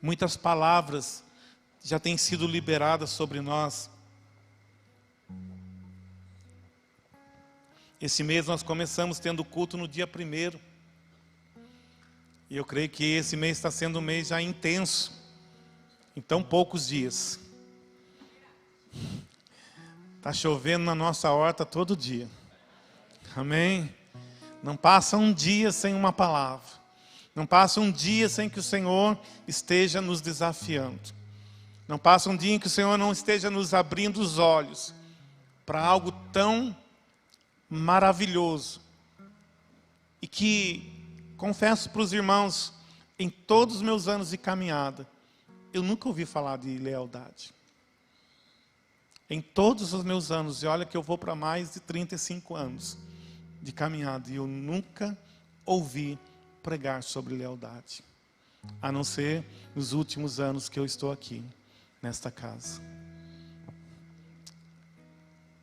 Muitas 0.00 0.36
palavras 0.36 1.24
já 1.82 1.98
têm 1.98 2.16
sido 2.16 2.46
liberadas 2.46 3.10
sobre 3.10 3.40
nós. 3.40 3.90
Esse 8.00 8.22
mês 8.22 8.46
nós 8.46 8.62
começamos 8.62 9.18
tendo 9.18 9.44
culto 9.44 9.76
no 9.76 9.88
dia 9.88 10.06
primeiro. 10.06 10.60
E 12.48 12.56
eu 12.56 12.64
creio 12.64 12.88
que 12.88 13.04
esse 13.04 13.36
mês 13.36 13.58
está 13.58 13.70
sendo 13.70 13.98
um 13.98 14.02
mês 14.02 14.28
já 14.28 14.40
intenso, 14.40 15.12
em 16.16 16.20
tão 16.20 16.42
poucos 16.42 16.86
dias. 16.86 17.40
Está 20.16 20.32
chovendo 20.32 20.84
na 20.84 20.94
nossa 20.94 21.30
horta 21.30 21.66
todo 21.66 21.96
dia. 21.96 22.28
Amém? 23.34 23.92
Não 24.62 24.76
passa 24.76 25.16
um 25.16 25.32
dia 25.32 25.72
sem 25.72 25.94
uma 25.94 26.12
palavra. 26.12 26.77
Não 27.38 27.46
passa 27.46 27.80
um 27.80 27.92
dia 27.92 28.28
sem 28.28 28.48
que 28.48 28.58
o 28.58 28.62
Senhor 28.64 29.16
esteja 29.46 30.00
nos 30.00 30.20
desafiando. 30.20 30.98
Não 31.86 31.96
passa 31.96 32.28
um 32.28 32.36
dia 32.36 32.52
em 32.52 32.58
que 32.58 32.66
o 32.66 32.70
Senhor 32.70 32.98
não 32.98 33.12
esteja 33.12 33.48
nos 33.48 33.72
abrindo 33.72 34.20
os 34.20 34.38
olhos 34.38 34.92
para 35.64 35.80
algo 35.80 36.10
tão 36.32 36.76
maravilhoso. 37.70 38.80
E 40.20 40.26
que, 40.26 40.92
confesso 41.36 41.90
para 41.90 42.02
os 42.02 42.12
irmãos, 42.12 42.72
em 43.16 43.30
todos 43.30 43.76
os 43.76 43.82
meus 43.82 44.08
anos 44.08 44.30
de 44.30 44.36
caminhada, 44.36 45.08
eu 45.72 45.80
nunca 45.80 46.08
ouvi 46.08 46.26
falar 46.26 46.56
de 46.56 46.76
lealdade. 46.76 47.54
Em 49.30 49.40
todos 49.40 49.92
os 49.92 50.02
meus 50.02 50.32
anos, 50.32 50.64
e 50.64 50.66
olha 50.66 50.84
que 50.84 50.96
eu 50.96 51.04
vou 51.04 51.16
para 51.16 51.36
mais 51.36 51.74
de 51.74 51.78
35 51.78 52.56
anos 52.56 52.98
de 53.62 53.70
caminhada, 53.70 54.28
e 54.28 54.34
eu 54.34 54.46
nunca 54.48 55.16
ouvi 55.64 56.18
pregar 56.68 57.02
sobre 57.02 57.34
lealdade, 57.34 58.04
a 58.82 58.92
não 58.92 59.02
ser 59.02 59.42
nos 59.74 59.94
últimos 59.94 60.38
anos 60.38 60.68
que 60.68 60.78
eu 60.78 60.84
estou 60.84 61.10
aqui, 61.10 61.42
nesta 62.02 62.30
casa. 62.30 62.82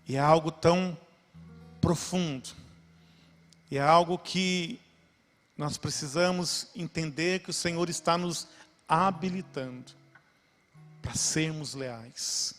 E 0.07 0.15
é 0.15 0.19
algo 0.19 0.49
tão 0.49 0.97
profundo, 1.79 2.49
e 3.69 3.77
é 3.77 3.81
algo 3.83 4.17
que 4.17 4.81
nós 5.55 5.77
precisamos 5.77 6.69
entender 6.75 7.41
que 7.41 7.51
o 7.51 7.53
Senhor 7.53 7.87
está 7.87 8.17
nos 8.17 8.47
habilitando 8.89 9.91
para 11.03 11.13
sermos 11.13 11.75
leais. 11.75 12.55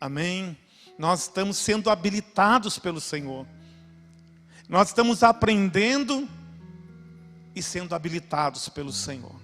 Amém? 0.00 0.56
Nós 0.98 1.24
estamos 1.24 1.58
sendo 1.58 1.90
habilitados 1.90 2.78
pelo 2.78 3.02
Senhor. 3.02 3.46
Nós 4.66 4.88
estamos 4.88 5.22
aprendendo 5.22 6.26
e 7.56 7.62
sendo 7.62 7.94
habilitados 7.94 8.68
pelo 8.68 8.92
Senhor. 8.92 9.34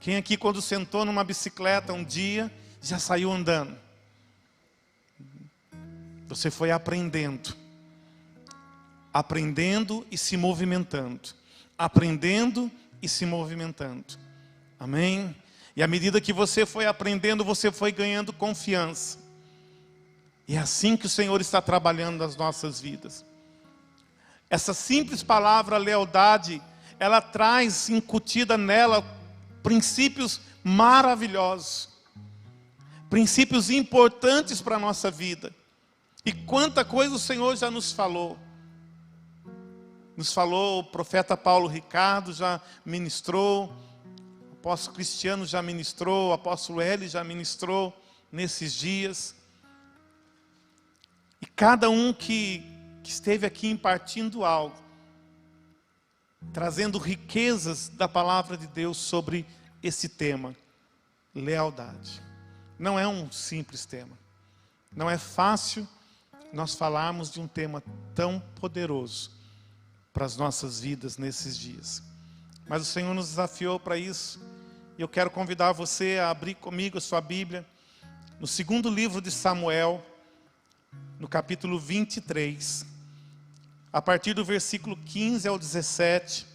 Quem 0.00 0.16
aqui, 0.16 0.36
quando 0.36 0.60
sentou 0.60 1.04
numa 1.04 1.22
bicicleta 1.22 1.92
um 1.92 2.02
dia, 2.02 2.52
já 2.82 2.98
saiu 2.98 3.30
andando? 3.30 3.78
Você 6.26 6.50
foi 6.50 6.72
aprendendo, 6.72 7.54
aprendendo 9.12 10.04
e 10.10 10.18
se 10.18 10.36
movimentando, 10.36 11.30
aprendendo 11.78 12.70
e 13.00 13.08
se 13.08 13.24
movimentando. 13.24 14.18
Amém? 14.78 15.34
E 15.76 15.82
à 15.82 15.86
medida 15.86 16.20
que 16.20 16.32
você 16.32 16.66
foi 16.66 16.84
aprendendo, 16.84 17.44
você 17.44 17.70
foi 17.70 17.92
ganhando 17.92 18.32
confiança. 18.32 19.18
E 20.48 20.56
é 20.56 20.58
assim 20.58 20.96
que 20.96 21.06
o 21.06 21.08
Senhor 21.08 21.40
está 21.40 21.62
trabalhando 21.62 22.18
nas 22.18 22.36
nossas 22.36 22.80
vidas. 22.80 23.24
Essa 24.50 24.74
simples 24.74 25.22
palavra 25.22 25.78
lealdade 25.78 26.60
ela 26.98 27.20
traz 27.20 27.88
incutida 27.88 28.56
nela 28.56 29.04
princípios 29.62 30.40
maravilhosos, 30.62 31.88
princípios 33.08 33.70
importantes 33.70 34.60
para 34.60 34.76
a 34.76 34.78
nossa 34.78 35.10
vida. 35.10 35.54
E 36.24 36.32
quanta 36.32 36.84
coisa 36.84 37.14
o 37.14 37.18
Senhor 37.18 37.54
já 37.56 37.70
nos 37.70 37.92
falou. 37.92 38.38
Nos 40.16 40.32
falou, 40.32 40.80
o 40.80 40.84
profeta 40.84 41.36
Paulo 41.36 41.66
Ricardo 41.66 42.32
já 42.32 42.60
ministrou, 42.84 43.72
o 44.50 44.54
apóstolo 44.54 44.94
Cristiano 44.94 45.44
já 45.44 45.60
ministrou, 45.60 46.30
o 46.30 46.32
apóstolo 46.32 46.80
Eli 46.80 47.08
já 47.08 47.22
ministrou 47.24 47.92
nesses 48.30 48.72
dias. 48.72 49.34
E 51.42 51.46
cada 51.46 51.90
um 51.90 52.12
que, 52.12 52.64
que 53.02 53.10
esteve 53.10 53.44
aqui 53.44 53.68
impartindo 53.68 54.44
algo, 54.44 54.76
trazendo 56.52 56.98
riquezas 56.98 57.88
da 57.88 58.08
palavra 58.08 58.56
de 58.56 58.66
Deus 58.66 58.96
sobre 58.96 59.46
esse 59.82 60.08
tema, 60.08 60.54
lealdade. 61.34 62.22
Não 62.78 62.98
é 62.98 63.06
um 63.06 63.30
simples 63.30 63.84
tema. 63.84 64.18
Não 64.94 65.10
é 65.10 65.18
fácil 65.18 65.86
nós 66.52 66.74
falarmos 66.74 67.30
de 67.30 67.40
um 67.40 67.48
tema 67.48 67.82
tão 68.14 68.40
poderoso 68.60 69.30
para 70.12 70.24
as 70.24 70.36
nossas 70.36 70.80
vidas 70.80 71.18
nesses 71.18 71.58
dias. 71.58 72.02
Mas 72.68 72.82
o 72.82 72.84
Senhor 72.84 73.12
nos 73.12 73.28
desafiou 73.28 73.80
para 73.80 73.98
isso. 73.98 74.40
E 74.96 75.02
eu 75.02 75.08
quero 75.08 75.30
convidar 75.30 75.72
você 75.72 76.18
a 76.20 76.30
abrir 76.30 76.54
comigo 76.54 76.98
a 76.98 77.00
sua 77.00 77.20
Bíblia 77.20 77.66
no 78.38 78.46
segundo 78.46 78.88
livro 78.88 79.20
de 79.20 79.30
Samuel, 79.30 80.04
no 81.18 81.26
capítulo 81.26 81.78
23 81.78 82.93
a 83.94 84.02
partir 84.02 84.34
do 84.34 84.44
versículo 84.44 84.96
15 84.96 85.46
ao 85.46 85.56
17, 85.56 86.48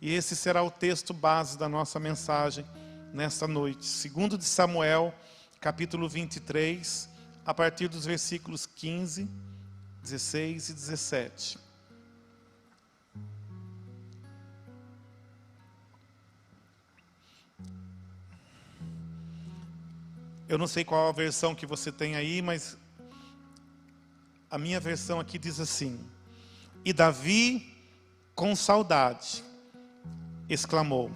e 0.00 0.14
esse 0.14 0.34
será 0.34 0.62
o 0.62 0.70
texto 0.70 1.12
base 1.12 1.58
da 1.58 1.68
nossa 1.68 2.00
mensagem 2.00 2.64
nesta 3.12 3.46
noite. 3.46 3.84
Segundo 3.84 4.38
de 4.38 4.44
Samuel, 4.46 5.14
capítulo 5.60 6.08
23, 6.08 7.06
a 7.44 7.52
partir 7.52 7.88
dos 7.88 8.06
versículos 8.06 8.64
15, 8.64 9.28
16 10.02 10.70
e 10.70 10.72
17. 10.72 11.58
Eu 20.48 20.56
não 20.56 20.66
sei 20.66 20.86
qual 20.86 21.06
a 21.10 21.12
versão 21.12 21.54
que 21.54 21.66
você 21.66 21.92
tem 21.92 22.16
aí, 22.16 22.40
mas 22.40 22.78
a 24.50 24.56
minha 24.56 24.80
versão 24.80 25.20
aqui 25.20 25.38
diz 25.38 25.60
assim: 25.60 26.00
e 26.88 26.92
Davi, 26.94 27.70
com 28.34 28.56
saudade, 28.56 29.44
exclamou: 30.48 31.10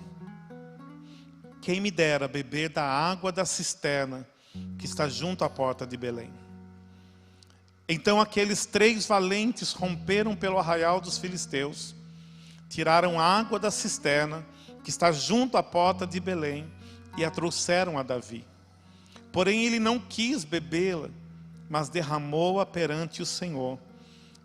Quem 1.62 1.80
me 1.80 1.90
dera 1.90 2.28
beber 2.28 2.68
da 2.68 2.84
água 2.84 3.32
da 3.32 3.46
cisterna 3.46 4.28
que 4.78 4.84
está 4.84 5.08
junto 5.08 5.44
à 5.44 5.48
porta 5.48 5.86
de 5.86 5.96
Belém. 5.96 6.30
Então 7.88 8.20
aqueles 8.20 8.66
três 8.66 9.06
valentes 9.06 9.72
romperam 9.72 10.36
pelo 10.36 10.58
arraial 10.58 11.00
dos 11.00 11.16
filisteus, 11.16 11.94
tiraram 12.68 13.18
água 13.18 13.58
da 13.58 13.70
cisterna 13.70 14.44
que 14.84 14.90
está 14.90 15.10
junto 15.10 15.56
à 15.56 15.62
porta 15.62 16.06
de 16.06 16.20
Belém 16.20 16.70
e 17.16 17.24
a 17.24 17.30
trouxeram 17.30 17.96
a 17.96 18.02
Davi. 18.02 18.44
Porém 19.32 19.64
ele 19.64 19.80
não 19.80 19.98
quis 19.98 20.44
bebê-la, 20.44 21.08
mas 21.66 21.88
derramou-a 21.88 22.66
perante 22.66 23.22
o 23.22 23.26
Senhor 23.26 23.78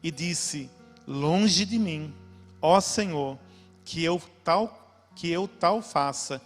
e 0.01 0.09
disse: 0.09 0.71
longe 1.07 1.65
de 1.65 1.79
mim, 1.79 2.13
ó 2.61 2.81
Senhor, 2.81 3.39
que 3.85 4.03
eu 4.03 4.21
tal 4.43 4.83
que 5.15 5.31
eu 5.31 5.47
tal 5.47 5.81
faça. 5.81 6.39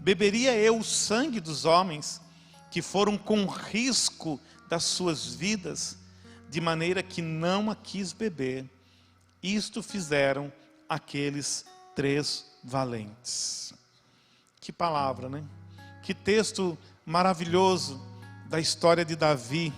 Beberia 0.00 0.52
eu 0.56 0.78
o 0.78 0.84
sangue 0.84 1.38
dos 1.38 1.64
homens 1.64 2.20
que 2.70 2.82
foram 2.82 3.16
com 3.16 3.46
risco 3.46 4.40
das 4.68 4.82
suas 4.82 5.32
vidas, 5.32 5.96
de 6.50 6.60
maneira 6.60 7.02
que 7.02 7.22
não 7.22 7.70
a 7.70 7.76
quis 7.76 8.12
beber. 8.12 8.68
Isto 9.40 9.82
fizeram 9.82 10.52
aqueles 10.88 11.64
três 11.94 12.44
valentes. 12.64 13.72
Que 14.60 14.72
palavra, 14.72 15.28
né? 15.28 15.44
Que 16.02 16.12
texto 16.12 16.76
maravilhoso 17.04 18.04
da 18.48 18.58
história 18.58 19.04
de 19.04 19.14
Davi 19.14 19.72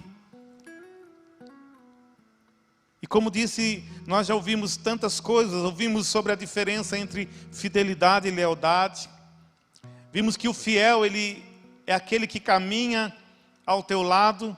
e 3.01 3.07
como 3.07 3.31
disse, 3.31 3.85
nós 4.07 4.27
já 4.27 4.35
ouvimos 4.35 4.77
tantas 4.77 5.21
coisas, 5.21 5.63
ouvimos 5.63 6.09
sobre 6.09 6.33
a 6.33 6.37
diferença 6.37 6.99
entre 6.99 7.27
fidelidade 7.53 8.27
e 8.27 8.31
lealdade. 8.31 9.09
Vimos 10.13 10.37
que 10.37 10.49
o 10.49 10.55
fiel, 10.55 11.07
ele 11.07 11.45
é 11.87 11.95
aquele 11.95 12.27
que 12.27 12.41
caminha 12.41 13.17
ao 13.65 13.83
teu 13.83 14.03
lado, 14.03 14.57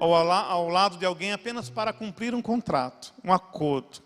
ou 0.00 0.14
ao 0.14 0.68
lado 0.68 0.96
de 0.96 1.04
alguém 1.04 1.32
apenas 1.32 1.68
para 1.68 1.92
cumprir 1.92 2.34
um 2.34 2.40
contrato, 2.40 3.12
um 3.22 3.32
acordo. 3.32 4.02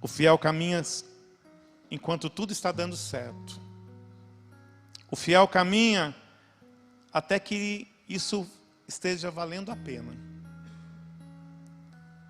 O 0.00 0.08
fiel 0.08 0.36
caminha 0.36 0.82
enquanto 1.90 2.28
tudo 2.28 2.52
está 2.52 2.70
dando 2.70 2.96
certo. 2.96 3.60
O 5.10 5.16
fiel 5.16 5.48
caminha 5.48 6.14
até 7.10 7.38
que 7.38 7.88
isso 8.06 8.46
esteja 8.86 9.30
valendo 9.30 9.70
a 9.70 9.76
pena. 9.76 10.33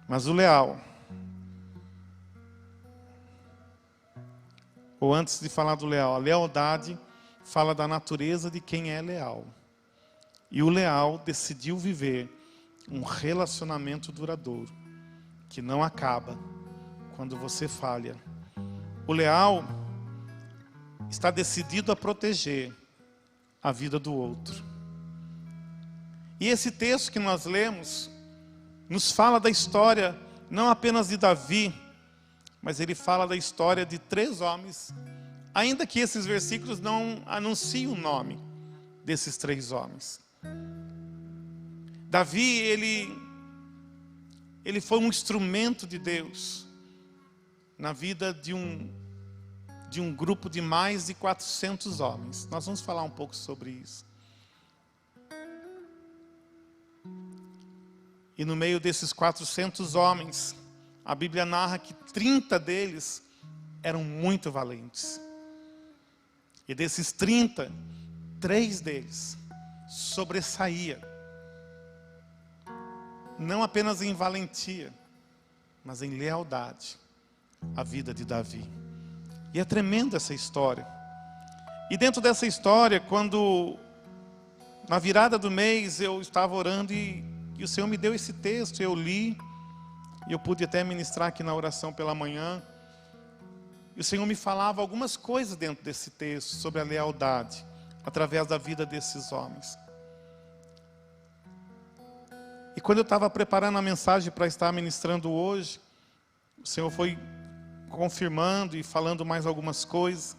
Mas 0.08 0.26
o 0.26 0.32
leal, 0.32 0.78
ou 5.00 5.14
antes 5.14 5.40
de 5.40 5.48
falar 5.48 5.74
do 5.74 5.86
leal, 5.86 6.14
a 6.14 6.18
lealdade 6.18 6.98
fala 7.44 7.74
da 7.74 7.86
natureza 7.86 8.50
de 8.50 8.60
quem 8.60 8.90
é 8.90 9.00
leal. 9.00 9.44
E 10.50 10.62
o 10.62 10.68
leal 10.68 11.18
decidiu 11.18 11.76
viver 11.76 12.30
um 12.90 13.02
relacionamento 13.02 14.12
duradouro, 14.12 14.70
que 15.48 15.62
não 15.62 15.82
acaba 15.82 16.38
quando 17.16 17.36
você 17.36 17.66
falha. 17.66 18.16
O 19.06 19.12
leal 19.12 19.64
está 21.10 21.30
decidido 21.30 21.92
a 21.92 21.96
proteger 21.96 22.74
a 23.62 23.72
vida 23.72 23.98
do 23.98 24.12
outro. 24.12 24.62
E 26.38 26.48
esse 26.48 26.70
texto 26.70 27.10
que 27.10 27.18
nós 27.18 27.46
lemos 27.46 28.10
nos 28.88 29.10
fala 29.10 29.38
da 29.40 29.50
história 29.50 30.18
não 30.50 30.68
apenas 30.68 31.08
de 31.08 31.16
Davi, 31.16 31.74
mas 32.62 32.80
ele 32.80 32.94
fala 32.94 33.26
da 33.26 33.36
história 33.36 33.84
de 33.84 33.98
três 33.98 34.40
homens, 34.40 34.94
ainda 35.54 35.86
que 35.86 36.00
esses 36.00 36.24
versículos 36.24 36.80
não 36.80 37.22
anunciem 37.26 37.86
o 37.86 37.96
nome 37.96 38.38
desses 39.04 39.36
três 39.36 39.72
homens. 39.72 40.20
Davi, 42.08 42.58
ele, 42.58 43.12
ele 44.64 44.80
foi 44.80 44.98
um 44.98 45.08
instrumento 45.08 45.86
de 45.86 45.98
Deus 45.98 46.66
na 47.76 47.92
vida 47.92 48.32
de 48.32 48.54
um, 48.54 48.88
de 49.90 50.00
um 50.00 50.14
grupo 50.14 50.48
de 50.48 50.60
mais 50.60 51.06
de 51.06 51.14
400 51.14 52.00
homens. 52.00 52.46
Nós 52.46 52.64
vamos 52.64 52.80
falar 52.80 53.02
um 53.02 53.10
pouco 53.10 53.34
sobre 53.34 53.70
isso. 53.70 54.06
E 58.36 58.44
no 58.44 58.56
meio 58.56 58.80
desses 58.80 59.12
400 59.12 59.94
homens, 59.94 60.56
a 61.04 61.14
Bíblia 61.14 61.44
narra 61.44 61.78
que 61.78 61.94
30 61.94 62.58
deles 62.58 63.22
eram 63.82 64.02
muito 64.02 64.50
valentes. 64.50 65.20
E 66.66 66.74
desses 66.74 67.12
30, 67.12 67.70
três 68.40 68.80
deles 68.80 69.36
sobressaía. 69.88 71.00
Não 73.38 73.62
apenas 73.62 74.00
em 74.00 74.14
valentia, 74.14 74.92
mas 75.84 76.02
em 76.02 76.16
lealdade 76.16 76.96
a 77.76 77.82
vida 77.82 78.14
de 78.14 78.24
Davi. 78.24 78.64
E 79.52 79.60
é 79.60 79.64
tremenda 79.64 80.16
essa 80.16 80.34
história. 80.34 80.86
E 81.90 81.96
dentro 81.96 82.20
dessa 82.20 82.46
história, 82.46 82.98
quando 82.98 83.78
na 84.88 84.98
virada 84.98 85.38
do 85.38 85.50
mês 85.50 86.00
eu 86.00 86.20
estava 86.20 86.54
orando 86.54 86.92
e, 86.92 87.24
e 87.56 87.64
o 87.64 87.68
Senhor 87.68 87.86
me 87.86 87.96
deu 87.96 88.14
esse 88.14 88.32
texto, 88.32 88.80
eu 88.80 88.94
li, 88.94 89.38
e 90.28 90.32
eu 90.32 90.38
pude 90.38 90.64
até 90.64 90.82
ministrar 90.82 91.28
aqui 91.28 91.42
na 91.42 91.54
oração 91.54 91.92
pela 91.92 92.14
manhã. 92.14 92.62
E 93.96 94.00
o 94.00 94.04
Senhor 94.04 94.26
me 94.26 94.34
falava 94.34 94.80
algumas 94.80 95.16
coisas 95.16 95.56
dentro 95.56 95.84
desse 95.84 96.10
texto 96.10 96.56
sobre 96.56 96.80
a 96.80 96.84
lealdade, 96.84 97.64
através 98.04 98.46
da 98.46 98.58
vida 98.58 98.84
desses 98.84 99.30
homens. 99.30 99.78
E 102.76 102.80
quando 102.80 102.98
eu 102.98 103.02
estava 103.02 103.30
preparando 103.30 103.78
a 103.78 103.82
mensagem 103.82 104.32
para 104.32 104.46
estar 104.46 104.72
ministrando 104.72 105.30
hoje, 105.30 105.80
o 106.62 106.66
Senhor 106.66 106.90
foi 106.90 107.16
confirmando 107.88 108.76
e 108.76 108.82
falando 108.82 109.24
mais 109.24 109.46
algumas 109.46 109.84
coisas. 109.84 110.36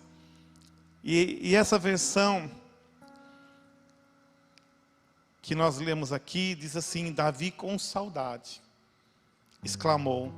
E, 1.01 1.39
e 1.41 1.55
essa 1.55 1.79
versão 1.79 2.51
que 5.45 5.53
nós 5.53 5.77
lemos 5.77 6.11
aqui 6.11 6.55
diz 6.55 6.75
assim: 6.75 7.11
Davi 7.11 7.51
com 7.51 7.77
saudade 7.77 8.59
exclamou: 9.63 10.33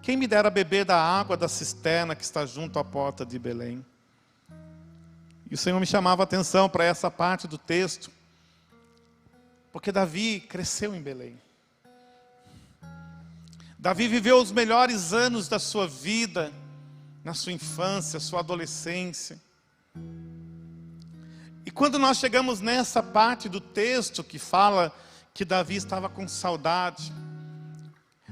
Quem 0.00 0.16
me 0.16 0.26
dera 0.26 0.48
beber 0.48 0.86
da 0.86 0.96
água 0.98 1.36
da 1.36 1.48
cisterna 1.48 2.16
que 2.16 2.24
está 2.24 2.46
junto 2.46 2.78
à 2.78 2.84
porta 2.84 3.26
de 3.26 3.38
Belém? 3.38 3.84
E 5.50 5.54
o 5.54 5.58
Senhor 5.58 5.78
me 5.78 5.84
chamava 5.84 6.22
a 6.22 6.24
atenção 6.24 6.66
para 6.66 6.82
essa 6.82 7.10
parte 7.10 7.46
do 7.46 7.58
texto, 7.58 8.10
porque 9.70 9.92
Davi 9.92 10.40
cresceu 10.40 10.94
em 10.94 11.02
Belém. 11.02 11.38
Davi 13.78 14.08
viveu 14.08 14.40
os 14.40 14.50
melhores 14.50 15.12
anos 15.12 15.46
da 15.46 15.58
sua 15.58 15.86
vida, 15.86 16.50
na 17.22 17.34
sua 17.34 17.52
infância, 17.52 18.18
sua 18.18 18.40
adolescência. 18.40 19.38
Quando 21.74 21.98
nós 21.98 22.18
chegamos 22.18 22.60
nessa 22.60 23.02
parte 23.02 23.48
do 23.48 23.58
texto 23.58 24.22
que 24.22 24.38
fala 24.38 24.94
que 25.32 25.42
Davi 25.42 25.76
estava 25.76 26.06
com 26.06 26.28
saudade, 26.28 27.10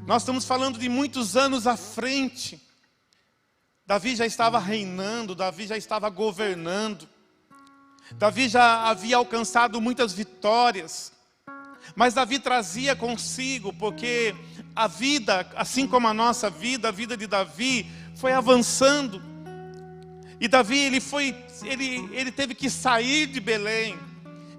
nós 0.07 0.23
estamos 0.23 0.45
falando 0.45 0.79
de 0.79 0.91
muitos 0.91 1.37
anos 1.37 1.67
à 1.67 1.75
frente. 1.75 2.61
Davi 3.87 4.15
já 4.15 4.27
estava 4.27 4.59
reinando, 4.59 5.35
Davi 5.35 5.67
já 5.67 5.77
estava 5.77 6.11
governando. 6.11 7.09
Davi 8.13 8.47
já 8.47 8.85
havia 8.85 9.17
alcançado 9.17 9.81
muitas 9.81 10.13
vitórias. 10.13 11.11
Mas 11.97 12.13
Davi 12.13 12.39
trazia 12.39 12.95
consigo, 12.95 13.73
porque 13.73 14.35
a 14.77 14.87
vida, 14.87 15.51
assim 15.57 15.87
como 15.87 16.07
a 16.07 16.15
nossa 16.15 16.51
vida, 16.51 16.89
a 16.89 16.93
vida 16.93 17.17
de 17.17 17.27
Davi 17.27 17.91
foi 18.17 18.33
avançando. 18.33 19.30
E 20.41 20.49
Davi, 20.49 20.79
ele 20.79 21.01
foi, 21.01 21.37
ele, 21.63 22.09
ele 22.13 22.33
teve 22.33 22.55
que 22.55 22.71
sair 22.71 23.27
de 23.27 23.39
Belém. 23.39 23.99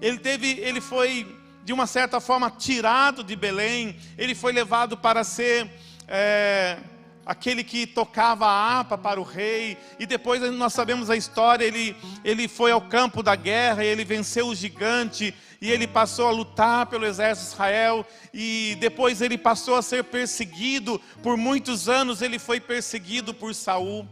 Ele 0.00 0.18
teve, 0.18 0.52
ele 0.60 0.80
foi 0.80 1.26
de 1.64 1.72
uma 1.72 1.86
certa 1.86 2.20
forma, 2.20 2.50
tirado 2.50 3.22
de 3.22 3.36
Belém, 3.36 3.96
ele 4.18 4.34
foi 4.34 4.52
levado 4.52 4.96
para 4.96 5.22
ser 5.22 5.70
é, 6.08 6.78
aquele 7.24 7.62
que 7.62 7.86
tocava 7.86 8.46
a 8.46 8.78
harpa 8.78 8.98
para 8.98 9.20
o 9.20 9.24
rei, 9.24 9.76
e 9.98 10.06
depois 10.06 10.40
nós 10.52 10.72
sabemos 10.72 11.08
a 11.08 11.16
história: 11.16 11.64
ele, 11.64 11.96
ele 12.24 12.48
foi 12.48 12.72
ao 12.72 12.80
campo 12.80 13.22
da 13.22 13.36
guerra, 13.36 13.84
ele 13.84 14.04
venceu 14.04 14.48
o 14.48 14.54
gigante, 14.54 15.34
e 15.60 15.70
ele 15.70 15.86
passou 15.86 16.26
a 16.26 16.32
lutar 16.32 16.86
pelo 16.86 17.06
exército 17.06 17.48
de 17.48 17.54
Israel, 17.54 18.06
e 18.34 18.76
depois 18.80 19.20
ele 19.20 19.38
passou 19.38 19.76
a 19.76 19.82
ser 19.82 20.04
perseguido, 20.04 21.00
por 21.22 21.36
muitos 21.36 21.88
anos 21.88 22.22
ele 22.22 22.38
foi 22.38 22.60
perseguido 22.60 23.32
por 23.32 23.54
Saul. 23.54 24.08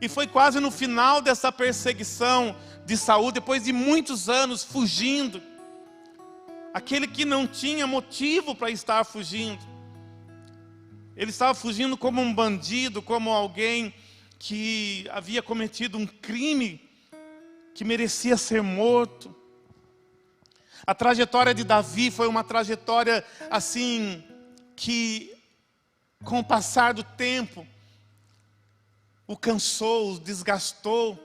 E 0.00 0.08
foi 0.08 0.26
quase 0.26 0.60
no 0.60 0.70
final 0.70 1.20
dessa 1.20 1.52
perseguição 1.52 2.56
de 2.86 2.96
Saul, 2.96 3.30
depois 3.30 3.64
de 3.64 3.72
muitos 3.72 4.28
anos 4.28 4.64
fugindo, 4.64 5.42
aquele 6.72 7.06
que 7.06 7.24
não 7.24 7.46
tinha 7.46 7.86
motivo 7.86 8.54
para 8.54 8.70
estar 8.70 9.04
fugindo. 9.04 9.62
Ele 11.16 11.30
estava 11.30 11.54
fugindo 11.54 11.96
como 11.98 12.22
um 12.22 12.34
bandido, 12.34 13.02
como 13.02 13.30
alguém 13.30 13.92
que 14.38 15.06
havia 15.10 15.42
cometido 15.42 15.98
um 15.98 16.06
crime 16.06 16.80
que 17.74 17.84
merecia 17.84 18.38
ser 18.38 18.62
morto. 18.62 19.34
A 20.86 20.94
trajetória 20.94 21.52
de 21.52 21.62
Davi 21.62 22.10
foi 22.10 22.26
uma 22.26 22.42
trajetória 22.42 23.22
assim 23.50 24.24
que 24.74 25.36
com 26.24 26.38
o 26.38 26.44
passar 26.44 26.94
do 26.94 27.02
tempo 27.02 27.66
o 29.30 29.36
cansou, 29.36 30.14
o 30.14 30.18
desgastou. 30.18 31.16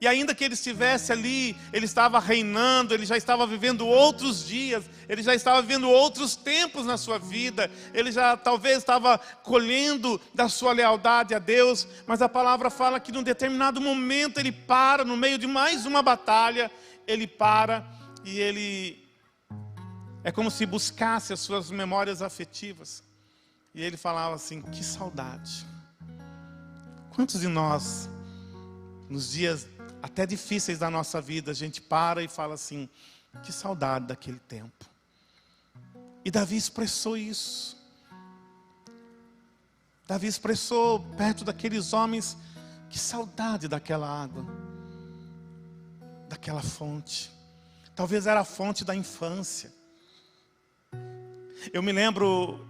E 0.00 0.06
ainda 0.06 0.34
que 0.34 0.42
ele 0.42 0.54
estivesse 0.54 1.12
ali, 1.12 1.54
ele 1.74 1.84
estava 1.84 2.18
reinando, 2.18 2.94
ele 2.94 3.04
já 3.04 3.18
estava 3.18 3.46
vivendo 3.46 3.86
outros 3.86 4.46
dias, 4.46 4.88
ele 5.06 5.22
já 5.22 5.34
estava 5.34 5.60
vivendo 5.60 5.90
outros 5.90 6.34
tempos 6.34 6.86
na 6.86 6.96
sua 6.96 7.18
vida, 7.18 7.70
ele 7.92 8.10
já 8.10 8.34
talvez 8.34 8.78
estava 8.78 9.18
colhendo 9.42 10.18
da 10.32 10.48
sua 10.48 10.72
lealdade 10.72 11.34
a 11.34 11.38
Deus, 11.38 11.86
mas 12.06 12.22
a 12.22 12.30
palavra 12.30 12.70
fala 12.70 12.98
que 12.98 13.12
num 13.12 13.22
determinado 13.22 13.78
momento 13.78 14.38
ele 14.38 14.52
para, 14.52 15.04
no 15.04 15.16
meio 15.16 15.36
de 15.36 15.46
mais 15.46 15.84
uma 15.84 16.00
batalha, 16.00 16.70
ele 17.06 17.26
para 17.26 17.86
e 18.24 18.40
ele 18.40 19.06
é 20.24 20.32
como 20.32 20.50
se 20.50 20.64
buscasse 20.64 21.34
as 21.34 21.40
suas 21.40 21.70
memórias 21.70 22.22
afetivas. 22.22 23.02
E 23.74 23.82
ele 23.82 23.98
falava 23.98 24.34
assim: 24.34 24.62
que 24.62 24.82
saudade. 24.82 25.77
Quantos 27.18 27.40
de 27.40 27.48
nós, 27.48 28.08
nos 29.10 29.32
dias 29.32 29.66
até 30.00 30.24
difíceis 30.24 30.78
da 30.78 30.88
nossa 30.88 31.20
vida, 31.20 31.50
a 31.50 31.54
gente 31.54 31.80
para 31.80 32.22
e 32.22 32.28
fala 32.28 32.54
assim: 32.54 32.88
que 33.42 33.50
saudade 33.50 34.06
daquele 34.06 34.38
tempo. 34.38 34.86
E 36.24 36.30
Davi 36.30 36.56
expressou 36.56 37.16
isso. 37.16 37.76
Davi 40.06 40.28
expressou 40.28 41.00
perto 41.16 41.42
daqueles 41.42 41.92
homens: 41.92 42.36
que 42.88 43.00
saudade 43.00 43.66
daquela 43.66 44.08
água, 44.08 44.46
daquela 46.28 46.62
fonte. 46.62 47.32
Talvez 47.96 48.28
era 48.28 48.42
a 48.42 48.44
fonte 48.44 48.84
da 48.84 48.94
infância. 48.94 49.72
Eu 51.72 51.82
me 51.82 51.90
lembro, 51.90 52.64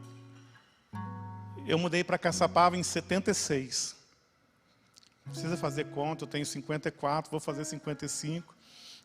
eu 1.66 1.78
mudei 1.78 2.02
para 2.02 2.16
Caçapava 2.16 2.78
em 2.78 2.82
76 2.82 3.97
precisa 5.28 5.56
fazer 5.56 5.84
conta, 5.86 6.24
eu 6.24 6.28
tenho 6.28 6.44
54, 6.44 7.30
vou 7.30 7.40
fazer 7.40 7.64
55, 7.64 8.54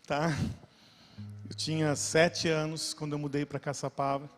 tá? 0.05 0.29
Eu 1.49 1.55
tinha 1.55 1.95
sete 1.95 2.47
anos 2.47 2.93
quando 2.93 3.13
eu 3.13 3.19
mudei 3.19 3.45
para 3.45 3.59
Caçapava. 3.59 4.29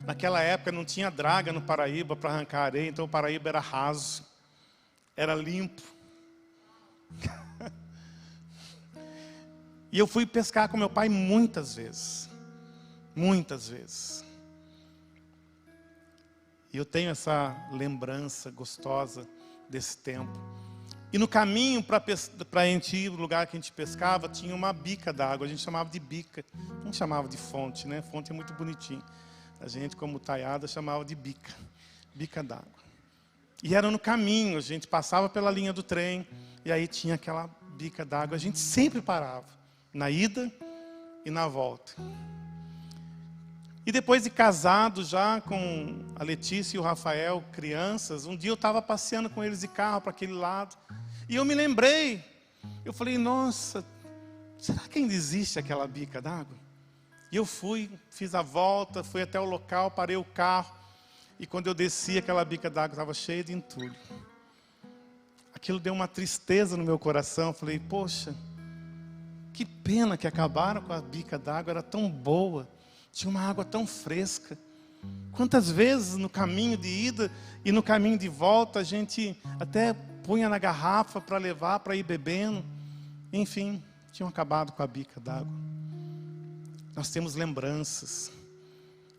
Naquela 0.00 0.40
época 0.42 0.72
não 0.72 0.84
tinha 0.84 1.10
draga 1.10 1.52
no 1.52 1.62
Paraíba 1.62 2.16
para 2.16 2.30
arrancar 2.30 2.64
areia, 2.64 2.88
então 2.88 3.04
o 3.04 3.08
Paraíba 3.08 3.48
era 3.48 3.60
raso, 3.60 4.24
era 5.16 5.34
limpo. 5.34 5.82
E 9.94 9.98
eu 10.00 10.08
fui 10.08 10.26
pescar 10.26 10.68
com 10.68 10.76
meu 10.76 10.90
pai 10.90 11.08
muitas 11.08 11.76
vezes. 11.76 12.28
Muitas 13.14 13.68
vezes. 13.68 14.23
E 16.74 16.76
eu 16.76 16.84
tenho 16.84 17.08
essa 17.08 17.56
lembrança 17.70 18.50
gostosa 18.50 19.28
desse 19.70 19.96
tempo. 19.96 20.36
E 21.12 21.18
no 21.18 21.28
caminho 21.28 21.80
para 21.80 22.02
a 22.52 22.64
gente 22.66 22.96
ir 22.96 23.12
no 23.12 23.16
lugar 23.16 23.46
que 23.46 23.56
a 23.56 23.60
gente 23.60 23.70
pescava, 23.70 24.28
tinha 24.28 24.52
uma 24.52 24.72
bica 24.72 25.12
d'água. 25.12 25.46
A 25.46 25.48
gente 25.48 25.62
chamava 25.62 25.88
de 25.88 26.00
bica. 26.00 26.44
Não 26.84 26.92
chamava 26.92 27.28
de 27.28 27.36
fonte, 27.36 27.86
né? 27.86 28.02
Fonte 28.02 28.32
é 28.32 28.34
muito 28.34 28.52
bonitinho. 28.54 29.04
A 29.60 29.68
gente, 29.68 29.94
como 29.94 30.18
taiada, 30.18 30.66
chamava 30.66 31.04
de 31.04 31.14
bica. 31.14 31.54
Bica 32.12 32.42
d'água. 32.42 32.82
E 33.62 33.72
era 33.76 33.88
no 33.88 33.98
caminho, 33.98 34.58
a 34.58 34.60
gente 34.60 34.88
passava 34.88 35.28
pela 35.28 35.52
linha 35.52 35.72
do 35.72 35.82
trem, 35.82 36.26
e 36.64 36.72
aí 36.72 36.88
tinha 36.88 37.14
aquela 37.14 37.48
bica 37.76 38.04
d'água. 38.04 38.34
A 38.34 38.40
gente 38.40 38.58
sempre 38.58 39.00
parava, 39.00 39.46
na 39.92 40.10
ida 40.10 40.52
e 41.24 41.30
na 41.30 41.46
volta. 41.46 41.94
E 43.86 43.92
depois 43.92 44.22
de 44.22 44.30
casado 44.30 45.04
já 45.04 45.42
com 45.42 46.04
a 46.16 46.24
Letícia 46.24 46.76
e 46.76 46.80
o 46.80 46.82
Rafael, 46.82 47.44
crianças, 47.52 48.24
um 48.24 48.34
dia 48.34 48.50
eu 48.50 48.54
estava 48.54 48.80
passeando 48.80 49.28
com 49.28 49.44
eles 49.44 49.60
de 49.60 49.68
carro 49.68 50.00
para 50.00 50.10
aquele 50.10 50.32
lado. 50.32 50.74
E 51.28 51.36
eu 51.36 51.44
me 51.44 51.54
lembrei. 51.54 52.24
Eu 52.82 52.94
falei, 52.94 53.18
nossa, 53.18 53.84
será 54.56 54.80
que 54.88 54.98
ainda 54.98 55.12
existe 55.12 55.58
aquela 55.58 55.86
bica 55.86 56.22
d'água? 56.22 56.56
E 57.30 57.36
eu 57.36 57.44
fui, 57.44 57.90
fiz 58.08 58.34
a 58.34 58.40
volta, 58.40 59.04
fui 59.04 59.20
até 59.20 59.38
o 59.38 59.44
local, 59.44 59.90
parei 59.90 60.16
o 60.16 60.24
carro. 60.24 60.74
E 61.38 61.46
quando 61.46 61.66
eu 61.66 61.74
desci, 61.74 62.16
aquela 62.16 62.44
bica 62.44 62.70
d'água 62.70 62.94
estava 62.94 63.12
cheia 63.12 63.44
de 63.44 63.52
entulho. 63.52 63.94
Aquilo 65.54 65.78
deu 65.78 65.92
uma 65.92 66.08
tristeza 66.08 66.74
no 66.76 66.84
meu 66.84 66.98
coração. 66.98 67.48
Eu 67.48 67.54
falei, 67.54 67.78
poxa, 67.78 68.34
que 69.52 69.66
pena 69.66 70.16
que 70.16 70.26
acabaram 70.26 70.80
com 70.80 70.92
a 70.92 71.02
bica 71.02 71.38
d'água, 71.38 71.72
era 71.72 71.82
tão 71.82 72.08
boa. 72.08 72.66
Tinha 73.14 73.30
uma 73.30 73.48
água 73.48 73.64
tão 73.64 73.86
fresca. 73.86 74.58
Quantas 75.30 75.70
vezes 75.70 76.16
no 76.16 76.28
caminho 76.28 76.76
de 76.76 76.88
ida 76.88 77.30
e 77.64 77.70
no 77.70 77.80
caminho 77.80 78.18
de 78.18 78.28
volta 78.28 78.80
a 78.80 78.82
gente 78.82 79.40
até 79.60 79.94
punha 80.24 80.48
na 80.48 80.58
garrafa 80.58 81.20
para 81.20 81.38
levar, 81.38 81.78
para 81.78 81.94
ir 81.94 82.02
bebendo. 82.02 82.64
Enfim, 83.32 83.80
tinham 84.12 84.28
acabado 84.28 84.72
com 84.72 84.82
a 84.82 84.86
bica 84.86 85.20
d'água. 85.20 85.52
Nós 86.96 87.08
temos 87.10 87.36
lembranças. 87.36 88.32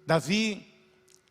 Davi, 0.05 0.67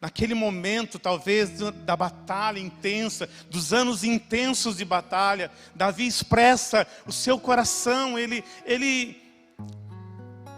naquele 0.00 0.32
momento, 0.32 0.98
talvez, 0.98 1.50
da 1.84 1.96
batalha 1.96 2.58
intensa, 2.58 3.28
dos 3.50 3.74
anos 3.74 4.04
intensos 4.04 4.78
de 4.78 4.86
batalha, 4.86 5.50
Davi 5.74 6.06
expressa 6.06 6.86
o 7.06 7.12
seu 7.12 7.38
coração, 7.38 8.18
ele, 8.18 8.42
ele, 8.64 9.20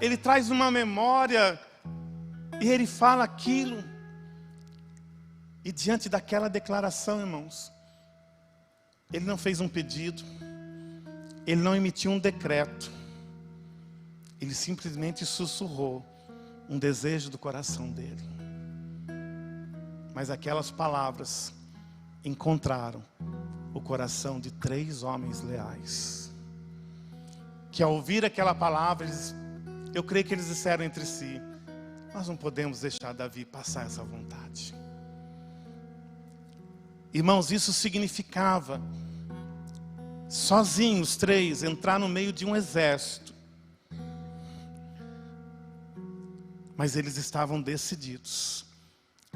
ele 0.01 0.17
traz 0.17 0.51
uma 0.51 0.71
memória 0.71 1.61
e 2.61 2.69
ele 2.69 2.87
fala 2.87 3.25
aquilo. 3.25 3.83
E 5.65 5.73
diante 5.73 6.09
daquela 6.09 6.49
declaração, 6.49 7.21
irmãos, 7.21 7.73
ele 9.13 9.25
não 9.25 9.37
fez 9.37 9.61
um 9.61 9.69
pedido, 9.69 10.23
ele 11.47 11.61
não 11.61 11.75
emitiu 11.75 12.11
um 12.11 12.19
decreto, 12.19 12.91
ele 14.41 14.55
simplesmente 14.55 15.25
sussurrou 15.25 16.05
um 16.69 16.79
desejo 16.79 17.31
do 17.31 17.39
coração 17.39 17.91
dele. 17.91 18.23
Mas 20.15 20.31
aquelas 20.31 20.71
palavras 20.71 21.53
encontraram 22.25 23.03
o 23.75 23.81
coração 23.81 24.41
de 24.41 24.51
três 24.51 25.03
homens 25.03 25.43
leais, 25.43 26.33
que 27.71 27.83
ao 27.83 27.93
ouvir 27.93 28.25
aquela 28.25 28.55
palavra, 28.55 29.07
eles, 29.07 29.35
eu 29.95 30.03
creio 30.03 30.25
que 30.25 30.35
eles 30.35 30.47
disseram 30.47 30.85
entre 30.85 31.05
si: 31.05 31.41
nós 32.17 32.29
não 32.29 32.37
podemos 32.37 32.81
deixar 32.81 33.13
Davi 33.13 33.45
passar 33.45 33.85
essa 33.85 34.03
vontade. 34.03 34.75
Irmãos, 37.13 37.53
isso 37.53 37.75
significava, 37.75 38.81
sozinhos, 40.27 41.17
três, 41.17 41.63
entrar 41.63 41.99
no 41.99 42.09
meio 42.09 42.33
de 42.33 42.47
um 42.47 42.57
exército. 42.57 43.35
Mas 46.75 46.97
eles 46.97 47.19
estavam 47.19 47.61
decididos, 47.61 48.65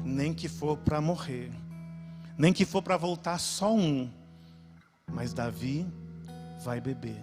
nem 0.03 0.33
que 0.33 0.49
for 0.49 0.75
para 0.75 0.99
morrer, 0.99 1.51
nem 2.35 2.51
que 2.51 2.65
for 2.65 2.81
para 2.81 2.97
voltar 2.97 3.37
só 3.37 3.75
um, 3.75 4.11
mas 5.05 5.33
Davi 5.33 5.85
vai 6.63 6.81
beber 6.81 7.21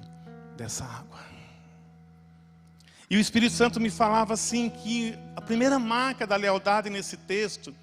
dessa 0.57 0.85
água. 0.85 1.28
E 3.11 3.17
o 3.17 3.21
Espírito 3.21 3.55
Santo 3.55 3.81
me 3.81 3.91
falava 3.91 4.35
assim 4.35 4.69
que 4.69 5.19
a 5.35 5.41
primeira 5.41 5.79
marca 5.79 6.27
da 6.27 6.37
lealdade 6.37 6.91
nesse 6.91 7.17
texto 7.17 7.75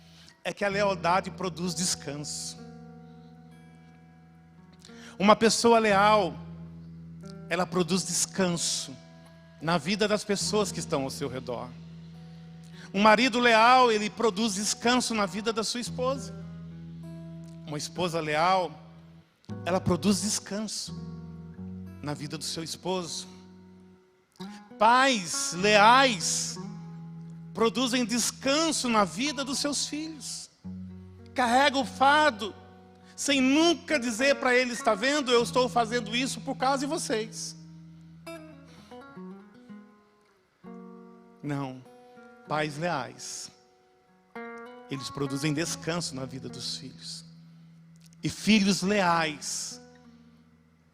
é 0.43 0.53
que 0.53 0.63
a 0.63 0.69
lealdade 0.69 1.31
produz 1.31 1.73
descanso. 1.73 2.57
Uma 5.17 5.35
pessoa 5.35 5.79
leal, 5.79 6.35
ela 7.49 7.65
produz 7.65 8.05
descanso 8.05 8.95
na 9.61 9.77
vida 9.77 10.07
das 10.07 10.23
pessoas 10.23 10.71
que 10.71 10.79
estão 10.79 11.03
ao 11.03 11.09
seu 11.09 11.27
redor. 11.27 11.69
Um 12.93 13.01
marido 13.01 13.39
leal, 13.39 13.91
ele 13.91 14.09
produz 14.09 14.55
descanso 14.55 15.15
na 15.15 15.25
vida 15.25 15.51
da 15.51 15.63
sua 15.63 15.79
esposa. 15.79 16.35
Uma 17.65 17.77
esposa 17.77 18.19
leal, 18.19 18.71
ela 19.65 19.81
produz 19.81 20.21
descanso 20.21 20.95
na 22.01 22.13
vida 22.13 22.37
do 22.37 22.43
seu 22.43 22.63
esposo. 22.63 23.34
Pais 24.77 25.53
leais 25.53 26.57
produzem 27.53 28.03
descanso 28.05 28.89
na 28.89 29.05
vida 29.05 29.45
dos 29.45 29.59
seus 29.59 29.87
filhos. 29.87 30.49
Carrega 31.33 31.77
o 31.77 31.85
fardo 31.85 32.53
sem 33.15 33.39
nunca 33.39 33.97
dizer 33.97 34.35
para 34.35 34.53
eles: 34.53 34.77
está 34.77 34.93
vendo, 34.93 35.31
eu 35.31 35.41
estou 35.41 35.69
fazendo 35.69 36.15
isso 36.15 36.41
por 36.41 36.55
causa 36.55 36.79
de 36.79 36.85
vocês. 36.85 37.55
Não, 41.41 41.83
pais 42.47 42.77
leais, 42.77 43.51
eles 44.89 45.09
produzem 45.09 45.53
descanso 45.53 46.15
na 46.15 46.25
vida 46.25 46.49
dos 46.49 46.77
filhos. 46.77 47.23
E 48.23 48.29
filhos 48.29 48.81
leais 48.81 49.79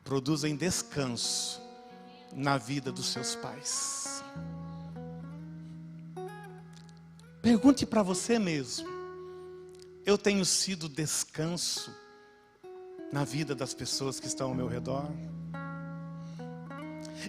produzem 0.04 0.56
descanso 0.56 1.61
na 2.34 2.58
vida 2.58 2.92
dos 2.92 3.08
seus 3.08 3.36
pais. 3.36 4.24
Pergunte 7.42 7.86
para 7.86 8.04
você 8.04 8.38
mesmo: 8.38 8.88
eu 10.06 10.18
tenho 10.18 10.46
sido 10.46 10.88
descanso 10.88 11.94
na 13.12 13.24
vida 13.24 13.56
das 13.56 13.74
pessoas 13.74 14.20
que 14.20 14.28
estão 14.28 14.50
ao 14.50 14.56
meu 14.56 14.68
redor? 14.68 15.10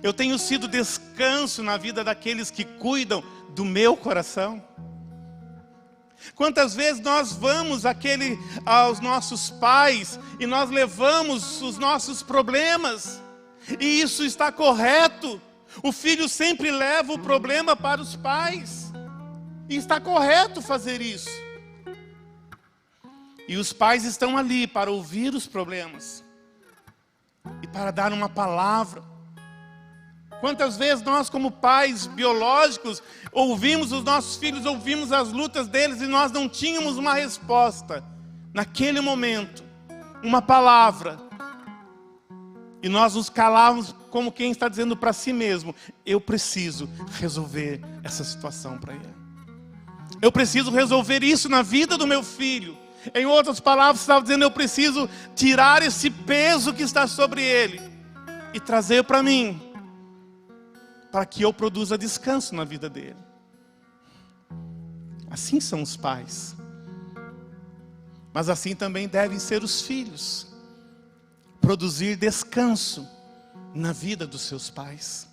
Eu 0.03 0.13
tenho 0.13 0.39
sido 0.39 0.69
descanso 0.69 1.63
na 1.63 1.77
vida 1.77 2.03
daqueles 2.03 2.51
que 2.51 2.65
cuidam 2.65 3.23
do 3.55 3.65
meu 3.65 3.97
coração? 3.97 4.63
Quantas 6.35 6.75
vezes 6.75 7.01
nós 7.01 7.33
vamos 7.33 7.85
aquele, 7.85 8.39
aos 8.65 9.01
nossos 9.01 9.51
pais 9.51 10.19
e 10.39 10.47
nós 10.47 10.71
levamos 10.71 11.61
os 11.63 11.79
nossos 11.79 12.23
problemas? 12.23 13.22
E 13.81 14.01
isso 14.01 14.25
está 14.25 14.51
correto. 14.51 15.41
O 15.83 15.93
filho 15.93 16.29
sempre 16.29 16.71
leva 16.71 17.13
o 17.13 17.19
problema 17.19 17.75
para 17.75 18.01
os 18.01 18.17
pais. 18.17 18.93
E 19.69 19.77
está 19.77 20.01
correto 20.01 20.61
fazer 20.61 21.01
isso. 21.01 21.31
E 23.49 23.57
os 23.57 23.73
pais 23.73 24.05
estão 24.05 24.37
ali 24.37 24.67
para 24.67 24.91
ouvir 24.91 25.35
os 25.35 25.47
problemas 25.47 26.25
e 27.63 27.67
para 27.67 27.91
dar 27.91 28.13
uma 28.13 28.29
palavra. 28.29 29.03
Quantas 30.41 30.77
vezes 30.77 31.05
nós, 31.05 31.31
como 31.31 31.53
pais 31.53 32.07
biológicos, 32.07 33.03
ouvimos 33.31 33.93
os 33.93 34.03
nossos 34.03 34.37
filhos, 34.37 34.67
ouvimos 34.67 35.13
as 35.13 35.31
lutas 35.31 35.69
deles 35.69 36.01
e 36.01 36.07
nós 36.07 36.33
não 36.33 36.49
tínhamos 36.49 36.99
uma 36.99 37.15
resposta 37.15 38.05
naquele 38.53 39.01
momento, 39.01 39.63
uma 40.23 40.43
palavra, 40.43 41.19
e 42.83 42.89
nós 42.89 43.15
nos 43.15 43.31
calávamos 43.31 43.95
como 44.11 44.33
quem 44.33 44.51
está 44.51 44.69
dizendo 44.69 44.97
para 44.97 45.13
si 45.13 45.33
mesmo: 45.33 45.75
eu 46.05 46.21
preciso 46.21 46.91
resolver 47.13 47.81
essa 48.03 48.25
situação 48.25 48.77
para 48.77 48.95
ele. 48.95 49.15
Eu 50.21 50.33
preciso 50.33 50.71
resolver 50.71 51.23
isso 51.23 51.49
na 51.49 51.63
vida 51.63 51.97
do 51.97 52.07
meu 52.07 52.23
filho. 52.23 52.77
Em 53.15 53.25
outras 53.25 53.61
palavras, 53.61 54.01
estava 54.01 54.23
dizendo: 54.23 54.43
eu 54.43 54.51
preciso 54.51 55.09
tirar 55.37 55.83
esse 55.83 56.11
peso 56.11 56.75
que 56.75 56.83
está 56.83 57.07
sobre 57.07 57.43
ele 57.43 57.81
e 58.53 58.59
trazer 58.59 59.05
para 59.05 59.23
mim, 59.23 59.61
para 61.13 61.25
que 61.25 61.43
eu 61.43 61.55
produza 61.55 61.97
descanso 61.97 62.53
na 62.55 62.65
vida 62.65 62.91
dele. 62.91 63.17
Assim 65.31 65.61
são 65.61 65.81
os 65.81 65.97
pais, 65.97 66.55
mas 68.35 68.49
assim 68.49 68.75
também 68.75 69.07
devem 69.09 69.39
ser 69.39 69.63
os 69.63 69.83
filhos 69.83 70.52
produzir 71.63 72.17
descanso 72.17 73.09
na 73.73 73.93
vida 73.93 74.27
dos 74.27 74.43
seus 74.43 74.69
pais. 74.69 75.29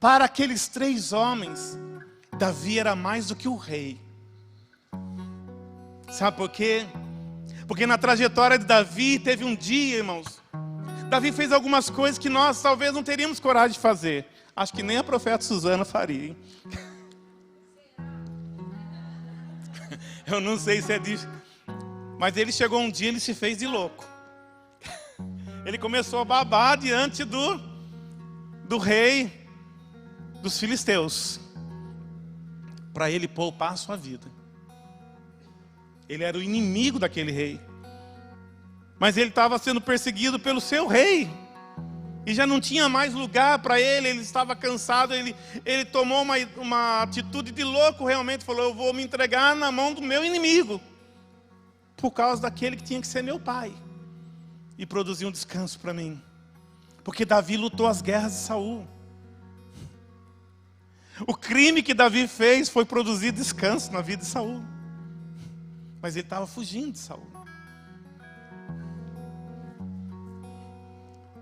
Para 0.00 0.26
aqueles 0.26 0.68
três 0.68 1.12
homens, 1.12 1.78
Davi 2.36 2.78
era 2.78 2.94
mais 2.94 3.28
do 3.28 3.36
que 3.36 3.48
o 3.48 3.56
rei. 3.56 4.00
Sabe 6.10 6.36
por 6.36 6.50
quê? 6.50 6.86
Porque 7.66 7.86
na 7.86 7.96
trajetória 7.96 8.58
de 8.58 8.64
Davi 8.64 9.18
teve 9.18 9.44
um 9.44 9.54
dia, 9.54 9.98
irmãos. 9.98 10.42
Davi 11.08 11.32
fez 11.32 11.52
algumas 11.52 11.88
coisas 11.88 12.18
que 12.18 12.28
nós 12.28 12.60
talvez 12.60 12.92
não 12.92 13.02
teríamos 13.02 13.40
coragem 13.40 13.74
de 13.74 13.78
fazer. 13.78 14.26
Acho 14.54 14.72
que 14.72 14.82
nem 14.82 14.98
a 14.98 15.04
profeta 15.04 15.44
Suzana 15.44 15.84
faria. 15.84 16.28
Hein? 16.28 16.36
Eu 20.26 20.40
não 20.40 20.58
sei 20.58 20.82
se 20.82 20.92
é 20.92 20.98
disso. 20.98 21.26
Mas 22.18 22.36
ele 22.36 22.50
chegou 22.50 22.80
um 22.80 22.90
dia, 22.90 23.08
ele 23.08 23.20
se 23.20 23.32
fez 23.32 23.58
de 23.58 23.66
louco. 23.66 24.04
Ele 25.64 25.78
começou 25.78 26.20
a 26.20 26.24
babar 26.24 26.78
diante 26.78 27.24
do, 27.24 27.60
do 28.64 28.78
rei 28.78 29.46
dos 30.42 30.58
filisteus. 30.58 31.38
Para 32.92 33.10
ele 33.10 33.28
poupar 33.28 33.72
a 33.72 33.76
sua 33.76 33.96
vida. 33.96 34.26
Ele 36.08 36.24
era 36.24 36.38
o 36.38 36.42
inimigo 36.42 36.98
daquele 36.98 37.30
rei. 37.30 37.60
Mas 38.98 39.16
ele 39.16 39.28
estava 39.28 39.58
sendo 39.58 39.80
perseguido 39.80 40.40
pelo 40.40 40.60
seu 40.60 40.86
rei. 40.86 41.30
E 42.26 42.34
já 42.34 42.46
não 42.46 42.60
tinha 42.60 42.88
mais 42.88 43.14
lugar 43.14 43.58
para 43.60 43.80
ele, 43.80 44.08
ele 44.08 44.20
estava 44.20 44.54
cansado, 44.54 45.14
ele, 45.14 45.34
ele 45.64 45.84
tomou 45.84 46.22
uma, 46.22 46.34
uma 46.56 47.02
atitude 47.02 47.52
de 47.52 47.64
louco 47.64 48.04
realmente, 48.04 48.44
falou: 48.44 48.64
Eu 48.64 48.74
vou 48.74 48.92
me 48.92 49.02
entregar 49.02 49.54
na 49.54 49.72
mão 49.72 49.94
do 49.94 50.02
meu 50.02 50.24
inimigo, 50.24 50.80
por 51.98 52.12
causa 52.12 52.42
daquele 52.42 52.76
que 52.76 52.84
tinha 52.84 53.00
que 53.00 53.06
ser 53.06 53.22
meu 53.22 53.38
pai, 53.38 53.74
e 54.78 54.86
produzir 54.86 55.26
um 55.26 55.32
descanso 55.32 55.78
para 55.78 55.92
mim, 55.92 56.22
porque 57.04 57.24
Davi 57.24 57.56
lutou 57.56 57.86
as 57.86 58.00
guerras 58.00 58.32
de 58.32 58.38
Saul. 58.38 58.86
O 61.26 61.34
crime 61.34 61.82
que 61.82 61.92
Davi 61.92 62.28
fez 62.28 62.68
foi 62.68 62.84
produzir 62.84 63.32
descanso 63.32 63.92
na 63.92 64.00
vida 64.00 64.22
de 64.22 64.28
Saul. 64.28 64.62
Mas 66.00 66.14
ele 66.14 66.24
estava 66.24 66.46
fugindo 66.46 66.92
de 66.92 66.98
Saul. 66.98 67.26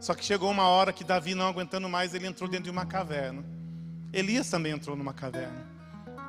Só 0.00 0.14
que 0.14 0.24
chegou 0.24 0.50
uma 0.50 0.66
hora 0.68 0.94
que 0.94 1.04
Davi, 1.04 1.34
não 1.34 1.46
aguentando 1.46 1.90
mais, 1.90 2.14
ele 2.14 2.26
entrou 2.26 2.48
dentro 2.48 2.64
de 2.64 2.70
uma 2.70 2.86
caverna. 2.86 3.44
Elias 4.14 4.48
também 4.48 4.72
entrou 4.72 4.96
numa 4.96 5.12
caverna. 5.12 5.75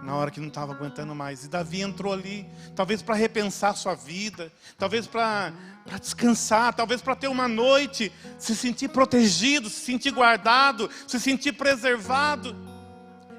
Na 0.07 0.15
hora 0.15 0.31
que 0.31 0.39
não 0.39 0.47
estava 0.47 0.71
aguentando 0.71 1.13
mais. 1.13 1.43
E 1.43 1.49
Davi 1.49 1.81
entrou 1.81 2.13
ali, 2.13 2.47
talvez 2.73 3.01
para 3.01 3.13
repensar 3.13 3.75
sua 3.75 3.93
vida, 3.93 4.49
talvez 4.77 5.05
para 5.05 5.51
descansar, 5.99 6.73
talvez 6.73 7.01
para 7.01 7.13
ter 7.13 7.27
uma 7.27 7.45
noite, 7.45 8.09
se 8.39 8.55
sentir 8.55 8.87
protegido, 8.87 9.69
se 9.69 9.81
sentir 9.81 10.11
guardado, 10.11 10.89
se 11.05 11.19
sentir 11.19 11.51
preservado. 11.51 12.55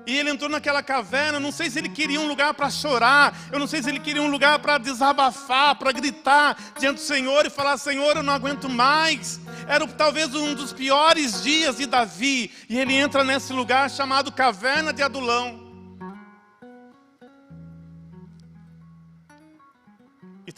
E 0.06 0.14
ele 0.14 0.28
entrou 0.28 0.50
naquela 0.50 0.82
caverna, 0.82 1.40
não 1.40 1.50
sei 1.50 1.70
se 1.70 1.78
ele 1.78 1.88
queria 1.88 2.20
um 2.20 2.28
lugar 2.28 2.52
para 2.52 2.68
chorar, 2.68 3.34
eu 3.50 3.58
não 3.58 3.66
sei 3.66 3.82
se 3.82 3.88
ele 3.88 3.98
queria 3.98 4.22
um 4.22 4.30
lugar 4.30 4.58
para 4.58 4.76
desabafar, 4.76 5.74
para 5.74 5.90
gritar 5.90 6.54
diante 6.78 6.96
do 6.96 7.02
Senhor 7.06 7.46
e 7.46 7.50
falar: 7.50 7.78
Senhor, 7.78 8.14
eu 8.14 8.22
não 8.22 8.34
aguento 8.34 8.68
mais. 8.68 9.40
Era 9.66 9.86
talvez 9.86 10.34
um 10.34 10.52
dos 10.52 10.74
piores 10.74 11.42
dias 11.42 11.78
de 11.78 11.86
Davi, 11.86 12.50
e 12.68 12.78
ele 12.78 12.92
entra 12.92 13.24
nesse 13.24 13.54
lugar 13.54 13.90
chamado 13.90 14.30
Caverna 14.30 14.92
de 14.92 15.02
Adulão. 15.02 15.67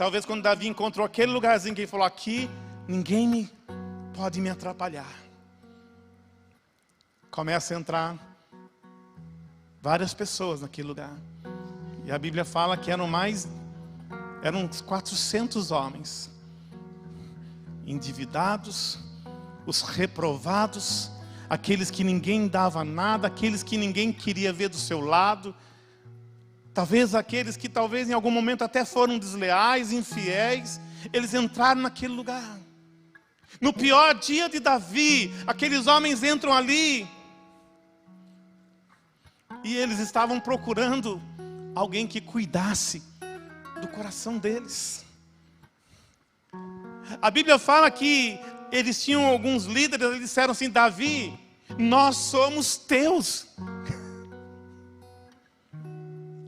Talvez 0.01 0.25
quando 0.25 0.41
Davi 0.41 0.67
encontrou 0.67 1.05
aquele 1.05 1.31
lugarzinho 1.31 1.75
que 1.75 1.83
ele 1.83 1.87
falou: 1.87 2.07
Aqui 2.07 2.49
ninguém 2.89 3.29
me 3.29 3.51
pode 4.15 4.41
me 4.41 4.49
atrapalhar. 4.49 5.13
Começa 7.31 7.75
a 7.75 7.79
entrar 7.79 8.17
várias 9.83 10.15
pessoas 10.15 10.63
naquele 10.63 10.89
lugar. 10.89 11.13
E 12.07 12.11
a 12.11 12.19
Bíblia 12.19 12.47
fala 12.47 12.79
que 12.79 12.91
eram 12.91 13.07
mais, 13.07 13.47
eram 14.43 14.67
400 14.67 15.71
homens, 15.71 16.31
endividados, 17.85 18.99
os 19.67 19.83
reprovados, 19.83 21.11
aqueles 21.47 21.91
que 21.91 22.03
ninguém 22.03 22.49
dava 22.49 22.83
nada, 22.85 23.27
aqueles 23.27 23.63
que 23.63 23.77
ninguém 23.77 24.15
queria 24.15 24.51
ver 24.51 24.71
do 24.71 24.77
seu 24.77 24.99
lado, 24.99 25.55
talvez 26.73 27.15
aqueles 27.15 27.57
que 27.57 27.69
talvez 27.69 28.09
em 28.09 28.13
algum 28.13 28.31
momento 28.31 28.63
até 28.63 28.85
foram 28.85 29.19
desleais, 29.19 29.93
infiéis, 29.93 30.81
eles 31.13 31.35
entraram 31.35 31.83
naquele 31.83 32.15
lugar. 32.15 32.59
No 33.61 33.73
pior 33.73 34.15
dia 34.15 34.49
de 34.49 34.61
Davi, 34.61 35.33
aqueles 35.47 35.87
homens 35.87 36.23
entram 36.23 36.53
ali, 36.53 37.07
e 39.63 39.77
eles 39.77 39.99
estavam 39.99 40.41
procurando 40.41 41.21
alguém 41.75 42.07
que 42.07 42.21
cuidasse 42.21 43.03
do 43.81 43.89
coração 43.89 44.39
deles. 44.39 45.05
A 47.21 47.31
Bíblia 47.31 47.59
fala 47.59 47.91
que 47.91 48.39
eles 48.71 49.03
tinham 49.03 49.27
alguns 49.27 49.65
líderes, 49.65 50.07
eles 50.07 50.21
disseram 50.21 50.53
assim: 50.53 50.71
Davi, 50.71 51.39
nós 51.79 52.17
somos 52.17 52.77
teus. 52.77 53.49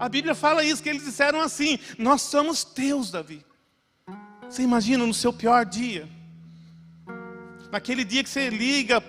A 0.03 0.09
Bíblia 0.09 0.35
fala 0.35 0.65
isso, 0.65 0.83
que 0.83 0.88
eles 0.88 1.05
disseram 1.05 1.41
assim: 1.41 1.79
Nós 1.97 2.23
somos 2.23 2.65
teus, 2.65 3.11
Davi. 3.11 3.45
Você 4.51 4.62
imagina 4.62 5.07
no 5.07 5.15
seu 5.15 5.33
pior 5.33 5.65
dia, 5.65 6.09
naquele 7.71 8.05
dia 8.05 8.23
que 8.25 8.29
você 8.29 8.51
liga 8.51 9.03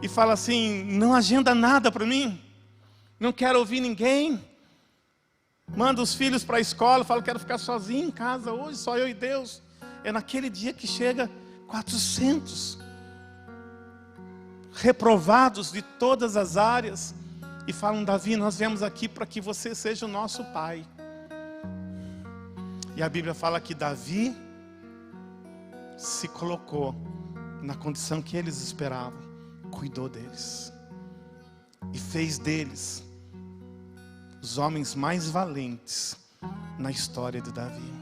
e 0.00 0.08
fala 0.08 0.32
assim: 0.34 0.84
Não 0.84 1.12
agenda 1.12 1.54
nada 1.54 1.90
para 1.90 2.06
mim 2.06 2.40
não 3.22 3.32
quero 3.32 3.60
ouvir 3.60 3.78
ninguém. 3.78 4.44
Manda 5.76 6.02
os 6.02 6.12
filhos 6.12 6.42
para 6.42 6.56
a 6.56 6.60
escola, 6.60 7.04
fala, 7.04 7.22
quero 7.22 7.38
ficar 7.38 7.56
sozinho 7.56 8.08
em 8.08 8.10
casa 8.10 8.52
hoje, 8.52 8.76
só 8.78 8.98
eu 8.98 9.08
e 9.08 9.14
Deus. 9.14 9.62
É 10.02 10.10
naquele 10.10 10.50
dia 10.50 10.72
que 10.72 10.88
chega 10.88 11.30
400 11.68 12.78
reprovados 14.72 15.70
de 15.70 15.82
todas 15.82 16.36
as 16.36 16.56
áreas 16.56 17.14
e 17.66 17.72
falam: 17.72 18.04
Davi, 18.04 18.36
nós 18.36 18.56
viemos 18.56 18.82
aqui 18.82 19.08
para 19.08 19.26
que 19.26 19.40
você 19.40 19.74
seja 19.74 20.06
o 20.06 20.08
nosso 20.08 20.44
pai. 20.46 20.86
E 22.96 23.02
a 23.02 23.08
Bíblia 23.08 23.34
fala 23.34 23.60
que 23.60 23.74
Davi 23.74 24.36
se 25.96 26.28
colocou 26.28 26.94
na 27.62 27.74
condição 27.74 28.20
que 28.20 28.36
eles 28.36 28.60
esperavam, 28.60 29.20
cuidou 29.70 30.08
deles 30.08 30.72
e 31.92 31.98
fez 31.98 32.38
deles 32.38 33.02
os 34.42 34.58
homens 34.58 34.94
mais 34.94 35.30
valentes 35.30 36.16
na 36.78 36.90
história 36.90 37.40
de 37.40 37.52
Davi. 37.52 37.92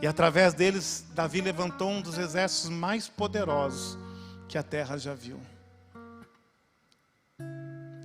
E 0.00 0.06
através 0.06 0.54
deles, 0.54 1.04
Davi 1.14 1.40
levantou 1.40 1.90
um 1.90 2.00
dos 2.00 2.18
exércitos 2.18 2.70
mais 2.70 3.08
poderosos 3.08 3.98
que 4.46 4.56
a 4.56 4.62
terra 4.62 4.96
já 4.96 5.14
viu. 5.14 5.40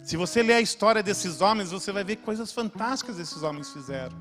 Se 0.04 0.18
você 0.18 0.44
ler 0.44 0.56
a 0.56 0.62
história 0.62 1.02
desses 1.02 1.42
homens, 1.42 1.72
você 1.72 1.92
vai 1.92 2.04
ver 2.04 2.18
coisas 2.18 2.52
fantásticas 2.52 3.18
esses 3.18 3.42
homens 3.42 3.72
fizeram. 3.72 4.16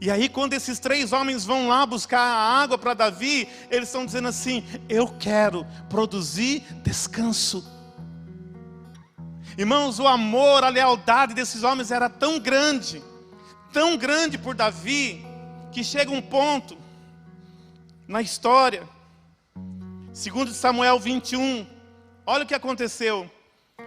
E 0.00 0.10
aí, 0.10 0.28
quando 0.28 0.52
esses 0.52 0.78
três 0.78 1.12
homens 1.12 1.44
vão 1.44 1.68
lá 1.68 1.84
buscar 1.84 2.20
a 2.20 2.62
água 2.62 2.78
para 2.78 2.94
Davi, 2.94 3.48
eles 3.70 3.88
estão 3.88 4.06
dizendo 4.06 4.28
assim: 4.28 4.64
Eu 4.88 5.08
quero 5.08 5.66
produzir 5.88 6.64
descanso 6.82 7.64
Irmãos, 9.56 9.98
o 9.98 10.08
amor, 10.08 10.64
a 10.64 10.70
lealdade 10.70 11.34
desses 11.34 11.62
homens 11.62 11.90
era 11.90 12.08
tão 12.08 12.40
grande, 12.40 13.02
tão 13.70 13.98
grande 13.98 14.38
por 14.38 14.54
Davi, 14.54 15.24
que 15.70 15.84
chega 15.84 16.10
um 16.10 16.22
ponto 16.22 16.76
na 18.08 18.22
história, 18.22 18.88
segundo 20.10 20.52
Samuel 20.52 20.98
21, 20.98 21.66
olha 22.26 22.44
o 22.44 22.46
que 22.46 22.54
aconteceu. 22.54 23.30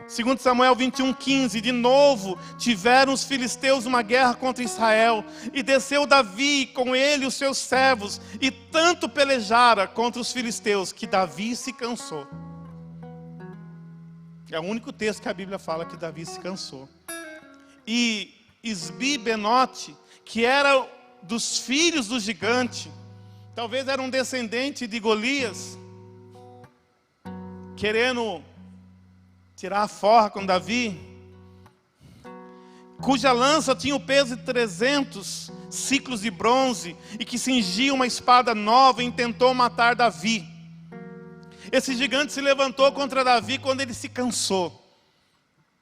Segundo 0.08 0.40
Samuel 0.40 0.76
21, 0.76 1.14
15, 1.14 1.62
de 1.62 1.72
novo 1.72 2.38
tiveram 2.58 3.14
os 3.14 3.24
filisteus 3.24 3.86
uma 3.86 4.02
guerra 4.02 4.36
contra 4.36 4.64
Israel, 4.64 5.24
e 5.54 5.64
desceu 5.64 6.06
Davi 6.06 6.68
com 6.68 6.96
ele 6.96 7.26
os 7.26 7.34
seus 7.34 7.58
servos, 7.58 8.22
e 8.40 8.52
tanto 8.52 9.10
pelejara 9.10 9.88
contra 9.88 10.22
os 10.22 10.32
filisteus, 10.32 10.92
que 10.92 11.08
Davi 11.08 11.56
se 11.56 11.74
cansou. 11.74 12.28
É 14.52 14.60
o 14.60 14.64
único 14.64 14.94
texto 14.94 15.22
que 15.22 15.30
a 15.30 15.34
Bíblia 15.34 15.58
fala 15.58 15.86
que 15.86 15.98
Davi 15.98 16.26
se 16.26 16.40
cansou. 16.40 16.88
E 17.86 18.34
Isbi 18.64 19.18
Benote, 19.18 19.96
que 20.24 20.46
era 20.46 20.88
dos 21.24 21.58
filhos 21.58 22.08
do 22.08 22.20
gigante, 22.20 22.92
talvez 23.56 23.88
era 23.88 24.02
um 24.02 24.10
descendente 24.10 24.86
de 24.86 25.00
Golias, 25.00 25.78
querendo 27.86 28.42
tirar 29.56 29.84
a 29.84 29.88
forra 29.88 30.28
com 30.32 30.44
Davi, 30.44 31.00
cuja 33.00 33.32
lança 33.32 33.76
tinha 33.76 33.96
o 33.96 34.00
peso 34.00 34.36
de 34.36 34.42
300 34.42 35.52
ciclos 35.70 36.22
de 36.22 36.32
bronze 36.32 36.98
e 37.20 37.24
que 37.24 37.38
cingia 37.38 37.94
uma 37.94 38.08
espada 38.08 38.56
nova 38.56 39.04
e 39.04 39.12
tentou 39.12 39.54
matar 39.54 39.96
Davi. 39.96 40.44
Esse 41.72 41.96
gigante 41.96 42.34
se 42.34 42.42
levantou 42.42 42.92
contra 42.92 43.24
Davi 43.24 43.60
quando 43.60 43.82
ele 43.82 43.94
se 43.94 44.10
cansou. 44.10 44.84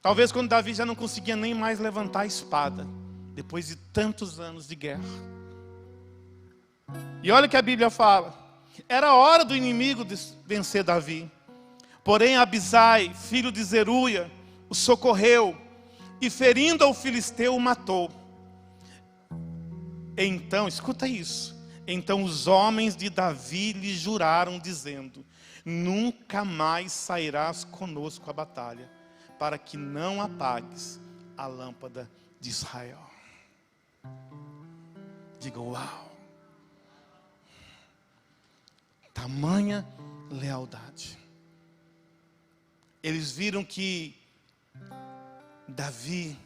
Talvez 0.02 0.30
quando 0.30 0.50
Davi 0.50 0.74
já 0.74 0.84
não 0.84 0.94
conseguia 0.94 1.36
nem 1.36 1.54
mais 1.54 1.80
levantar 1.80 2.20
a 2.20 2.26
espada, 2.26 2.86
depois 3.34 3.66
de 3.66 3.76
tantos 3.76 4.38
anos 4.38 4.68
de 4.68 4.74
guerra. 4.74 5.08
E 7.22 7.32
olha 7.32 7.46
o 7.46 7.48
que 7.48 7.56
a 7.56 7.62
Bíblia 7.62 7.88
fala: 7.88 8.34
era 8.86 9.14
hora 9.14 9.42
do 9.42 9.56
inimigo 9.56 10.04
vencer 10.44 10.84
Davi. 10.84 11.32
Porém, 12.04 12.36
Abisai, 12.36 13.12
filho 13.14 13.50
de 13.50 13.64
Zeruia, 13.64 14.30
o 14.68 14.74
socorreu 14.74 15.56
e, 16.20 16.28
ferindo 16.28 16.84
ao 16.84 16.92
filisteu, 16.92 17.56
o 17.56 17.60
matou. 17.60 18.10
Então, 20.16 20.68
escuta 20.68 21.08
isso. 21.08 21.54
Então 21.86 22.24
os 22.24 22.46
homens 22.46 22.96
de 22.96 23.10
Davi 23.10 23.72
lhe 23.72 23.94
juraram, 23.94 24.58
dizendo: 24.58 25.24
Nunca 25.64 26.44
mais 26.44 26.92
sairás 26.92 27.64
conosco 27.64 28.30
à 28.30 28.32
batalha 28.32 28.90
para 29.38 29.58
que 29.58 29.76
não 29.76 30.20
apagues 30.22 31.00
a 31.36 31.46
lâmpada 31.46 32.10
de 32.40 32.48
Israel. 32.48 33.10
Diga 35.38 35.60
uau. 35.60 36.10
Tamanha 39.12 39.86
lealdade. 40.30 41.18
Eles 43.04 43.30
viram 43.30 43.62
que 43.62 44.16
Davi, 45.68 46.38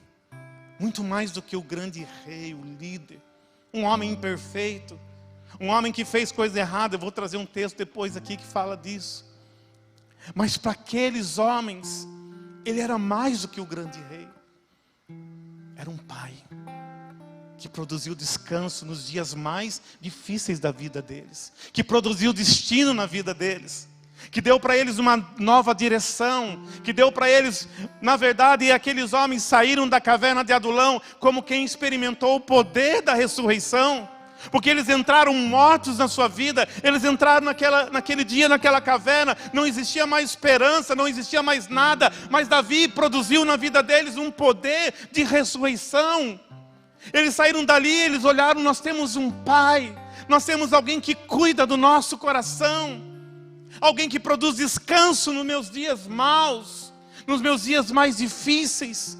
muito 0.76 1.04
mais 1.04 1.30
do 1.30 1.40
que 1.40 1.56
o 1.56 1.62
grande 1.62 2.04
rei, 2.24 2.52
o 2.52 2.60
líder, 2.60 3.22
um 3.72 3.84
homem 3.84 4.10
imperfeito, 4.10 4.98
um 5.60 5.68
homem 5.68 5.92
que 5.92 6.04
fez 6.04 6.32
coisa 6.32 6.58
errada, 6.58 6.96
eu 6.96 6.98
vou 6.98 7.12
trazer 7.12 7.36
um 7.36 7.46
texto 7.46 7.76
depois 7.76 8.16
aqui 8.16 8.36
que 8.36 8.44
fala 8.44 8.76
disso. 8.76 9.24
Mas 10.34 10.56
para 10.56 10.72
aqueles 10.72 11.38
homens, 11.38 12.08
ele 12.64 12.80
era 12.80 12.98
mais 12.98 13.42
do 13.42 13.48
que 13.48 13.60
o 13.60 13.64
grande 13.64 14.00
rei. 14.10 14.28
Era 15.76 15.88
um 15.88 15.96
pai 15.96 16.34
que 17.56 17.68
produziu 17.68 18.16
descanso 18.16 18.84
nos 18.84 19.06
dias 19.06 19.32
mais 19.32 19.80
difíceis 20.00 20.58
da 20.58 20.72
vida 20.72 21.00
deles, 21.00 21.52
que 21.72 21.84
produziu 21.84 22.32
destino 22.32 22.92
na 22.92 23.06
vida 23.06 23.32
deles, 23.32 23.88
que 24.30 24.40
deu 24.40 24.58
para 24.60 24.76
eles 24.76 24.98
uma 24.98 25.24
nova 25.38 25.74
direção, 25.74 26.62
que 26.84 26.92
deu 26.92 27.10
para 27.10 27.30
eles, 27.30 27.68
na 28.00 28.16
verdade, 28.16 28.70
aqueles 28.70 29.12
homens 29.12 29.42
saíram 29.42 29.88
da 29.88 30.00
caverna 30.00 30.44
de 30.44 30.52
Adulão 30.52 31.00
como 31.18 31.42
quem 31.42 31.64
experimentou 31.64 32.36
o 32.36 32.40
poder 32.40 33.02
da 33.02 33.14
ressurreição 33.14 34.08
porque 34.50 34.70
eles 34.70 34.88
entraram 34.88 35.34
mortos 35.34 35.98
na 35.98 36.08
sua 36.08 36.28
vida, 36.28 36.68
eles 36.82 37.04
entraram 37.04 37.46
naquela, 37.46 37.90
naquele 37.90 38.24
dia, 38.24 38.48
naquela 38.48 38.80
caverna, 38.80 39.36
não 39.52 39.66
existia 39.66 40.06
mais 40.06 40.30
esperança, 40.30 40.94
não 40.94 41.08
existia 41.08 41.42
mais 41.42 41.68
nada, 41.68 42.12
mas 42.30 42.48
Davi 42.48 42.88
produziu 42.88 43.44
na 43.44 43.56
vida 43.56 43.82
deles 43.82 44.16
um 44.16 44.30
poder 44.30 44.94
de 45.10 45.24
ressurreição. 45.24 46.38
Eles 47.12 47.34
saíram 47.34 47.64
dali, 47.64 47.92
eles 47.92 48.24
olharam: 48.24 48.60
nós 48.62 48.80
temos 48.80 49.16
um 49.16 49.30
Pai, 49.30 49.96
nós 50.28 50.44
temos 50.44 50.72
alguém 50.72 51.00
que 51.00 51.14
cuida 51.14 51.66
do 51.66 51.76
nosso 51.76 52.16
coração, 52.16 53.02
alguém 53.80 54.08
que 54.08 54.20
produz 54.20 54.56
descanso 54.56 55.32
nos 55.32 55.44
meus 55.44 55.70
dias 55.70 56.06
maus, 56.06 56.92
nos 57.26 57.40
meus 57.40 57.62
dias 57.62 57.90
mais 57.90 58.16
difíceis. 58.16 59.16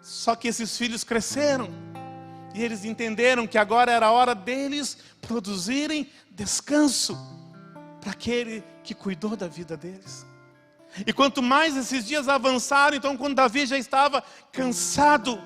Só 0.00 0.34
que 0.34 0.48
esses 0.48 0.76
filhos 0.76 1.04
cresceram 1.04 1.68
e 2.54 2.62
eles 2.62 2.84
entenderam 2.84 3.46
que 3.46 3.58
agora 3.58 3.92
era 3.92 4.06
a 4.06 4.10
hora 4.10 4.34
deles 4.34 4.98
produzirem 5.20 6.10
descanso 6.30 7.16
para 8.00 8.12
aquele 8.12 8.64
que 8.82 8.94
cuidou 8.94 9.36
da 9.36 9.46
vida 9.46 9.76
deles. 9.76 10.26
E 11.06 11.12
quanto 11.12 11.42
mais 11.42 11.76
esses 11.76 12.04
dias 12.04 12.28
avançaram, 12.28 12.96
então 12.96 13.16
quando 13.16 13.36
Davi 13.36 13.66
já 13.66 13.78
estava 13.78 14.24
cansado, 14.50 15.40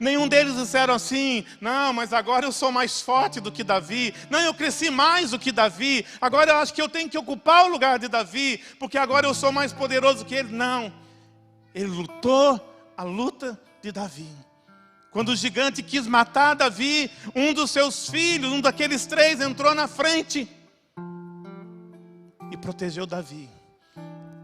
Nenhum 0.00 0.28
deles 0.28 0.56
disseram 0.56 0.94
assim: 0.94 1.44
não, 1.60 1.92
mas 1.92 2.12
agora 2.12 2.46
eu 2.46 2.52
sou 2.52 2.70
mais 2.72 3.00
forte 3.00 3.40
do 3.40 3.52
que 3.52 3.64
Davi. 3.64 4.14
Não, 4.30 4.40
eu 4.40 4.54
cresci 4.54 4.90
mais 4.90 5.30
do 5.30 5.38
que 5.38 5.52
Davi. 5.52 6.04
Agora 6.20 6.52
eu 6.52 6.56
acho 6.56 6.74
que 6.74 6.82
eu 6.82 6.88
tenho 6.88 7.08
que 7.08 7.18
ocupar 7.18 7.64
o 7.64 7.68
lugar 7.68 7.98
de 7.98 8.08
Davi, 8.08 8.60
porque 8.78 8.98
agora 8.98 9.26
eu 9.26 9.34
sou 9.34 9.52
mais 9.52 9.72
poderoso 9.72 10.24
que 10.24 10.34
ele. 10.34 10.52
Não. 10.52 10.92
Ele 11.74 11.88
lutou 11.88 12.60
a 12.96 13.02
luta 13.02 13.60
de 13.82 13.90
Davi. 13.90 14.28
Quando 15.10 15.28
o 15.28 15.36
gigante 15.36 15.82
quis 15.82 16.08
matar 16.08 16.54
Davi, 16.54 17.08
um 17.36 17.54
dos 17.54 17.70
seus 17.70 18.08
filhos, 18.08 18.50
um 18.50 18.60
daqueles 18.60 19.06
três, 19.06 19.40
entrou 19.40 19.72
na 19.72 19.86
frente 19.86 20.48
e 22.50 22.56
protegeu 22.56 23.06
Davi. 23.06 23.48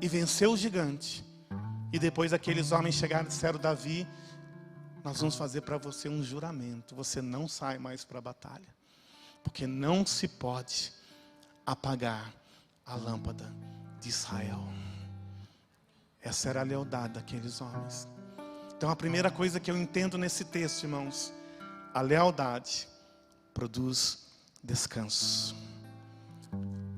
E 0.01 0.07
venceu 0.09 0.53
o 0.53 0.57
gigante. 0.57 1.25
E 1.93 1.99
depois 1.99 2.33
aqueles 2.33 2.71
homens 2.71 2.95
chegaram 2.95 3.25
e 3.25 3.29
disseram: 3.29 3.59
Davi, 3.59 4.07
nós 5.05 5.19
vamos 5.21 5.37
fazer 5.37 5.63
para 5.63 5.79
você 5.79 6.09
um 6.09 6.23
juramento. 6.23 6.95
Você 6.95 7.23
não 7.23 7.49
sai 7.49 7.79
mais 7.79 8.05
para 8.05 8.19
a 8.19 8.23
batalha. 8.23 8.69
Porque 9.43 9.67
não 9.67 10.05
se 10.05 10.29
pode 10.29 10.93
apagar 11.65 12.33
a 12.85 12.95
lâmpada 12.95 13.53
de 14.01 14.09
Israel. 14.09 14.63
Essa 16.21 16.51
era 16.51 16.61
a 16.61 16.65
lealdade 16.65 17.15
daqueles 17.15 17.61
homens. 17.61 18.09
Então 18.77 18.91
a 18.91 18.97
primeira 18.97 19.31
coisa 19.31 19.61
que 19.61 19.71
eu 19.71 19.77
entendo 19.77 20.19
nesse 20.19 20.45
texto, 20.45 20.85
irmãos, 20.85 21.33
a 21.95 22.01
lealdade 22.01 22.89
produz 23.55 24.27
descanso. 24.63 25.57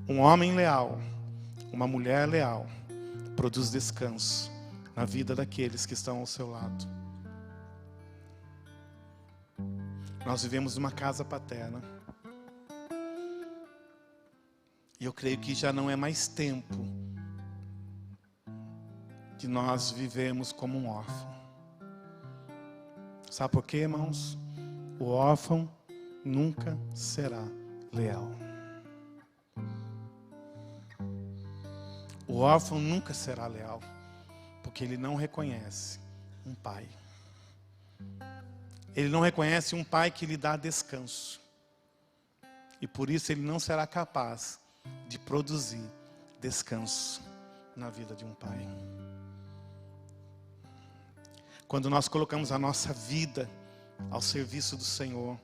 Um 0.08 0.20
homem 0.20 0.54
leal, 0.54 1.00
uma 1.72 1.86
mulher 1.86 2.28
leal, 2.28 2.66
produz 3.36 3.70
descanso 3.70 4.50
na 4.94 5.04
vida 5.04 5.34
daqueles 5.34 5.86
que 5.86 5.94
estão 5.94 6.18
ao 6.18 6.26
seu 6.26 6.50
lado. 6.50 7.01
Nós 10.24 10.42
vivemos 10.42 10.76
numa 10.76 10.90
casa 10.90 11.24
paterna. 11.24 11.82
E 15.00 15.04
eu 15.04 15.12
creio 15.12 15.38
que 15.38 15.54
já 15.54 15.72
não 15.72 15.90
é 15.90 15.96
mais 15.96 16.28
tempo 16.28 16.76
de 19.36 19.48
nós 19.48 19.90
vivemos 19.90 20.52
como 20.52 20.78
um 20.78 20.88
órfão. 20.88 21.32
Sabe 23.28 23.50
por 23.52 23.64
quê, 23.64 23.78
irmãos? 23.78 24.38
O 25.00 25.06
órfão 25.06 25.68
nunca 26.24 26.78
será 26.94 27.42
leal. 27.92 28.30
O 32.28 32.36
órfão 32.38 32.78
nunca 32.78 33.12
será 33.12 33.48
leal, 33.48 33.80
porque 34.62 34.84
ele 34.84 34.96
não 34.96 35.16
reconhece 35.16 35.98
um 36.46 36.54
pai. 36.54 36.88
Ele 38.94 39.08
não 39.08 39.20
reconhece 39.20 39.74
um 39.74 39.82
pai 39.82 40.10
que 40.10 40.26
lhe 40.26 40.36
dá 40.36 40.56
descanso. 40.56 41.40
E 42.80 42.86
por 42.86 43.08
isso 43.08 43.32
ele 43.32 43.42
não 43.42 43.58
será 43.58 43.86
capaz 43.86 44.58
de 45.08 45.18
produzir 45.18 45.88
descanso 46.40 47.22
na 47.76 47.88
vida 47.88 48.14
de 48.14 48.24
um 48.24 48.34
pai. 48.34 48.68
Quando 51.68 51.88
nós 51.88 52.08
colocamos 52.08 52.52
a 52.52 52.58
nossa 52.58 52.92
vida 52.92 53.48
ao 54.10 54.20
serviço 54.20 54.76
do 54.76 54.84
Senhor, 54.84 55.38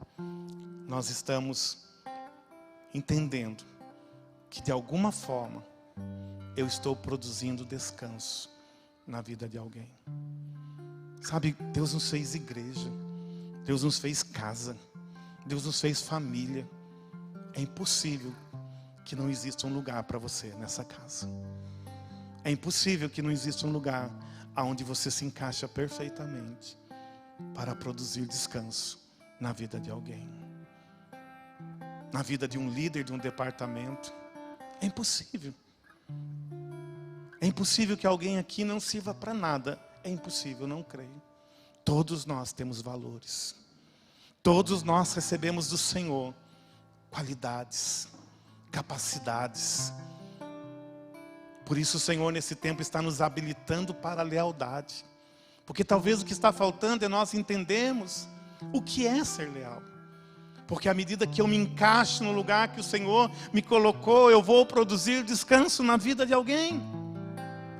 nós 0.86 1.08
estamos 1.08 1.86
entendendo 2.92 3.64
que 4.50 4.60
de 4.60 4.72
alguma 4.72 5.12
forma 5.12 5.64
eu 6.56 6.66
estou 6.66 6.96
produzindo 6.96 7.64
descanso 7.64 8.50
na 9.06 9.22
vida 9.22 9.48
de 9.48 9.56
alguém. 9.56 9.88
Sabe, 11.22 11.52
Deus 11.72 11.94
nos 11.94 12.10
fez 12.10 12.34
igreja, 12.34 12.90
Deus 13.68 13.82
nos 13.82 13.98
fez 13.98 14.22
casa, 14.22 14.74
Deus 15.44 15.66
nos 15.66 15.78
fez 15.78 16.00
família. 16.00 16.66
É 17.52 17.60
impossível 17.60 18.34
que 19.04 19.14
não 19.14 19.28
exista 19.28 19.66
um 19.66 19.74
lugar 19.74 20.02
para 20.04 20.18
você 20.18 20.46
nessa 20.58 20.82
casa. 20.82 21.28
É 22.42 22.50
impossível 22.50 23.10
que 23.10 23.20
não 23.20 23.30
exista 23.30 23.66
um 23.66 23.70
lugar 23.70 24.10
aonde 24.56 24.82
você 24.82 25.10
se 25.10 25.26
encaixa 25.26 25.68
perfeitamente 25.68 26.78
para 27.54 27.74
produzir 27.74 28.24
descanso 28.24 29.06
na 29.38 29.52
vida 29.52 29.78
de 29.78 29.90
alguém, 29.90 30.26
na 32.10 32.22
vida 32.22 32.48
de 32.48 32.56
um 32.58 32.70
líder 32.70 33.04
de 33.04 33.12
um 33.12 33.18
departamento. 33.18 34.10
É 34.80 34.86
impossível. 34.86 35.52
É 37.38 37.46
impossível 37.46 37.98
que 37.98 38.06
alguém 38.06 38.38
aqui 38.38 38.64
não 38.64 38.80
sirva 38.80 39.12
para 39.12 39.34
nada. 39.34 39.78
É 40.02 40.08
impossível, 40.08 40.66
não 40.66 40.82
creio. 40.82 41.27
Todos 41.88 42.26
nós 42.26 42.52
temos 42.52 42.82
valores. 42.82 43.54
Todos 44.42 44.82
nós 44.82 45.14
recebemos 45.14 45.68
do 45.68 45.78
Senhor 45.78 46.34
qualidades, 47.10 48.06
capacidades, 48.70 49.90
por 51.64 51.78
isso 51.78 51.96
o 51.96 52.00
Senhor 52.00 52.30
nesse 52.30 52.54
tempo 52.54 52.82
está 52.82 53.00
nos 53.00 53.22
habilitando 53.22 53.94
para 53.94 54.20
a 54.20 54.22
lealdade. 54.22 55.02
Porque 55.64 55.82
talvez 55.82 56.20
o 56.20 56.26
que 56.26 56.34
está 56.34 56.52
faltando 56.52 57.06
é 57.06 57.08
nós 57.08 57.32
entendermos 57.32 58.28
o 58.70 58.82
que 58.82 59.06
é 59.06 59.24
ser 59.24 59.50
leal. 59.50 59.82
Porque 60.66 60.90
à 60.90 60.94
medida 60.94 61.26
que 61.26 61.40
eu 61.40 61.46
me 61.46 61.56
encaixo 61.56 62.22
no 62.22 62.32
lugar 62.32 62.68
que 62.68 62.80
o 62.80 62.84
Senhor 62.84 63.30
me 63.50 63.62
colocou, 63.62 64.30
eu 64.30 64.42
vou 64.42 64.66
produzir 64.66 65.24
descanso 65.24 65.82
na 65.82 65.96
vida 65.96 66.26
de 66.26 66.34
alguém. 66.34 66.82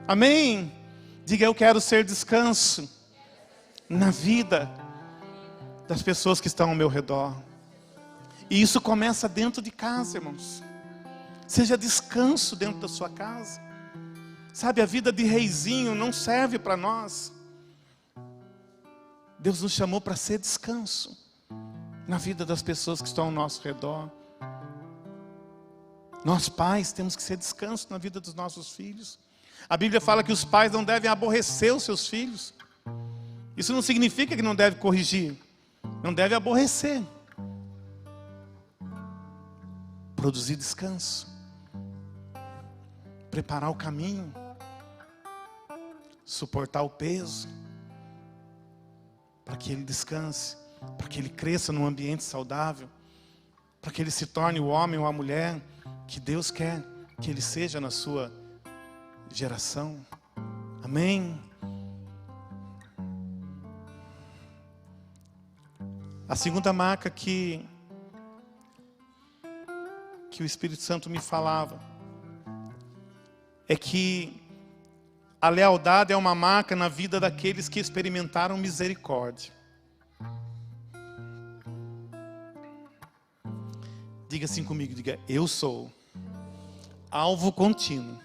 Amém? 0.07 0.73
Diga, 1.27 1.45
eu 1.45 1.55
quero 1.55 1.79
ser 1.79 2.05
descanso 2.05 2.97
na 3.89 4.11
vida 4.11 4.71
das 5.87 6.03
pessoas 6.03 6.41
que 6.41 6.47
estão 6.47 6.71
ao 6.71 6.75
meu 6.75 6.89
redor. 6.89 7.35
E 8.51 8.61
isso 8.61 8.81
começa 8.81 9.29
dentro 9.29 9.63
de 9.63 9.71
casa, 9.71 10.19
irmãos. 10.19 10.63
Seja 11.47 11.79
descanso 11.79 12.55
dentro 12.55 12.81
da 12.81 12.89
sua 12.89 13.09
casa. 13.09 13.61
Sabe, 14.53 14.83
a 14.83 14.87
vida 14.87 15.13
de 15.13 15.25
reizinho 15.25 15.95
não 15.95 16.13
serve 16.13 16.59
para 16.59 16.77
nós. 16.77 17.33
Deus 19.39 19.63
nos 19.63 19.73
chamou 19.73 20.01
para 20.01 20.17
ser 20.17 20.39
descanso 20.39 21.17
na 22.07 22.19
vida 22.19 22.45
das 22.45 22.61
pessoas 22.63 23.01
que 23.01 23.09
estão 23.09 23.27
ao 23.27 23.31
nosso 23.31 23.63
redor. 23.63 24.11
Nós 26.25 26.49
pais 26.49 26.93
temos 26.93 27.15
que 27.15 27.23
ser 27.23 27.37
descanso 27.37 27.87
na 27.89 27.99
vida 27.99 28.21
dos 28.21 28.35
nossos 28.35 28.73
filhos. 28.73 29.19
A 29.69 29.77
Bíblia 29.77 30.01
fala 30.01 30.25
que 30.25 30.33
os 30.33 30.45
pais 30.45 30.73
não 30.73 30.83
devem 30.83 31.11
aborrecer 31.11 31.75
os 31.75 31.83
seus 31.83 32.09
filhos. 32.09 32.53
Isso 33.59 33.73
não 33.73 33.83
significa 33.83 34.37
que 34.37 34.43
não 34.43 34.55
deve 34.55 34.77
corrigir, 34.77 35.37
não 36.01 36.15
deve 36.15 36.33
aborrecer. 36.33 37.03
Produzir 40.15 40.55
descanso, 40.55 41.27
preparar 43.33 43.69
o 43.69 43.75
caminho, 43.75 44.33
suportar 46.25 46.83
o 46.83 46.91
peso 46.91 47.49
para 49.45 49.57
que 49.57 49.73
ele 49.73 49.83
descanse, 49.83 50.57
para 50.97 51.09
que 51.09 51.19
ele 51.19 51.29
cresça 51.29 51.73
num 51.73 51.85
ambiente 51.85 52.23
saudável, 52.23 52.89
para 53.83 53.91
que 53.91 54.01
ele 54.01 54.11
se 54.13 54.27
torne 54.27 54.61
o 54.61 54.67
homem 54.67 55.01
ou 55.01 55.07
a 55.07 55.13
mulher 55.13 55.61
que 56.07 56.21
Deus 56.21 56.53
quer 56.53 56.85
que 57.21 57.29
ele 57.29 57.43
seja 57.43 57.81
na 57.81 57.91
sua 57.91 58.33
geração. 59.33 59.99
Amém. 60.81 61.48
A 66.29 66.37
segunda 66.37 66.75
marca 66.75 67.09
que 67.09 67.65
que 70.31 70.43
o 70.43 70.47
Espírito 70.47 70.83
Santo 70.83 71.09
me 71.09 71.19
falava 71.19 71.81
é 73.67 73.75
que 73.75 74.39
a 75.41 75.49
lealdade 75.49 76.13
é 76.13 76.17
uma 76.17 76.35
marca 76.35 76.77
na 76.77 76.87
vida 76.87 77.19
daqueles 77.19 77.67
que 77.67 77.81
experimentaram 77.81 78.59
misericórdia. 78.59 79.51
Diga 84.29 84.45
assim 84.45 84.63
comigo, 84.63 84.93
diga, 84.93 85.19
eu 85.27 85.49
sou 85.49 85.91
alvo 87.11 87.51
contínuo. 87.51 88.19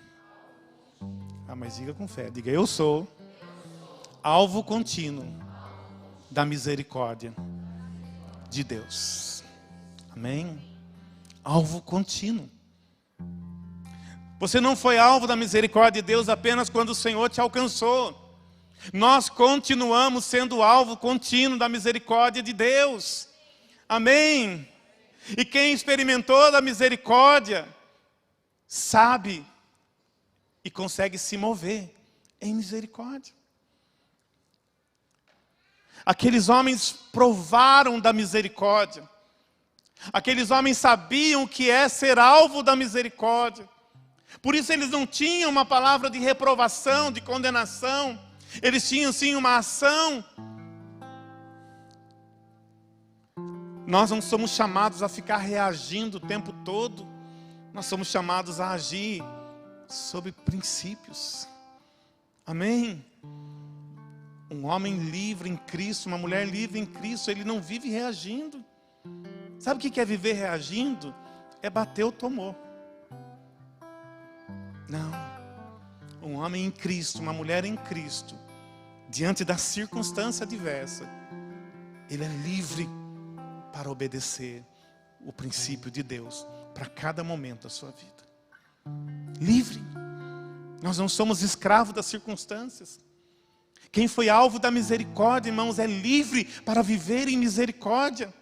Ah, 1.48 1.56
mas 1.56 1.78
diga 1.78 1.94
com 1.94 2.06
fé, 2.06 2.30
diga, 2.30 2.52
eu 2.52 2.68
sou 2.68 3.08
alvo 4.22 4.62
contínuo 4.62 5.26
da 6.30 6.46
misericórdia 6.46 7.34
de 8.54 8.64
Deus. 8.64 9.44
Amém? 10.12 10.62
Alvo 11.44 11.82
contínuo. 11.82 12.50
Você 14.40 14.62
não 14.62 14.76
foi 14.76 14.98
alvo 14.98 15.26
da 15.26 15.36
misericórdia 15.36 16.02
de 16.02 16.08
Deus 16.08 16.30
apenas 16.30 16.70
quando 16.70 16.90
o 16.90 16.96
Senhor 16.96 17.30
te 17.30 17.42
alcançou. 17.42 18.20
Nós 18.92 19.30
continuamos 19.30 20.26
sendo 20.26 20.62
alvo 20.62 20.98
contínuo 20.98 21.58
da 21.58 21.70
misericórdia 21.70 22.44
de 22.44 22.54
Deus. 22.54 23.30
Amém. 23.88 24.68
E 25.38 25.46
quem 25.46 25.74
experimentou 25.74 26.52
da 26.52 26.62
misericórdia 26.62 27.68
sabe 28.68 29.46
e 30.64 30.70
consegue 30.70 31.18
se 31.18 31.38
mover 31.38 31.96
em 32.42 32.54
misericórdia. 32.54 33.34
Aqueles 36.06 36.50
homens 36.50 36.92
provaram 37.12 38.00
da 38.00 38.12
misericórdia. 38.12 39.10
Aqueles 40.12 40.52
homens 40.52 40.78
sabiam 40.78 41.44
o 41.44 41.48
que 41.48 41.70
é 41.70 41.88
ser 41.88 42.20
alvo 42.20 42.62
da 42.62 42.76
misericórdia. 42.76 43.70
Por 44.42 44.56
isso 44.56 44.74
eles 44.74 44.90
não 44.90 45.06
tinham 45.08 45.50
uma 45.50 45.66
palavra 45.66 46.10
de 46.10 46.20
reprovação, 46.20 47.12
de 47.12 47.22
condenação. 47.22 48.20
Eles 48.62 48.88
tinham 48.88 49.14
sim 49.14 49.36
uma 49.36 49.58
ação. 49.58 50.24
Nós 53.86 54.12
não 54.12 54.22
somos 54.22 54.52
chamados 54.52 55.04
a 55.04 55.10
ficar 55.10 55.38
reagindo 55.38 56.18
o 56.18 56.20
tempo 56.20 56.52
todo. 56.66 57.08
Nós 57.74 57.86
somos 57.86 58.08
chamados 58.08 58.60
a 58.60 58.72
agir 58.72 59.24
sobre 59.88 60.32
princípios. 60.32 61.48
Amém? 62.46 63.04
Um 64.54 64.68
homem 64.68 64.98
livre 65.10 65.50
em 65.50 65.58
Cristo, 65.58 66.06
uma 66.06 66.18
mulher 66.18 66.48
livre 66.48 66.80
em 66.80 66.86
Cristo, 66.86 67.32
ele 67.32 67.44
não 67.44 67.60
vive 67.60 67.90
reagindo. 67.90 68.64
Sabe 69.60 69.80
o 69.80 69.92
que 69.92 70.00
é 70.00 70.06
viver 70.06 70.34
reagindo? 70.34 71.14
É 71.60 71.72
bater 71.72 72.04
ou 72.04 72.12
tomou. 72.12 72.56
Não. 74.88 75.12
Um 76.22 76.36
homem 76.36 76.66
em 76.68 76.72
Cristo, 76.72 77.20
uma 77.20 77.34
mulher 77.34 77.66
em 77.66 77.76
Cristo, 77.76 78.36
diante 79.10 79.44
da 79.44 79.58
circunstância 79.58 80.46
diversa, 80.46 81.10
ele 82.08 82.24
é 82.24 82.28
livre 82.28 82.88
para 83.74 83.90
obedecer 83.90 84.64
o 85.26 85.34
princípio 85.34 85.90
de 85.90 86.04
Deus 86.04 86.46
para 86.76 86.86
cada 86.86 87.24
momento 87.24 87.64
da 87.64 87.70
sua 87.70 87.90
vida. 87.90 88.24
Livre. 89.42 89.82
Nós 90.80 91.00
não 91.00 91.10
somos 91.10 91.42
escravos 91.42 91.92
das 91.92 92.06
circunstâncias. 92.06 93.00
Quem 93.94 94.08
foi 94.08 94.28
alvo 94.28 94.58
da 94.58 94.72
misericórdia, 94.72 95.52
irmãos, 95.52 95.78
é 95.78 95.86
livre 95.86 96.46
para 96.66 96.82
viver 96.82 97.28
em 97.28 97.38
misericórdia, 97.38 98.34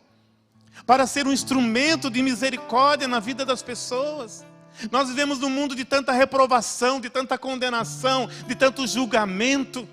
para 0.85 1.05
ser 1.05 1.27
um 1.27 1.33
instrumento 1.33 2.09
de 2.09 2.23
misericórdia 2.23 3.05
na 3.05 3.19
vida 3.19 3.43
das 3.45 3.61
pessoas. 3.61 4.45
Nós 4.89 5.09
vivemos 5.09 5.39
num 5.39 5.49
mundo 5.49 5.75
de 5.75 5.83
tanta 5.83 6.13
reprovação, 6.13 7.01
de 7.01 7.09
tanta 7.09 7.37
condenação, 7.37 8.29
de 8.47 8.55
tanto 8.55 8.87
julgamento. 8.87 9.85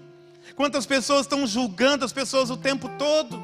Quantas 0.54 0.86
pessoas 0.86 1.22
estão 1.22 1.44
julgando 1.44 2.04
as 2.04 2.12
pessoas 2.12 2.50
o 2.50 2.56
tempo 2.56 2.88
todo? 2.90 3.42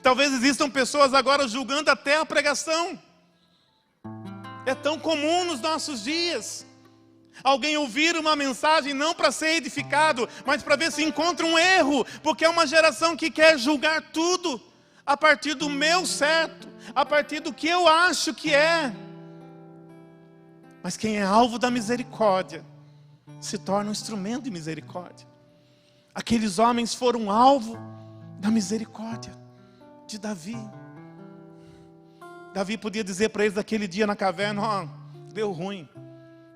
Talvez 0.00 0.32
existam 0.32 0.70
pessoas 0.70 1.12
agora 1.14 1.48
julgando 1.48 1.90
até 1.90 2.18
a 2.18 2.24
pregação. 2.24 2.96
É 4.64 4.74
tão 4.74 5.00
comum 5.00 5.46
nos 5.46 5.60
nossos 5.60 6.04
dias. 6.04 6.65
Alguém 7.44 7.76
ouvir 7.76 8.16
uma 8.16 8.34
mensagem 8.34 8.94
não 8.94 9.14
para 9.14 9.30
ser 9.30 9.56
edificado, 9.56 10.28
mas 10.44 10.62
para 10.62 10.76
ver 10.76 10.90
se 10.90 11.04
encontra 11.04 11.44
um 11.46 11.58
erro, 11.58 12.04
porque 12.22 12.44
é 12.44 12.48
uma 12.48 12.66
geração 12.66 13.16
que 13.16 13.30
quer 13.30 13.58
julgar 13.58 14.02
tudo 14.12 14.60
a 15.04 15.16
partir 15.16 15.54
do 15.54 15.68
meu 15.68 16.04
certo, 16.04 16.68
a 16.94 17.04
partir 17.04 17.40
do 17.40 17.52
que 17.52 17.68
eu 17.68 17.86
acho 17.86 18.34
que 18.34 18.52
é. 18.52 18.92
Mas 20.82 20.96
quem 20.96 21.16
é 21.16 21.22
alvo 21.22 21.58
da 21.58 21.70
misericórdia 21.70 22.64
se 23.40 23.58
torna 23.58 23.90
um 23.90 23.92
instrumento 23.92 24.44
de 24.44 24.50
misericórdia. 24.50 25.26
Aqueles 26.14 26.58
homens 26.58 26.94
foram 26.94 27.30
alvo 27.30 27.78
da 28.38 28.50
misericórdia 28.50 29.32
de 30.06 30.18
Davi. 30.18 30.56
Davi 32.54 32.78
podia 32.78 33.04
dizer 33.04 33.28
para 33.28 33.44
eles 33.44 33.56
naquele 33.56 33.86
dia 33.86 34.06
na 34.06 34.16
caverna: 34.16 34.62
Ó, 34.62 34.84
oh, 34.84 35.32
deu 35.32 35.52
ruim. 35.52 35.88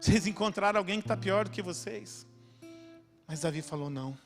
Vocês 0.01 0.27
encontraram 0.27 0.79
alguém 0.79 1.01
que 1.01 1.05
está 1.05 1.17
pior 1.17 1.45
do 1.45 1.51
que 1.51 1.63
vocês. 1.63 2.27
Mas 3.29 3.41
Davi 3.41 3.63
falou: 3.63 3.91
Não. 3.91 4.17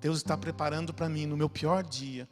Deus 0.00 0.18
está 0.18 0.36
preparando 0.36 0.94
para 0.94 1.08
mim, 1.08 1.26
no 1.26 1.36
meu 1.36 1.48
pior 1.48 1.82
dia, 1.82 2.28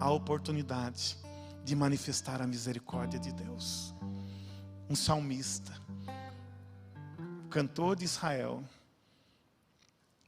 a 0.00 0.10
oportunidade 0.10 1.18
de 1.64 1.76
manifestar 1.76 2.40
a 2.40 2.46
misericórdia 2.46 3.18
de 3.18 3.32
Deus. 3.32 3.94
Um 4.88 4.96
salmista 4.96 5.78
cantor 7.48 7.96
de 7.96 8.04
Israel 8.04 8.62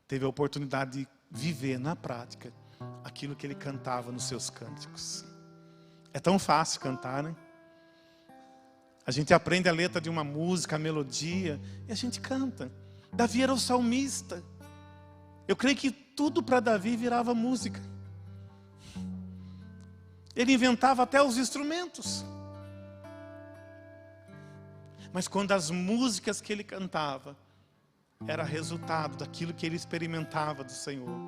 teve 0.09 0.25
a 0.25 0.29
oportunidade 0.29 0.93
de 0.93 1.09
viver 1.31 1.79
na 1.79 1.95
prática 1.95 2.53
aquilo 3.05 3.37
que 3.37 3.47
ele 3.47 3.55
cantava 3.55 4.11
nos 4.11 4.25
seus 4.25 4.51
cânticos. 4.51 5.25
É 6.13 6.19
tão 6.19 6.39
fácil 6.39 6.81
cantar, 6.81 7.23
né? 7.23 7.37
A 9.11 9.13
gente 9.13 9.35
aprende 9.35 9.69
a 9.69 9.73
letra 9.73 10.01
de 10.01 10.09
uma 10.09 10.23
música, 10.23 10.77
a 10.77 10.79
melodia, 10.79 11.61
e 11.89 11.91
a 11.91 11.97
gente 11.97 12.21
canta. 12.21 12.71
Davi 13.13 13.43
era 13.43 13.53
o 13.53 13.59
salmista. 13.59 14.41
Eu 15.49 15.57
creio 15.57 15.77
que 15.77 15.91
tudo 15.91 16.41
para 16.41 16.61
Davi 16.61 16.97
virava 16.97 17.35
música. 17.35 17.81
Ele 20.37 20.53
inventava 20.53 21.03
até 21.03 21.21
os 21.21 21.39
instrumentos. 21.39 22.25
Mas 25.13 25.27
quando 25.27 25.51
as 25.51 25.73
músicas 25.73 26.41
que 26.41 26.53
ele 26.53 26.63
cantava 26.63 27.37
era 28.29 28.45
resultado 28.45 29.17
daquilo 29.17 29.53
que 29.53 29.67
ele 29.67 29.75
experimentava 29.75 30.63
do 30.63 30.71
Senhor, 30.71 31.19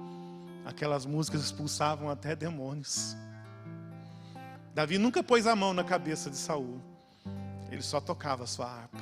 aquelas 0.64 1.04
músicas 1.04 1.42
expulsavam 1.42 2.08
até 2.08 2.36
demônios. 2.36 3.16
Davi 4.72 4.98
nunca 4.98 5.20
pôs 5.20 5.48
a 5.48 5.56
mão 5.56 5.74
na 5.74 5.82
cabeça 5.82 6.30
de 6.30 6.36
Saul. 6.36 6.91
Ele 7.72 7.82
só 7.82 8.00
tocava 8.02 8.44
a 8.44 8.46
sua 8.46 8.66
harpa. 8.66 9.00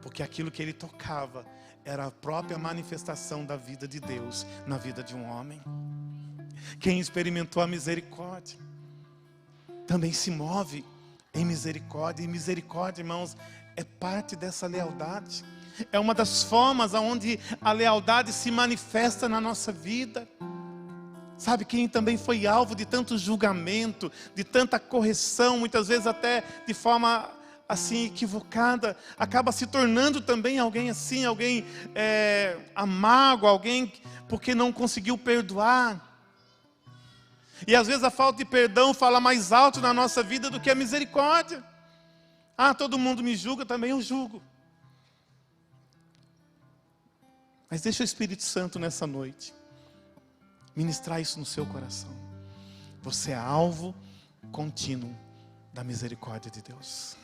Porque 0.00 0.22
aquilo 0.22 0.52
que 0.52 0.62
ele 0.62 0.72
tocava 0.72 1.44
era 1.84 2.06
a 2.06 2.10
própria 2.10 2.56
manifestação 2.56 3.44
da 3.44 3.56
vida 3.56 3.88
de 3.88 3.98
Deus 3.98 4.46
na 4.68 4.78
vida 4.78 5.02
de 5.02 5.16
um 5.16 5.28
homem. 5.28 5.60
Quem 6.78 7.00
experimentou 7.00 7.60
a 7.60 7.66
misericórdia 7.66 8.56
também 9.84 10.12
se 10.12 10.30
move 10.30 10.84
em 11.34 11.44
misericórdia. 11.44 12.22
E 12.22 12.28
misericórdia, 12.28 13.02
irmãos, 13.02 13.36
é 13.76 13.82
parte 13.82 14.36
dessa 14.36 14.68
lealdade. 14.68 15.44
É 15.90 15.98
uma 15.98 16.14
das 16.14 16.44
formas 16.44 16.94
onde 16.94 17.40
a 17.60 17.72
lealdade 17.72 18.32
se 18.32 18.52
manifesta 18.52 19.28
na 19.28 19.40
nossa 19.40 19.72
vida. 19.72 20.28
Sabe 21.36 21.64
quem 21.64 21.88
também 21.88 22.16
foi 22.16 22.46
alvo 22.46 22.76
de 22.76 22.84
tanto 22.84 23.18
julgamento, 23.18 24.12
de 24.36 24.44
tanta 24.44 24.78
correção, 24.78 25.58
muitas 25.58 25.88
vezes 25.88 26.06
até 26.06 26.44
de 26.64 26.74
forma 26.74 27.39
assim 27.70 28.06
equivocada, 28.06 28.96
acaba 29.16 29.52
se 29.52 29.64
tornando 29.64 30.20
também 30.20 30.58
alguém 30.58 30.90
assim, 30.90 31.24
alguém 31.24 31.64
é, 31.94 32.58
amargo, 32.74 33.46
alguém 33.46 33.92
porque 34.28 34.56
não 34.56 34.72
conseguiu 34.72 35.16
perdoar. 35.16 36.04
E 37.64 37.76
às 37.76 37.86
vezes 37.86 38.02
a 38.02 38.10
falta 38.10 38.38
de 38.38 38.44
perdão 38.44 38.92
fala 38.92 39.20
mais 39.20 39.52
alto 39.52 39.80
na 39.80 39.94
nossa 39.94 40.20
vida 40.20 40.50
do 40.50 40.58
que 40.58 40.68
a 40.68 40.74
misericórdia. 40.74 41.62
Ah, 42.58 42.74
todo 42.74 42.98
mundo 42.98 43.22
me 43.22 43.36
julga, 43.36 43.64
também 43.64 43.90
eu 43.90 44.02
julgo. 44.02 44.42
Mas 47.70 47.82
deixa 47.82 48.02
o 48.02 48.04
Espírito 48.04 48.42
Santo 48.42 48.80
nessa 48.80 49.06
noite 49.06 49.54
ministrar 50.74 51.20
isso 51.20 51.38
no 51.38 51.46
seu 51.46 51.64
coração. 51.64 52.10
Você 53.00 53.30
é 53.30 53.36
alvo 53.36 53.94
contínuo 54.50 55.16
da 55.72 55.84
misericórdia 55.84 56.50
de 56.50 56.60
Deus. 56.62 57.16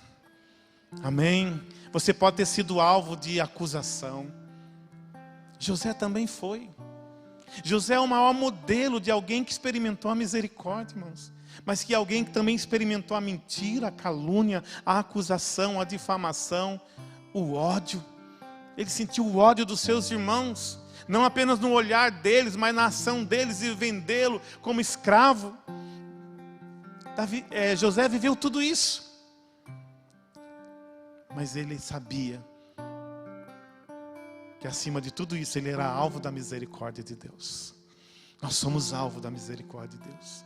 Amém? 1.02 1.62
Você 1.92 2.12
pode 2.12 2.36
ter 2.36 2.46
sido 2.46 2.80
alvo 2.80 3.16
de 3.16 3.40
acusação. 3.40 4.32
José 5.58 5.92
também 5.92 6.26
foi. 6.26 6.68
José 7.64 7.94
é 7.94 8.00
o 8.00 8.08
maior 8.08 8.34
modelo 8.34 9.00
de 9.00 9.10
alguém 9.10 9.44
que 9.44 9.52
experimentou 9.52 10.10
a 10.10 10.14
misericórdia, 10.14 10.96
irmãos. 10.96 11.32
Mas 11.64 11.82
que 11.82 11.94
alguém 11.94 12.24
que 12.24 12.30
também 12.30 12.54
experimentou 12.54 13.16
a 13.16 13.20
mentira, 13.20 13.88
a 13.88 13.92
calúnia, 13.92 14.62
a 14.84 14.98
acusação, 14.98 15.80
a 15.80 15.84
difamação, 15.84 16.80
o 17.32 17.54
ódio. 17.54 18.04
Ele 18.76 18.90
sentiu 18.90 19.24
o 19.24 19.36
ódio 19.38 19.64
dos 19.64 19.80
seus 19.80 20.10
irmãos 20.10 20.78
não 21.08 21.24
apenas 21.24 21.58
no 21.58 21.70
olhar 21.70 22.10
deles, 22.10 22.56
mas 22.56 22.74
na 22.74 22.86
ação 22.86 23.24
deles 23.24 23.62
e 23.62 23.72
vendê-lo 23.74 24.40
como 24.60 24.80
escravo. 24.80 25.56
Davi, 27.16 27.44
é, 27.50 27.76
José 27.76 28.08
viveu 28.08 28.34
tudo 28.34 28.60
isso, 28.60 29.05
mas 31.36 31.54
ele 31.54 31.78
sabia 31.78 32.42
que 34.58 34.66
acima 34.66 35.00
de 35.00 35.12
tudo 35.12 35.36
isso 35.36 35.58
ele 35.58 35.70
era 35.70 35.86
alvo 35.86 36.18
da 36.18 36.32
misericórdia 36.32 37.04
de 37.04 37.14
Deus. 37.14 37.74
Nós 38.40 38.56
somos 38.56 38.94
alvo 38.94 39.20
da 39.20 39.30
misericórdia 39.30 39.98
de 40.00 40.08
Deus. 40.08 40.44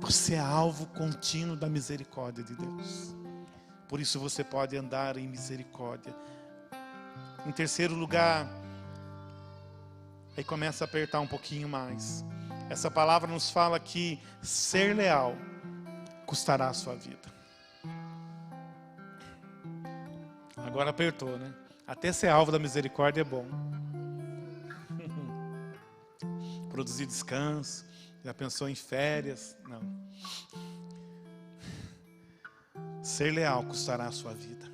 Você 0.00 0.34
é 0.34 0.40
alvo 0.40 0.86
contínuo 0.88 1.54
da 1.54 1.68
misericórdia 1.68 2.42
de 2.42 2.56
Deus. 2.56 3.14
Por 3.88 4.00
isso 4.00 4.18
você 4.18 4.42
pode 4.42 4.76
andar 4.76 5.16
em 5.16 5.28
misericórdia. 5.28 6.14
Em 7.46 7.52
terceiro 7.52 7.94
lugar, 7.94 8.46
Aí 10.38 10.44
começa 10.44 10.84
a 10.84 10.86
apertar 10.86 11.18
um 11.18 11.26
pouquinho 11.26 11.68
mais. 11.68 12.24
Essa 12.70 12.88
palavra 12.88 13.28
nos 13.28 13.50
fala 13.50 13.80
que 13.80 14.20
ser 14.40 14.94
leal 14.94 15.34
custará 16.26 16.68
a 16.68 16.72
sua 16.72 16.94
vida. 16.94 17.37
Agora 20.78 20.90
apertou, 20.90 21.36
né? 21.36 21.52
Até 21.84 22.12
ser 22.12 22.28
alvo 22.28 22.52
da 22.52 22.58
misericórdia 22.60 23.22
é 23.22 23.24
bom. 23.24 23.44
Produzir 26.70 27.04
descanso. 27.04 27.84
Já 28.22 28.32
pensou 28.32 28.68
em 28.68 28.76
férias? 28.76 29.56
Não. 29.68 29.82
Ser 33.02 33.32
leal 33.32 33.64
custará 33.64 34.06
a 34.06 34.12
sua 34.12 34.32
vida. 34.32 34.70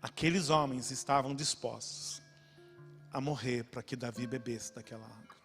Aqueles 0.00 0.48
homens 0.48 0.90
estavam 0.90 1.34
dispostos 1.34 2.22
a 3.12 3.20
morrer 3.20 3.64
para 3.64 3.82
que 3.82 3.94
Davi 3.94 4.26
bebesse 4.26 4.74
daquela 4.74 5.04
água. 5.04 5.36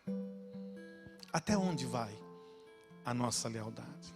Até 1.34 1.58
onde 1.58 1.86
vai 1.86 2.18
a 3.04 3.14
nossa 3.14 3.50
lealdade? 3.50 4.16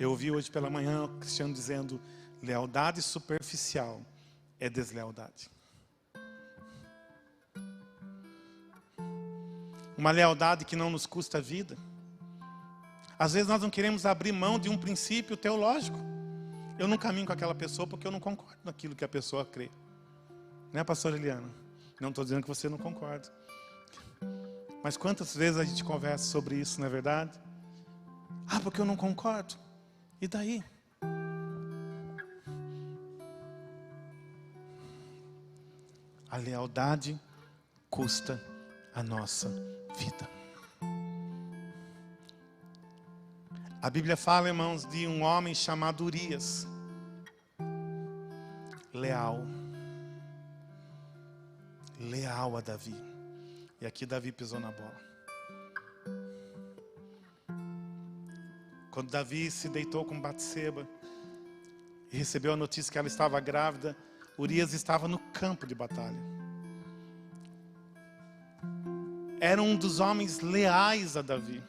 Eu 0.00 0.08
ouvi 0.12 0.30
hoje 0.30 0.50
pela 0.50 0.70
manhã 0.70 1.04
o 1.04 1.08
Cristiano 1.18 1.52
dizendo: 1.52 2.00
lealdade 2.42 3.02
superficial 3.02 4.00
é 4.58 4.70
deslealdade. 4.70 5.50
Uma 9.98 10.10
lealdade 10.10 10.64
que 10.64 10.74
não 10.74 10.88
nos 10.88 11.04
custa 11.04 11.36
a 11.36 11.40
vida. 11.42 11.76
Às 13.18 13.34
vezes 13.34 13.46
nós 13.46 13.60
não 13.60 13.68
queremos 13.68 14.06
abrir 14.06 14.32
mão 14.32 14.58
de 14.58 14.70
um 14.70 14.78
princípio 14.78 15.36
teológico. 15.36 15.98
Eu 16.78 16.88
não 16.88 16.96
caminho 16.96 17.26
com 17.26 17.34
aquela 17.34 17.54
pessoa 17.54 17.86
porque 17.86 18.06
eu 18.06 18.10
não 18.10 18.18
concordo 18.18 18.56
naquilo 18.64 18.96
que 18.96 19.04
a 19.04 19.08
pessoa 19.08 19.44
crê. 19.44 19.70
Né, 20.72 20.82
pastor 20.82 21.14
Eliana? 21.14 21.50
Não 22.00 22.08
estou 22.08 22.24
dizendo 22.24 22.40
que 22.40 22.48
você 22.48 22.70
não 22.70 22.78
concorda. 22.78 23.28
Mas 24.82 24.96
quantas 24.96 25.36
vezes 25.36 25.60
a 25.60 25.64
gente 25.64 25.84
conversa 25.84 26.24
sobre 26.24 26.56
isso, 26.56 26.80
não 26.80 26.86
é 26.86 26.90
verdade? 26.90 27.38
Ah, 28.48 28.60
porque 28.60 28.80
eu 28.80 28.86
não 28.86 28.96
concordo. 28.96 29.56
E 30.20 30.28
daí? 30.28 30.62
A 36.28 36.36
lealdade 36.36 37.18
custa 37.88 38.40
a 38.94 39.02
nossa 39.02 39.48
vida. 39.98 40.28
A 43.82 43.88
Bíblia 43.88 44.16
fala, 44.16 44.48
irmãos, 44.48 44.84
de 44.84 45.06
um 45.06 45.22
homem 45.22 45.54
chamado 45.54 46.04
Urias, 46.04 46.66
leal 48.92 49.38
leal 52.00 52.56
a 52.56 52.60
Davi. 52.60 52.94
E 53.80 53.86
aqui 53.86 54.06
Davi 54.06 54.32
pisou 54.32 54.58
na 54.58 54.72
bola. 54.72 55.09
Quando 58.90 59.10
Davi 59.10 59.50
se 59.50 59.68
deitou 59.68 60.04
com 60.04 60.20
Batseba 60.20 60.86
e 62.12 62.16
recebeu 62.16 62.52
a 62.52 62.56
notícia 62.56 62.90
que 62.90 62.98
ela 62.98 63.06
estava 63.06 63.38
grávida, 63.38 63.96
Urias 64.36 64.72
estava 64.72 65.06
no 65.06 65.18
campo 65.32 65.64
de 65.64 65.74
batalha. 65.74 66.18
Era 69.40 69.62
um 69.62 69.76
dos 69.76 70.00
homens 70.00 70.40
leais 70.40 71.16
a 71.16 71.22
Davi. 71.22 71.62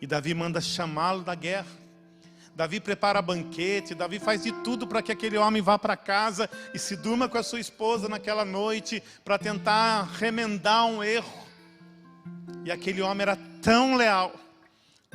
E 0.00 0.06
Davi 0.06 0.34
manda 0.34 0.60
chamá-lo 0.60 1.22
da 1.22 1.34
guerra. 1.34 1.84
Davi 2.56 2.80
prepara 2.80 3.22
banquete, 3.22 3.94
Davi 3.94 4.18
faz 4.18 4.42
de 4.42 4.52
tudo 4.62 4.86
para 4.86 5.02
que 5.02 5.12
aquele 5.12 5.38
homem 5.38 5.62
vá 5.62 5.78
para 5.78 5.96
casa 5.96 6.50
e 6.72 6.78
se 6.78 6.96
durma 6.96 7.28
com 7.28 7.38
a 7.38 7.42
sua 7.42 7.60
esposa 7.60 8.08
naquela 8.08 8.44
noite 8.44 9.02
para 9.24 9.38
tentar 9.38 10.02
remendar 10.18 10.86
um 10.86 11.02
erro. 11.02 11.44
E 12.64 12.70
aquele 12.70 13.00
homem 13.00 13.22
era 13.22 13.36
tão 13.60 13.96
leal 13.96 14.43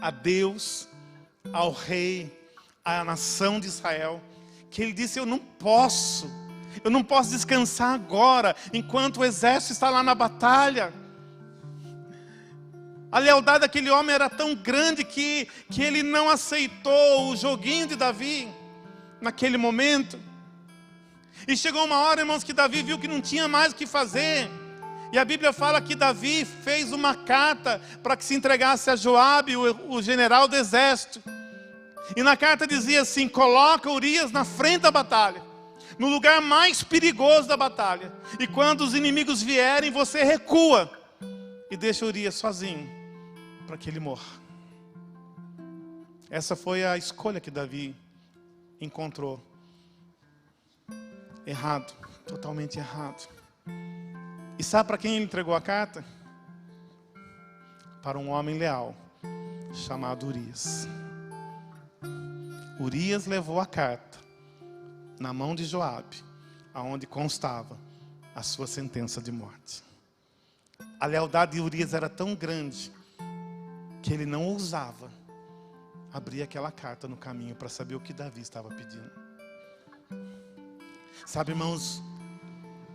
a 0.01 0.11
Deus, 0.11 0.87
ao 1.51 1.71
rei, 1.71 2.31
à 2.83 3.03
nação 3.03 3.59
de 3.59 3.67
Israel, 3.67 4.21
que 4.69 4.81
ele 4.81 4.93
disse: 4.93 5.19
Eu 5.19 5.25
não 5.25 5.39
posso, 5.39 6.29
eu 6.83 6.91
não 6.91 7.03
posso 7.03 7.31
descansar 7.31 7.93
agora, 7.93 8.55
enquanto 8.73 9.17
o 9.17 9.25
exército 9.25 9.73
está 9.73 9.89
lá 9.89 10.03
na 10.03 10.15
batalha. 10.15 10.93
A 13.11 13.17
lealdade 13.17 13.61
daquele 13.61 13.89
homem 13.89 14.13
era 14.13 14.29
tão 14.29 14.53
grande 14.53 15.03
que, 15.03 15.47
que 15.69 15.81
ele 15.81 16.03
não 16.03 16.29
aceitou 16.29 17.31
o 17.31 17.35
joguinho 17.35 17.87
de 17.87 17.95
Davi 17.95 18.47
naquele 19.19 19.57
momento. 19.57 20.19
E 21.47 21.57
chegou 21.57 21.85
uma 21.85 21.97
hora, 21.97 22.21
irmãos, 22.21 22.43
que 22.43 22.53
Davi 22.53 22.83
viu 22.83 22.99
que 22.99 23.07
não 23.07 23.19
tinha 23.19 23.47
mais 23.47 23.71
o 23.71 23.75
que 23.75 23.87
fazer. 23.87 24.47
E 25.11 25.17
a 25.17 25.25
Bíblia 25.25 25.51
fala 25.51 25.81
que 25.81 25.95
Davi 25.95 26.45
fez 26.45 26.91
uma 26.91 27.15
carta 27.15 27.81
para 28.03 28.15
que 28.15 28.23
se 28.23 28.35
entregasse 28.35 28.89
a 28.89 28.95
Joabe, 28.95 29.57
o, 29.57 29.95
o 29.95 30.01
general 30.01 30.47
do 30.47 30.55
exército. 30.55 31.21
E 32.15 32.21
na 32.21 32.37
carta 32.37 32.67
dizia 32.67 33.01
assim: 33.01 33.27
coloca 33.27 33.89
Urias 33.89 34.31
na 34.31 34.45
frente 34.45 34.81
da 34.81 34.91
batalha, 34.91 35.41
no 35.97 36.07
lugar 36.07 36.41
mais 36.41 36.83
perigoso 36.83 37.47
da 37.47 37.57
batalha. 37.57 38.11
E 38.39 38.45
quando 38.45 38.81
os 38.81 38.93
inimigos 38.93 39.41
vierem, 39.41 39.91
você 39.91 40.23
recua 40.23 40.89
e 41.71 41.75
deixa 41.75 42.05
Urias 42.05 42.35
sozinho 42.35 42.89
para 43.65 43.77
que 43.77 43.89
ele 43.89 43.99
morra. 43.99 44.39
Essa 46.29 46.55
foi 46.55 46.85
a 46.85 46.95
escolha 46.97 47.39
que 47.39 47.49
Davi 47.49 47.95
encontrou. 48.79 49.41
Errado, 51.45 51.91
totalmente 52.27 52.77
errado. 52.77 53.27
E 54.59 54.63
sabe 54.63 54.87
para 54.87 54.97
quem 54.97 55.15
ele 55.15 55.25
entregou 55.25 55.55
a 55.55 55.61
carta? 55.61 56.03
para 58.01 58.17
um 58.17 58.29
homem 58.29 58.57
leal 58.57 58.95
chamado 59.73 60.27
Urias. 60.27 60.87
Urias 62.79 63.25
levou 63.25 63.59
a 63.59 63.65
carta 63.65 64.17
na 65.19 65.33
mão 65.33 65.53
de 65.53 65.65
Joabe, 65.65 66.23
aonde 66.73 67.05
constava 67.05 67.77
a 68.33 68.41
sua 68.41 68.67
sentença 68.67 69.21
de 69.21 69.31
morte. 69.31 69.83
A 70.99 71.05
lealdade 71.05 71.53
de 71.53 71.61
Urias 71.61 71.93
era 71.93 72.07
tão 72.07 72.35
grande 72.35 72.91
que 74.01 74.13
ele 74.13 74.25
não 74.25 74.45
ousava 74.45 75.11
abrir 76.13 76.41
aquela 76.41 76.71
carta 76.71 77.07
no 77.07 77.17
caminho 77.17 77.55
para 77.55 77.67
saber 77.67 77.95
o 77.95 77.99
que 77.99 78.13
Davi 78.13 78.41
estava 78.41 78.69
pedindo. 78.69 79.11
Sabe, 81.25 81.51
irmãos, 81.51 82.01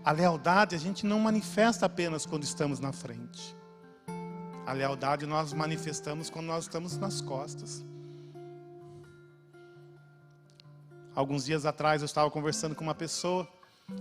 a 0.04 0.12
lealdade 0.12 0.74
a 0.74 0.78
gente 0.78 1.06
não 1.06 1.18
manifesta 1.18 1.86
apenas 1.86 2.26
quando 2.26 2.42
estamos 2.42 2.78
na 2.78 2.92
frente. 2.92 3.56
A 4.66 4.72
lealdade 4.72 5.24
nós 5.24 5.52
manifestamos 5.52 6.28
quando 6.28 6.46
nós 6.46 6.64
estamos 6.64 6.98
nas 6.98 7.22
costas. 7.22 7.82
Alguns 11.14 11.46
dias 11.46 11.64
atrás 11.64 12.02
eu 12.02 12.06
estava 12.06 12.30
conversando 12.30 12.74
com 12.74 12.84
uma 12.84 12.94
pessoa 12.94 13.48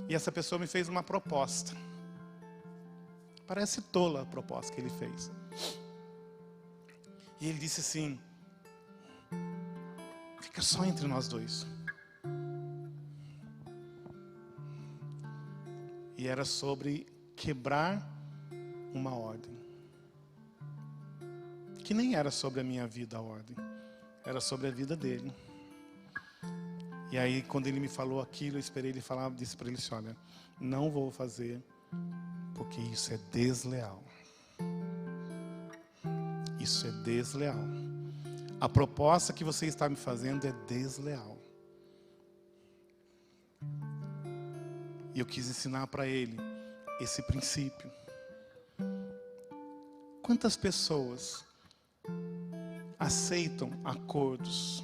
e 0.10 0.16
essa 0.16 0.32
pessoa 0.32 0.60
me 0.60 0.68
fez 0.68 0.90
uma 0.90 1.04
proposta. 1.04 1.74
Parece 3.48 3.82
tola 3.82 4.24
a 4.24 4.26
proposta 4.26 4.74
que 4.74 4.82
ele 4.82 4.90
fez. 4.90 5.32
E 7.40 7.48
ele 7.48 7.60
disse 7.60 7.80
assim: 7.80 8.20
Fica 10.42 10.62
só 10.62 10.84
entre 10.84 11.08
nós 11.08 11.28
dois. 11.28 11.66
E 16.18 16.28
era 16.28 16.46
sobre 16.46 17.08
quebrar 17.36 18.08
uma 18.94 19.16
ordem. 19.16 19.54
Que 21.84 21.94
nem 21.94 22.16
era 22.16 22.32
sobre 22.32 22.62
a 22.62 22.64
minha 22.64 22.88
vida 22.88 23.18
a 23.18 23.22
ordem, 23.22 23.56
era 24.26 24.40
sobre 24.40 24.68
a 24.68 24.72
vida 24.72 24.96
dele. 24.96 25.34
E 27.12 27.18
aí, 27.18 27.42
quando 27.44 27.68
ele 27.68 27.80
me 27.80 27.88
falou 27.88 28.22
aquilo, 28.22 28.56
eu 28.56 28.60
esperei 28.60 28.92
ele 28.92 29.02
falar, 29.02 29.30
disse 29.32 29.56
para 29.56 29.68
ele 29.68 29.78
assim: 29.78 29.94
Olha, 29.94 30.16
não 30.60 30.90
vou 30.90 31.12
fazer, 31.12 31.62
porque 32.56 32.80
isso 32.82 33.14
é 33.14 33.20
desleal. 33.32 34.04
Isso 36.60 36.88
é 36.88 36.92
desleal. 37.04 37.60
A 38.60 38.70
proposta 38.70 39.34
que 39.34 39.44
você 39.44 39.66
está 39.66 39.90
me 39.90 39.98
fazendo 39.98 40.48
é 40.48 40.54
desleal. 40.68 41.38
E 45.14 45.20
eu 45.20 45.26
quis 45.26 45.50
ensinar 45.50 45.88
para 45.88 46.08
ele 46.08 46.38
esse 47.00 47.22
princípio. 47.24 47.92
Quantas 50.22 50.56
pessoas 50.56 51.44
aceitam 52.98 53.72
acordos 53.84 54.84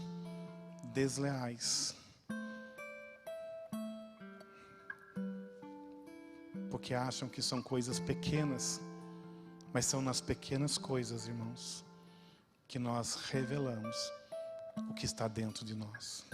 desleais? 0.94 1.96
Porque 6.70 6.94
acham 6.94 7.28
que 7.28 7.42
são 7.42 7.62
coisas 7.62 8.00
pequenas 8.00 8.82
mas 9.74 9.86
são 9.86 10.02
nas 10.02 10.20
pequenas 10.20 10.78
coisas, 10.78 11.28
irmãos, 11.28 11.86
que 12.68 12.80
nós 12.80 13.16
revelamos 13.16 13.96
o 14.90 14.94
que 14.94 15.06
está 15.06 15.28
dentro 15.28 15.64
de 15.64 15.76
nós. 15.76 16.26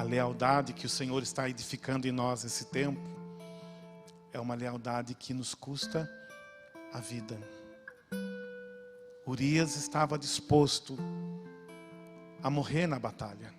A 0.00 0.02
lealdade 0.02 0.72
que 0.72 0.86
o 0.86 0.88
Senhor 0.88 1.22
está 1.22 1.46
edificando 1.46 2.08
em 2.08 2.10
nós 2.10 2.42
esse 2.42 2.64
tempo 2.64 2.98
é 4.32 4.40
uma 4.40 4.54
lealdade 4.54 5.14
que 5.14 5.34
nos 5.34 5.54
custa 5.54 6.10
a 6.90 7.00
vida. 7.00 7.38
Urias 9.26 9.76
estava 9.76 10.18
disposto 10.18 10.96
a 12.42 12.48
morrer 12.48 12.86
na 12.86 12.98
batalha. 12.98 13.52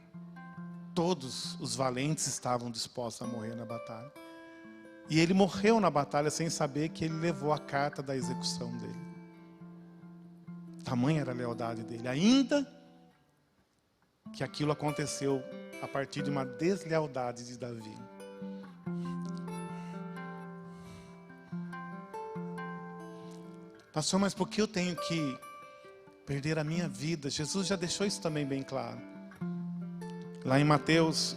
Todos 0.96 1.60
os 1.62 1.76
valentes 1.76 2.26
estavam 2.26 2.72
dispostos 2.72 3.22
a 3.22 3.32
morrer 3.32 3.54
na 3.54 3.64
batalha. 3.64 4.12
E 5.12 5.20
ele 5.20 5.36
morreu 5.36 5.80
na 5.80 5.92
batalha 5.92 6.32
sem 6.32 6.50
saber 6.50 6.90
que 6.90 7.06
ele 7.06 7.20
levou 7.20 7.54
a 7.54 7.60
carta 7.60 8.02
da 8.02 8.16
execução 8.16 8.76
dele. 8.80 9.00
Tamanha 10.84 11.22
era 11.22 11.34
a 11.34 11.36
lealdade 11.36 11.84
dele. 11.84 12.08
Ainda 12.08 12.68
que 14.34 14.44
aquilo 14.44 14.72
aconteceu 14.72 15.44
a 15.82 15.88
partir 15.88 16.22
de 16.22 16.30
uma 16.30 16.46
deslealdade 16.46 17.46
de 17.46 17.58
Davi. 17.58 17.98
Pastor, 23.94 24.20
mas 24.20 24.34
por 24.34 24.48
que 24.48 24.62
eu 24.62 24.68
tenho 24.68 24.96
que 24.96 25.38
perder 26.26 26.58
a 26.58 26.64
minha 26.64 26.88
vida? 26.88 27.30
Jesus 27.30 27.68
já 27.68 27.76
deixou 27.76 28.08
isso 28.08 28.22
também 28.22 28.46
bem 28.46 28.64
claro. 28.64 29.02
Lá 30.46 30.60
em 30.60 30.64
Mateus, 30.64 31.36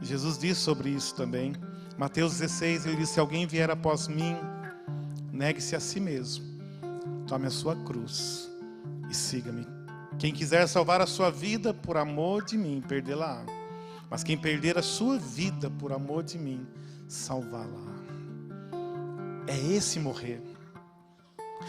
Jesus 0.00 0.38
diz 0.38 0.58
sobre 0.58 0.90
isso 0.90 1.14
também. 1.14 1.52
Mateus 1.98 2.38
16, 2.38 2.86
ele 2.86 2.96
diz: 2.96 3.10
Se 3.10 3.20
alguém 3.20 3.46
vier 3.46 3.70
após 3.70 4.06
mim, 4.06 4.36
negue-se 5.32 5.74
a 5.74 5.80
si 5.80 5.98
mesmo, 5.98 6.44
tome 7.26 7.46
a 7.46 7.50
sua 7.50 7.76
cruz 7.84 8.48
e 9.10 9.14
siga-me. 9.14 9.66
Quem 10.20 10.32
quiser 10.32 10.68
salvar 10.68 11.00
a 11.00 11.06
sua 11.06 11.30
vida 11.30 11.74
por 11.74 11.96
amor 11.96 12.44
de 12.44 12.56
mim, 12.56 12.80
perdê-la. 12.86 13.44
Mas 14.08 14.22
quem 14.22 14.36
perder 14.36 14.78
a 14.78 14.82
sua 14.82 15.18
vida 15.18 15.68
por 15.68 15.92
amor 15.92 16.22
de 16.22 16.38
mim, 16.38 16.64
salvá-la. 17.08 17.90
É 19.48 19.58
esse 19.58 19.98
morrer. 19.98 20.40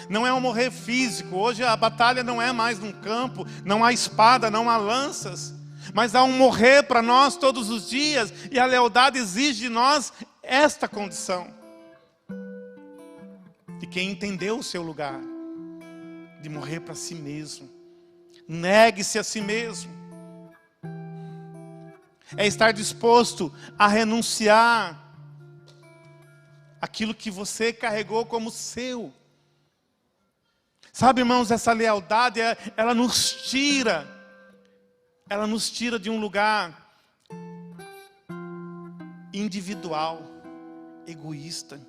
Não 0.07 0.27
é 0.27 0.33
um 0.33 0.39
morrer 0.39 0.69
físico. 0.69 1.35
Hoje 1.35 1.63
a 1.63 1.75
batalha 1.75 2.23
não 2.23 2.39
é 2.39 2.51
mais 2.51 2.77
num 2.77 2.91
campo, 2.91 3.47
não 3.65 3.83
há 3.83 3.91
espada, 3.91 4.51
não 4.51 4.69
há 4.69 4.77
lanças 4.77 5.59
mas 5.93 6.13
há 6.13 6.23
um 6.23 6.31
morrer 6.33 6.83
para 6.83 7.01
nós 7.01 7.35
todos 7.35 7.69
os 7.69 7.89
dias, 7.89 8.31
e 8.51 8.59
a 8.59 8.65
lealdade 8.65 9.17
exige 9.17 9.61
de 9.61 9.69
nós 9.69 10.13
esta 10.43 10.87
condição. 10.87 11.47
De 13.79 13.87
quem 13.87 14.11
entendeu 14.11 14.59
o 14.59 14.63
seu 14.63 14.83
lugar, 14.83 15.19
de 16.41 16.49
morrer 16.49 16.81
para 16.81 16.93
si 16.93 17.15
mesmo, 17.15 17.69
negue-se 18.47 19.19
a 19.19 19.23
si 19.23 19.41
mesmo, 19.41 19.91
é 22.37 22.47
estar 22.47 22.71
disposto 22.71 23.53
a 23.77 23.87
renunciar 23.87 24.97
aquilo 26.79 27.13
que 27.13 27.29
você 27.29 27.73
carregou 27.73 28.25
como 28.25 28.49
seu. 28.49 29.13
Sabe, 30.93 31.21
irmãos, 31.21 31.51
essa 31.51 31.71
lealdade, 31.73 32.39
ela 32.75 32.93
nos 32.93 33.49
tira 33.49 34.21
ela 35.31 35.47
nos 35.47 35.69
tira 35.69 35.97
de 35.97 36.09
um 36.09 36.19
lugar 36.19 36.93
individual, 39.33 40.21
egoísta, 41.07 41.79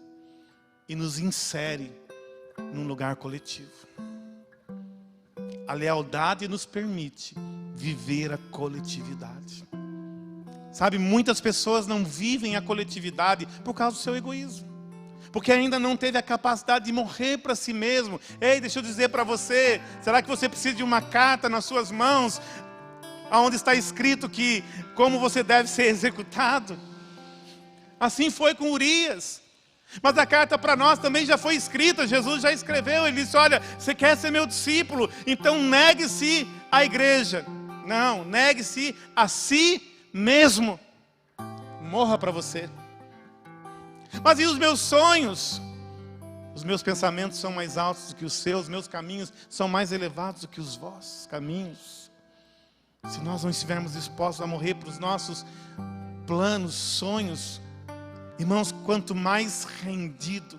e 0.88 0.94
nos 0.94 1.18
insere 1.18 1.92
num 2.72 2.86
lugar 2.86 3.16
coletivo. 3.16 3.72
A 5.72 5.74
lealdade 5.74 6.46
nos 6.48 6.66
permite 6.66 7.34
viver 7.74 8.30
a 8.30 8.36
coletividade. 8.50 9.66
Sabe, 10.70 10.98
muitas 10.98 11.40
pessoas 11.40 11.86
não 11.86 12.04
vivem 12.04 12.56
a 12.56 12.60
coletividade 12.60 13.46
por 13.64 13.72
causa 13.72 13.96
do 13.96 14.02
seu 14.02 14.14
egoísmo. 14.14 14.68
Porque 15.32 15.50
ainda 15.50 15.78
não 15.78 15.96
teve 15.96 16.18
a 16.18 16.22
capacidade 16.22 16.84
de 16.84 16.92
morrer 16.92 17.38
para 17.38 17.54
si 17.54 17.72
mesmo. 17.72 18.20
Ei, 18.38 18.60
deixa 18.60 18.80
eu 18.80 18.82
dizer 18.82 19.08
para 19.08 19.24
você: 19.24 19.80
será 20.02 20.20
que 20.20 20.28
você 20.28 20.46
precisa 20.46 20.74
de 20.74 20.82
uma 20.82 21.00
carta 21.00 21.48
nas 21.48 21.64
suas 21.64 21.90
mãos 21.90 22.38
aonde 23.30 23.56
está 23.56 23.74
escrito 23.74 24.28
que 24.28 24.62
como 24.94 25.18
você 25.18 25.42
deve 25.42 25.70
ser 25.70 25.84
executado. 25.88 26.78
Assim 27.98 28.28
foi 28.28 28.54
com 28.54 28.72
Urias. 28.72 29.41
Mas 30.00 30.16
a 30.16 30.24
carta 30.24 30.56
para 30.56 30.76
nós 30.76 30.98
também 30.98 31.26
já 31.26 31.36
foi 31.36 31.56
escrita, 31.56 32.06
Jesus 32.06 32.42
já 32.42 32.52
escreveu, 32.52 33.06
ele 33.06 33.22
disse: 33.22 33.36
Olha, 33.36 33.60
você 33.78 33.94
quer 33.94 34.16
ser 34.16 34.30
meu 34.30 34.46
discípulo, 34.46 35.10
então 35.26 35.60
negue-se 35.62 36.48
à 36.70 36.84
igreja. 36.84 37.44
Não, 37.86 38.24
negue-se 38.24 38.96
a 39.14 39.26
si 39.26 39.82
mesmo. 40.12 40.78
Morra 41.82 42.16
para 42.16 42.30
você. 42.30 42.70
Mas 44.22 44.38
e 44.38 44.44
os 44.44 44.56
meus 44.58 44.80
sonhos? 44.80 45.60
Os 46.54 46.64
meus 46.64 46.82
pensamentos 46.82 47.38
são 47.38 47.50
mais 47.50 47.78
altos 47.78 48.08
do 48.08 48.16
que 48.16 48.24
os 48.24 48.34
seus, 48.34 48.68
meus 48.68 48.86
caminhos 48.86 49.32
são 49.48 49.68
mais 49.68 49.90
elevados 49.90 50.42
do 50.42 50.48
que 50.48 50.60
os 50.60 50.76
vossos 50.76 51.26
caminhos. 51.26 52.10
Se 53.08 53.20
nós 53.20 53.42
não 53.42 53.50
estivermos 53.50 53.94
dispostos 53.94 54.42
a 54.42 54.46
morrer 54.46 54.74
para 54.74 54.88
os 54.88 54.98
nossos 54.98 55.44
planos, 56.26 56.74
sonhos, 56.74 57.60
irmãos, 58.42 58.72
quanto 58.84 59.14
mais 59.14 59.64
rendido, 59.64 60.58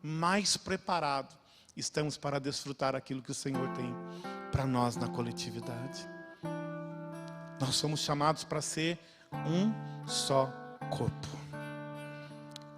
mais 0.00 0.56
preparado 0.56 1.34
estamos 1.76 2.16
para 2.16 2.38
desfrutar 2.38 2.94
aquilo 2.94 3.20
que 3.20 3.32
o 3.32 3.34
Senhor 3.34 3.68
tem 3.70 3.92
para 4.52 4.64
nós 4.64 4.94
na 4.94 5.08
coletividade. 5.08 6.08
Nós 7.60 7.74
somos 7.74 8.00
chamados 8.00 8.44
para 8.44 8.62
ser 8.62 8.98
um 9.46 9.72
só 10.06 10.46
corpo. 10.96 11.28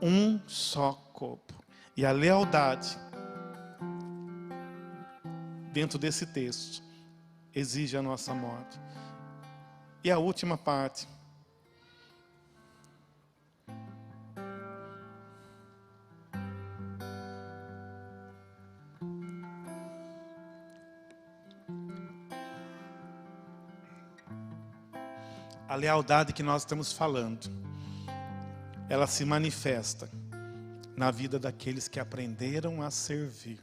Um 0.01 0.41
só 0.47 0.93
corpo. 1.13 1.55
E 1.95 2.07
a 2.07 2.13
lealdade 2.13 2.99
dentro 5.71 5.99
desse 5.99 6.25
texto, 6.25 6.83
exige 7.55 7.99
a 7.99 8.03
nossa 8.03 8.33
morte. 8.33 8.81
E 10.03 10.11
a 10.11 10.19
última 10.19 10.57
parte. 10.57 11.07
A 25.77 25.79
lealdade 25.79 26.33
que 26.33 26.43
nós 26.43 26.63
estamos 26.63 26.91
falando, 26.91 27.51
ela 28.89 29.07
se 29.07 29.27
manifesta 29.27 30.09
na 30.97 31.11
vida 31.11 31.39
daqueles 31.39 31.87
que 31.87 32.01
aprenderam 32.01 32.81
a 32.81 32.91
servir. 32.91 33.61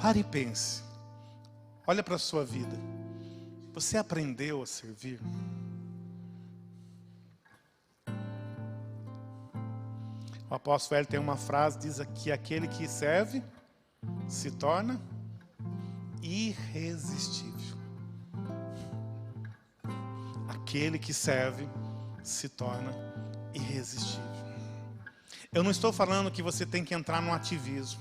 Pare 0.00 0.20
e 0.20 0.24
pense. 0.24 0.82
Olha 1.86 2.02
para 2.02 2.14
a 2.14 2.18
sua 2.18 2.46
vida. 2.46 2.78
Você 3.74 3.98
aprendeu 3.98 4.62
a 4.62 4.66
servir? 4.66 5.20
O 10.48 10.54
apóstolo 10.54 10.96
Hélio 10.96 11.10
tem 11.10 11.20
uma 11.20 11.36
frase, 11.36 11.78
diz 11.78 12.00
aqui, 12.00 12.32
aquele 12.32 12.66
que 12.66 12.88
serve 12.88 13.42
se 14.26 14.50
torna 14.50 14.98
irresistível. 16.22 17.76
Aquele 20.48 20.98
que 20.98 21.12
serve 21.12 21.68
se 22.22 22.48
torna 22.48 22.94
irresistível. 23.52 24.32
Eu 25.52 25.62
não 25.62 25.70
estou 25.70 25.92
falando 25.92 26.30
que 26.30 26.42
você 26.42 26.64
tem 26.64 26.84
que 26.84 26.94
entrar 26.94 27.20
no 27.20 27.32
ativismo. 27.32 28.00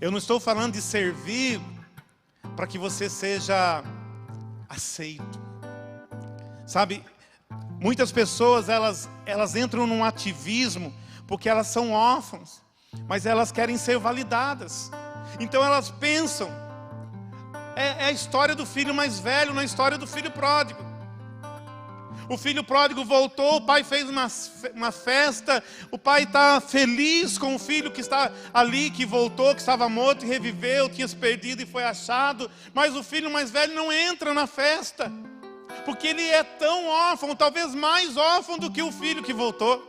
Eu 0.00 0.10
não 0.10 0.18
estou 0.18 0.40
falando 0.40 0.72
de 0.72 0.82
servir 0.82 1.60
para 2.56 2.66
que 2.66 2.78
você 2.78 3.08
seja 3.08 3.84
aceito. 4.68 5.40
Sabe, 6.66 7.04
muitas 7.80 8.10
pessoas 8.10 8.68
elas, 8.68 9.08
elas 9.26 9.54
entram 9.54 9.86
num 9.86 10.04
ativismo 10.04 10.92
porque 11.26 11.48
elas 11.48 11.68
são 11.68 11.92
órfãs, 11.92 12.60
mas 13.08 13.24
elas 13.24 13.52
querem 13.52 13.76
ser 13.76 13.98
validadas. 13.98 14.90
Então 15.38 15.64
elas 15.64 15.90
pensam, 15.90 16.48
é, 17.76 18.04
é 18.04 18.04
a 18.06 18.10
história 18.12 18.54
do 18.54 18.66
filho 18.66 18.94
mais 18.94 19.18
velho 19.18 19.54
na 19.54 19.64
história 19.64 19.96
do 19.96 20.06
filho 20.06 20.30
pródigo. 20.30 20.90
O 22.28 22.38
filho 22.38 22.62
pródigo 22.62 23.04
voltou, 23.04 23.56
o 23.56 23.60
pai 23.60 23.82
fez 23.82 24.08
uma, 24.08 24.28
uma 24.72 24.92
festa, 24.92 25.64
o 25.90 25.98
pai 25.98 26.22
está 26.22 26.60
feliz 26.60 27.36
com 27.36 27.56
o 27.56 27.58
filho 27.58 27.90
que 27.90 28.00
está 28.00 28.30
ali, 28.54 28.88
que 28.88 29.04
voltou, 29.04 29.52
que 29.52 29.60
estava 29.60 29.88
morto 29.88 30.24
e 30.24 30.28
reviveu, 30.28 30.88
tinha 30.88 31.08
se 31.08 31.16
perdido 31.16 31.60
e 31.60 31.66
foi 31.66 31.82
achado, 31.82 32.48
mas 32.72 32.94
o 32.94 33.02
filho 33.02 33.28
mais 33.28 33.50
velho 33.50 33.74
não 33.74 33.92
entra 33.92 34.32
na 34.32 34.46
festa, 34.46 35.10
porque 35.84 36.06
ele 36.06 36.22
é 36.22 36.44
tão 36.44 36.86
órfão, 36.86 37.34
talvez 37.34 37.74
mais 37.74 38.16
órfão 38.16 38.58
do 38.58 38.70
que 38.70 38.80
o 38.80 38.92
filho 38.92 39.24
que 39.24 39.32
voltou. 39.32 39.88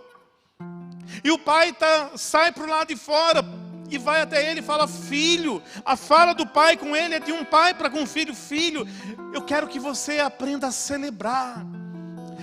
E 1.24 1.30
o 1.30 1.38
pai 1.38 1.74
tá, 1.74 2.14
sai 2.16 2.52
para 2.52 2.64
o 2.64 2.68
lado 2.68 2.88
de 2.88 2.96
fora, 2.96 3.44
e 3.92 3.98
vai 3.98 4.22
até 4.22 4.50
ele 4.50 4.62
e 4.62 4.64
fala: 4.64 4.88
Filho, 4.88 5.62
a 5.84 5.96
fala 5.96 6.34
do 6.34 6.48
pai 6.48 6.78
com 6.78 6.96
ele 6.96 7.16
é 7.16 7.20
de 7.20 7.32
um 7.32 7.44
pai 7.44 7.74
para 7.74 7.90
com 7.90 8.02
um 8.02 8.08
filho: 8.08 8.34
Filho, 8.34 8.88
eu 9.34 9.42
quero 9.42 9.68
que 9.68 9.80
você 9.80 10.20
aprenda 10.20 10.68
a 10.68 10.72
celebrar. 10.72 11.66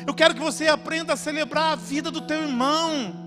Eu 0.06 0.14
quero 0.14 0.34
que 0.34 0.40
você 0.40 0.68
aprenda 0.68 1.14
a 1.14 1.16
celebrar 1.16 1.72
a 1.72 1.76
vida 1.76 2.10
do 2.10 2.20
teu 2.20 2.42
irmão. 2.42 3.26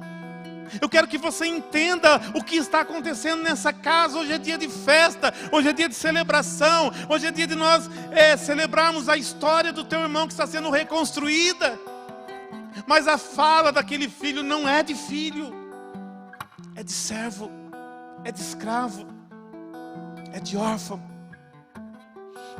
Eu 0.79 0.87
quero 0.87 1.07
que 1.07 1.17
você 1.17 1.45
entenda 1.45 2.21
o 2.33 2.43
que 2.43 2.55
está 2.55 2.79
acontecendo 2.79 3.43
nessa 3.43 3.73
casa. 3.73 4.17
Hoje 4.17 4.31
é 4.31 4.37
dia 4.37 4.57
de 4.57 4.69
festa, 4.69 5.33
hoje 5.51 5.67
é 5.67 5.73
dia 5.73 5.89
de 5.89 5.95
celebração, 5.95 6.91
hoje 7.09 7.27
é 7.27 7.31
dia 7.31 7.47
de 7.47 7.55
nós 7.55 7.89
é, 8.11 8.37
celebrarmos 8.37 9.09
a 9.09 9.17
história 9.17 9.73
do 9.73 9.83
teu 9.83 9.99
irmão 9.99 10.27
que 10.27 10.33
está 10.33 10.47
sendo 10.47 10.69
reconstruída. 10.69 11.77
Mas 12.87 13.07
a 13.07 13.17
fala 13.17 13.71
daquele 13.71 14.07
filho 14.07 14.43
não 14.43 14.67
é 14.67 14.81
de 14.81 14.95
filho, 14.95 15.53
é 16.75 16.83
de 16.83 16.91
servo, 16.91 17.51
é 18.23 18.31
de 18.31 18.41
escravo, 18.41 19.05
é 20.33 20.39
de 20.39 20.57
órfão. 20.57 21.01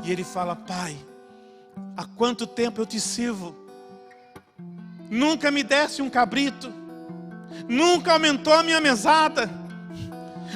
E 0.04 0.12
ele 0.12 0.24
fala: 0.24 0.56
Pai, 0.56 0.98
há 1.96 2.06
quanto 2.06 2.46
tempo 2.48 2.82
eu 2.82 2.86
te 2.86 3.00
sirvo? 3.00 3.62
nunca 5.12 5.52
me 5.52 5.62
desse 5.62 6.02
um 6.02 6.10
cabrito, 6.10 6.74
nunca 7.68 8.14
aumentou 8.14 8.54
a 8.54 8.64
minha 8.64 8.80
mesada, 8.80 9.52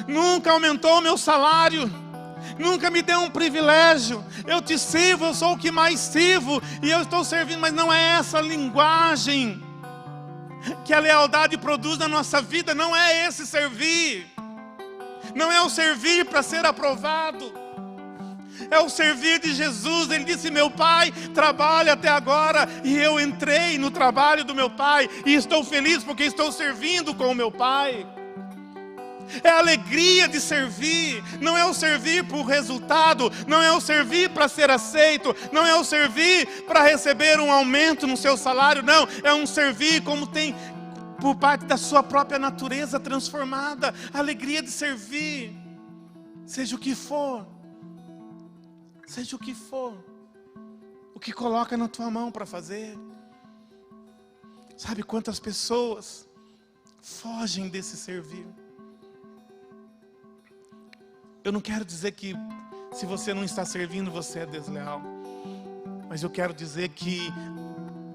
nunca 0.08 0.50
aumentou 0.50 0.96
o 0.96 1.02
meu 1.02 1.18
salário, 1.18 1.92
nunca 2.58 2.90
me 2.90 3.02
deu 3.02 3.20
um 3.20 3.30
privilégio. 3.30 4.24
Eu 4.46 4.62
te 4.62 4.78
sirvo, 4.78 5.26
eu 5.26 5.34
sou 5.34 5.52
o 5.52 5.58
que 5.58 5.70
mais 5.70 6.00
sirvo, 6.00 6.62
e 6.82 6.90
eu 6.90 7.02
estou 7.02 7.22
servindo, 7.22 7.60
mas 7.60 7.74
não 7.74 7.92
é 7.92 8.16
essa 8.18 8.40
linguagem 8.40 9.62
que 10.86 10.94
a 10.94 11.00
lealdade 11.00 11.58
produz 11.58 11.98
na 11.98 12.08
nossa 12.08 12.40
vida, 12.40 12.74
não 12.74 12.96
é 12.96 13.26
esse 13.26 13.46
servir, 13.46 14.26
não 15.36 15.52
é 15.52 15.60
o 15.60 15.68
servir 15.68 16.24
para 16.24 16.42
ser 16.42 16.64
aprovado. 16.64 17.52
É 18.70 18.78
o 18.80 18.88
servir 18.88 19.38
de 19.38 19.54
Jesus. 19.54 20.10
Ele 20.10 20.24
disse: 20.24 20.50
Meu 20.50 20.70
pai 20.70 21.12
trabalha 21.34 21.92
até 21.92 22.08
agora, 22.08 22.66
e 22.82 22.96
eu 22.96 23.20
entrei 23.20 23.76
no 23.76 23.90
trabalho 23.90 24.44
do 24.44 24.54
meu 24.54 24.70
pai, 24.70 25.08
e 25.26 25.34
estou 25.34 25.62
feliz 25.62 26.02
porque 26.02 26.24
estou 26.24 26.50
servindo 26.50 27.14
com 27.14 27.30
o 27.30 27.34
meu 27.34 27.52
pai. 27.52 28.06
É 29.42 29.48
a 29.48 29.58
alegria 29.58 30.28
de 30.28 30.40
servir, 30.40 31.22
não 31.40 31.58
é 31.58 31.64
o 31.64 31.74
servir 31.74 32.24
por 32.24 32.44
resultado, 32.44 33.30
não 33.46 33.60
é 33.60 33.72
o 33.72 33.80
servir 33.80 34.30
para 34.30 34.48
ser 34.48 34.70
aceito, 34.70 35.34
não 35.52 35.66
é 35.66 35.74
o 35.74 35.84
servir 35.84 36.46
para 36.66 36.82
receber 36.82 37.40
um 37.40 37.50
aumento 37.50 38.06
no 38.06 38.16
seu 38.16 38.36
salário, 38.36 38.84
não, 38.84 39.06
é 39.24 39.34
um 39.34 39.44
servir 39.44 40.00
como 40.02 40.28
tem 40.28 40.54
por 41.20 41.36
parte 41.36 41.64
da 41.64 41.76
sua 41.76 42.02
própria 42.02 42.38
natureza 42.38 43.00
transformada, 43.00 43.94
a 44.12 44.18
alegria 44.18 44.62
de 44.62 44.70
servir, 44.70 45.56
seja 46.46 46.76
o 46.76 46.78
que 46.78 46.94
for 46.94 47.46
seja 49.06 49.36
o 49.36 49.38
que 49.38 49.54
for, 49.54 49.94
o 51.14 51.20
que 51.20 51.32
coloca 51.32 51.76
na 51.76 51.88
tua 51.88 52.10
mão 52.10 52.30
para 52.30 52.44
fazer. 52.44 52.98
Sabe 54.76 55.02
quantas 55.02 55.38
pessoas 55.38 56.28
fogem 57.00 57.68
desse 57.68 57.96
servir? 57.96 58.46
Eu 61.42 61.52
não 61.52 61.60
quero 61.60 61.84
dizer 61.84 62.12
que 62.12 62.34
se 62.92 63.06
você 63.06 63.32
não 63.32 63.44
está 63.44 63.64
servindo, 63.64 64.10
você 64.10 64.40
é 64.40 64.46
desleal. 64.46 65.00
Mas 66.08 66.22
eu 66.22 66.30
quero 66.30 66.52
dizer 66.52 66.88
que 66.90 67.20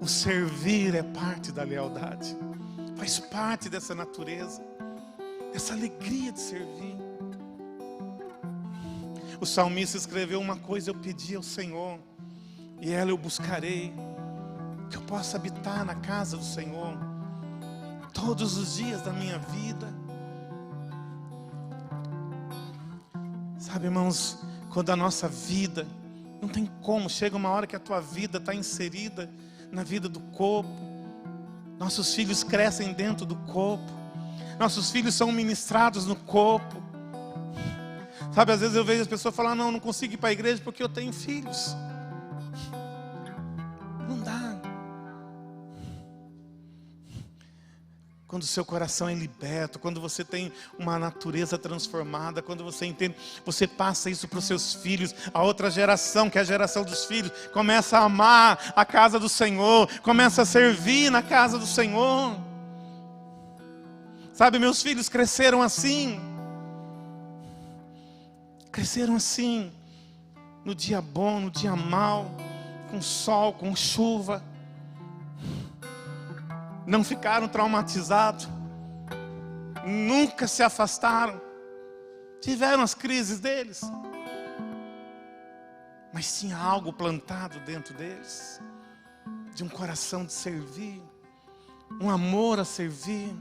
o 0.02 0.08
servir 0.08 0.94
é 0.94 1.04
parte 1.04 1.52
da 1.52 1.64
lealdade, 1.64 2.36
faz 3.02 3.18
parte 3.18 3.68
dessa 3.68 3.96
natureza, 3.96 4.64
essa 5.56 5.74
alegria 5.74 6.32
de 6.32 6.40
servir. 6.40 6.96
O 9.40 9.46
salmista 9.46 9.98
escreveu 9.98 10.40
uma 10.40 10.56
coisa: 10.56 10.92
eu 10.92 10.94
pedi 10.94 11.36
ao 11.36 11.42
Senhor, 11.42 11.98
e 12.80 12.92
ela 12.92 13.10
eu 13.10 13.18
buscarei, 13.18 13.92
que 14.88 14.98
eu 14.98 15.02
possa 15.02 15.36
habitar 15.36 15.84
na 15.84 15.96
casa 15.96 16.38
do 16.38 16.44
Senhor 16.44 16.96
todos 18.14 18.56
os 18.56 18.76
dias 18.76 19.02
da 19.02 19.12
minha 19.12 19.40
vida. 19.40 19.92
Sabe, 23.58 23.86
irmãos, 23.86 24.38
quando 24.70 24.92
a 24.92 24.96
nossa 24.96 25.28
vida, 25.28 25.88
não 26.40 26.48
tem 26.48 26.68
como, 26.84 27.10
chega 27.10 27.36
uma 27.36 27.50
hora 27.50 27.66
que 27.66 27.76
a 27.76 27.80
tua 27.80 28.00
vida 28.00 28.38
está 28.38 28.54
inserida 28.54 29.28
na 29.72 29.84
vida 29.84 30.08
do 30.08 30.20
corpo, 30.20 30.91
nossos 31.82 32.14
filhos 32.14 32.44
crescem 32.44 32.94
dentro 32.94 33.26
do 33.26 33.36
corpo, 33.36 33.92
nossos 34.58 34.90
filhos 34.90 35.16
são 35.16 35.32
ministrados 35.32 36.06
no 36.06 36.16
corpo, 36.16 36.82
Sabe, 38.32 38.54
às 38.54 38.62
vezes 38.62 38.76
eu 38.76 38.86
vejo 38.86 39.02
as 39.02 39.08
pessoas 39.08 39.36
falar: 39.36 39.56
não, 39.56 39.72
não 39.72 39.80
consigo 39.80 40.14
ir 40.14 40.18
para 40.18 40.30
a 40.30 40.32
igreja 40.32 40.62
porque 40.64 40.82
eu 40.82 40.88
tenho 40.88 41.12
filhos. 41.12 41.76
Quando 48.32 48.44
o 48.44 48.48
seu 48.48 48.64
coração 48.64 49.10
é 49.10 49.14
liberto, 49.14 49.78
quando 49.78 50.00
você 50.00 50.24
tem 50.24 50.54
uma 50.80 50.98
natureza 50.98 51.58
transformada, 51.58 52.42
quando 52.42 52.64
você 52.64 52.86
entende, 52.86 53.14
você 53.46 53.68
passa 53.68 54.10
isso 54.10 54.26
para 54.26 54.40
os 54.40 54.46
seus 54.46 54.74
filhos, 54.74 55.14
a 55.34 55.44
outra 55.44 55.70
geração, 55.70 56.30
que 56.30 56.38
é 56.38 56.42
a 56.42 56.46
geração 56.46 56.86
dos 56.86 57.04
filhos, 57.04 57.30
começa 57.52 57.98
a 57.98 58.06
amar 58.06 58.72
a 58.74 58.86
casa 58.86 59.20
do 59.20 59.28
Senhor, 59.28 59.86
começa 60.00 60.44
a 60.44 60.46
servir 60.46 61.10
na 61.10 61.22
casa 61.22 61.60
do 61.60 61.68
Senhor. 61.68 62.40
Sabe, 64.32 64.60
meus 64.60 64.82
filhos 64.82 65.10
cresceram 65.10 65.62
assim. 65.62 66.18
Cresceram 68.72 69.18
assim, 69.18 69.74
no 70.64 70.74
dia 70.74 71.02
bom, 71.02 71.42
no 71.42 71.52
dia 71.52 71.76
mal, 71.76 72.32
com 72.90 73.02
sol, 73.02 73.52
com 73.52 73.76
chuva. 73.76 74.42
Não 76.86 77.04
ficaram 77.04 77.48
traumatizados. 77.48 78.48
nunca 79.86 80.48
se 80.48 80.62
afastaram. 80.62 81.42
Tiveram 82.42 82.82
as 82.82 82.94
crises 82.94 83.40
deles. 83.40 83.82
Mas 86.14 86.40
tinha 86.40 86.58
algo 86.58 86.92
plantado 86.92 87.60
dentro 87.62 87.94
deles, 87.94 88.60
de 89.56 89.64
um 89.64 89.70
coração 89.70 90.26
de 90.26 90.34
servir, 90.34 91.02
um 92.02 92.10
amor 92.10 92.60
a 92.60 92.66
servir, 92.66 93.34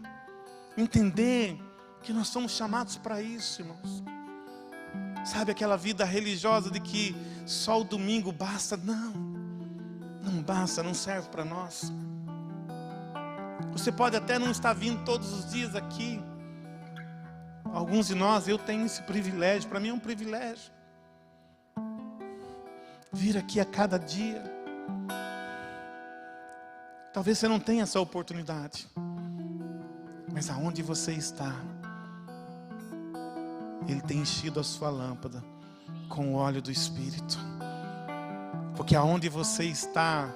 entender 0.76 1.58
que 2.02 2.12
nós 2.12 2.28
somos 2.28 2.52
chamados 2.52 2.96
para 2.96 3.20
isso, 3.20 3.62
irmãos. 3.62 4.04
Sabe 5.24 5.50
aquela 5.50 5.76
vida 5.76 6.04
religiosa 6.04 6.70
de 6.70 6.80
que 6.80 7.14
só 7.44 7.80
o 7.80 7.84
domingo 7.84 8.32
basta? 8.32 8.76
Não, 8.76 9.12
não 10.22 10.42
basta, 10.42 10.82
não 10.82 10.94
serve 10.94 11.28
para 11.28 11.44
nós. 11.44 11.92
Você 13.72 13.92
pode 13.92 14.16
até 14.16 14.38
não 14.38 14.50
estar 14.50 14.72
vindo 14.72 15.04
todos 15.04 15.32
os 15.32 15.50
dias 15.50 15.74
aqui. 15.74 16.22
Alguns 17.72 18.08
de 18.08 18.14
nós, 18.14 18.48
eu 18.48 18.58
tenho 18.58 18.84
esse 18.84 19.02
privilégio, 19.02 19.68
para 19.68 19.78
mim 19.78 19.90
é 19.90 19.92
um 19.92 19.98
privilégio. 19.98 20.72
Vir 23.12 23.36
aqui 23.36 23.60
a 23.60 23.64
cada 23.64 23.98
dia. 23.98 24.42
Talvez 27.12 27.38
você 27.38 27.48
não 27.48 27.60
tenha 27.60 27.82
essa 27.82 28.00
oportunidade. 28.00 28.88
Mas 30.32 30.48
aonde 30.48 30.82
você 30.82 31.12
está, 31.12 31.52
Ele 33.88 34.00
tem 34.00 34.18
enchido 34.18 34.60
a 34.60 34.64
sua 34.64 34.90
lâmpada 34.90 35.42
com 36.08 36.34
o 36.34 36.36
óleo 36.36 36.62
do 36.62 36.70
Espírito. 36.70 37.38
Porque 38.76 38.94
aonde 38.94 39.28
você 39.28 39.64
está, 39.64 40.32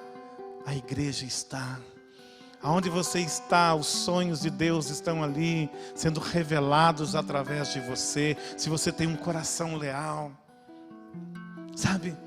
a 0.65 0.75
igreja 0.75 1.25
está. 1.25 1.79
Aonde 2.65 2.89
você 2.89 3.19
está, 3.19 3.75
os 3.75 3.85
sonhos 3.85 4.41
de 4.41 4.49
Deus 4.49 4.89
estão 4.89 5.23
ali 5.23 5.69
sendo 5.93 6.19
revelados 6.19 7.13
através 7.13 7.71
de 7.71 7.79
você. 7.79 8.35
Se 8.57 8.69
você 8.69 8.91
tem 8.91 9.05
um 9.05 9.15
coração 9.15 9.75
leal, 9.75 10.31
sabe? 11.75 12.17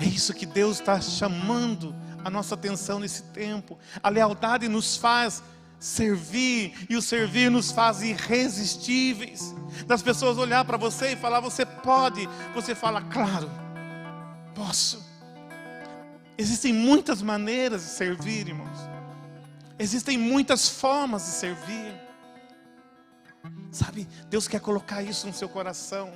É 0.00 0.04
isso 0.04 0.34
que 0.34 0.44
Deus 0.44 0.80
está 0.80 1.00
chamando 1.00 1.94
a 2.24 2.28
nossa 2.28 2.56
atenção 2.56 2.98
nesse 2.98 3.22
tempo. 3.22 3.78
A 4.02 4.08
lealdade 4.08 4.66
nos 4.66 4.96
faz 4.96 5.44
servir 5.78 6.74
e 6.90 6.96
o 6.96 7.00
servir 7.00 7.52
nos 7.52 7.70
faz 7.70 8.02
irresistíveis. 8.02 9.54
Das 9.86 10.02
pessoas 10.02 10.38
olhar 10.38 10.64
para 10.64 10.76
você 10.76 11.12
e 11.12 11.16
falar: 11.16 11.38
Você 11.38 11.64
pode. 11.64 12.28
Você 12.52 12.74
fala: 12.74 13.00
Claro, 13.02 13.48
posso. 14.56 15.07
Existem 16.38 16.72
muitas 16.72 17.20
maneiras 17.20 17.82
de 17.82 17.88
servir, 17.88 18.46
irmãos. 18.46 18.78
Existem 19.76 20.16
muitas 20.16 20.68
formas 20.68 21.24
de 21.24 21.30
servir. 21.32 21.92
Sabe, 23.72 24.06
Deus 24.30 24.46
quer 24.46 24.60
colocar 24.60 25.02
isso 25.02 25.26
no 25.26 25.32
seu 25.32 25.48
coração. 25.48 26.12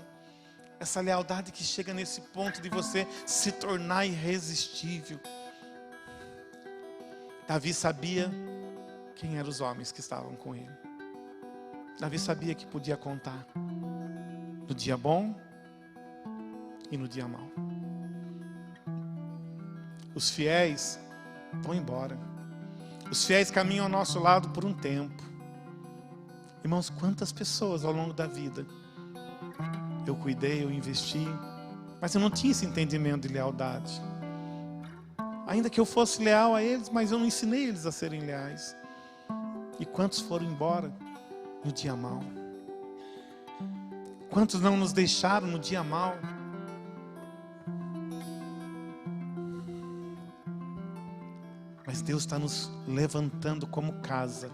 Essa 0.78 1.00
lealdade 1.00 1.50
que 1.50 1.64
chega 1.64 1.92
nesse 1.92 2.20
ponto 2.20 2.62
de 2.62 2.68
você 2.68 3.06
se 3.26 3.50
tornar 3.50 4.06
irresistível. 4.06 5.18
Davi 7.48 7.74
sabia 7.74 8.30
quem 9.16 9.38
eram 9.38 9.48
os 9.48 9.60
homens 9.60 9.90
que 9.90 10.00
estavam 10.00 10.36
com 10.36 10.54
ele. 10.54 10.70
Davi 11.98 12.18
sabia 12.18 12.54
que 12.54 12.66
podia 12.66 12.96
contar 12.96 13.44
no 13.56 14.74
dia 14.74 14.96
bom 14.96 15.34
e 16.90 16.96
no 16.96 17.08
dia 17.08 17.26
mau. 17.26 17.71
Os 20.14 20.30
fiéis 20.30 20.98
vão 21.62 21.74
embora. 21.74 22.18
Os 23.10 23.24
fiéis 23.24 23.50
caminham 23.50 23.84
ao 23.84 23.90
nosso 23.90 24.18
lado 24.18 24.48
por 24.50 24.64
um 24.64 24.72
tempo. 24.72 25.22
Irmãos, 26.62 26.90
quantas 26.90 27.32
pessoas 27.32 27.84
ao 27.84 27.92
longo 27.92 28.12
da 28.12 28.26
vida 28.26 28.66
eu 30.06 30.16
cuidei, 30.16 30.62
eu 30.62 30.70
investi, 30.70 31.26
mas 32.00 32.14
eu 32.14 32.20
não 32.20 32.30
tinha 32.30 32.50
esse 32.50 32.66
entendimento 32.66 33.26
de 33.26 33.34
lealdade. 33.34 34.00
Ainda 35.46 35.68
que 35.68 35.78
eu 35.78 35.84
fosse 35.84 36.22
leal 36.22 36.54
a 36.54 36.62
eles, 36.62 36.88
mas 36.88 37.12
eu 37.12 37.18
não 37.18 37.26
ensinei 37.26 37.68
eles 37.68 37.86
a 37.86 37.92
serem 37.92 38.20
leais. 38.20 38.76
E 39.78 39.84
quantos 39.84 40.20
foram 40.20 40.46
embora 40.46 40.92
no 41.64 41.72
dia 41.72 41.94
mal? 41.94 42.20
Quantos 44.30 44.60
não 44.60 44.76
nos 44.76 44.92
deixaram 44.92 45.46
no 45.46 45.58
dia 45.58 45.82
mal? 45.82 46.16
Mas 51.92 52.00
Deus 52.00 52.22
está 52.22 52.38
nos 52.38 52.70
levantando 52.88 53.66
como 53.66 53.92
casa. 54.00 54.50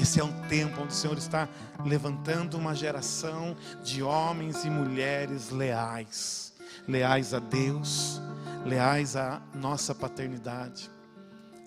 Esse 0.00 0.18
é 0.18 0.24
um 0.24 0.32
tempo 0.48 0.80
onde 0.80 0.94
o 0.94 0.96
Senhor 0.96 1.18
está 1.18 1.46
levantando 1.84 2.56
uma 2.56 2.74
geração 2.74 3.54
de 3.84 4.02
homens 4.02 4.64
e 4.64 4.70
mulheres 4.70 5.50
leais, 5.50 6.54
leais 6.88 7.34
a 7.34 7.38
Deus, 7.38 8.18
leais 8.64 9.14
à 9.14 9.42
nossa 9.54 9.94
paternidade 9.94 10.90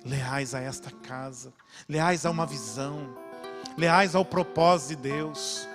leais 0.03 0.53
a 0.53 0.59
esta 0.59 0.91
casa, 0.91 1.51
leais 1.89 2.25
a 2.25 2.29
uma 2.29 2.45
visão, 2.45 3.15
leais 3.75 4.13
ao 4.13 4.23
propósito 4.23 4.89
de 4.89 5.09
Deus. 5.09 5.67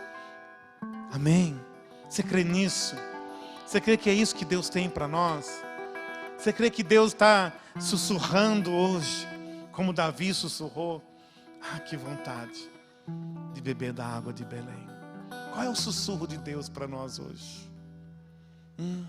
Amém? 1.13 1.61
Você 2.09 2.23
crê 2.23 2.45
nisso? 2.45 2.97
Você 3.67 3.81
crê 3.81 3.97
que 3.97 4.09
é 4.09 4.15
isso 4.15 4.35
que 4.35 4.45
Deus 4.45 4.69
tem 4.69 4.89
para 4.89 5.09
nós? 5.09 5.63
Você 6.39 6.53
crê 6.53 6.71
que 6.71 6.83
Deus 6.83 7.13
está 7.13 7.53
sussurrando 7.79 8.73
hoje, 8.73 9.27
como 9.73 9.93
Davi 9.93 10.33
sussurrou? 10.35 11.03
Ah, 11.63 11.79
que 11.79 11.97
vontade 11.97 12.71
de 13.53 13.61
beber 13.61 13.93
da 13.93 14.07
água 14.07 14.33
de 14.33 14.45
Belém. 14.45 14.89
Qual 15.53 15.65
é 15.65 15.69
o 15.69 15.77
sussurro 15.77 16.27
de 16.27 16.39
Deus 16.39 16.69
para 16.69 16.87
nós 16.87 17.19
hoje? 17.19 17.71
Hum, 18.79 19.05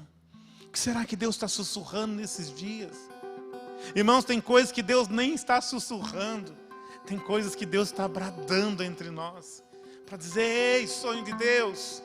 o 0.65 0.69
que 0.69 0.79
será 0.79 1.05
que 1.05 1.15
Deus 1.15 1.35
está 1.35 1.47
sussurrando 1.47 2.15
nesses 2.15 2.53
dias? 2.53 2.97
Irmãos, 3.95 4.23
tem 4.23 4.39
coisas 4.39 4.71
que 4.71 4.83
Deus 4.83 5.07
nem 5.07 5.33
está 5.33 5.61
sussurrando, 5.61 6.55
tem 7.05 7.17
coisas 7.17 7.55
que 7.55 7.65
Deus 7.65 7.89
está 7.89 8.07
bradando 8.07 8.83
entre 8.83 9.09
nós, 9.09 9.63
para 10.05 10.17
dizer: 10.17 10.41
ei, 10.41 10.87
sonho 10.87 11.23
de 11.23 11.33
Deus, 11.33 12.03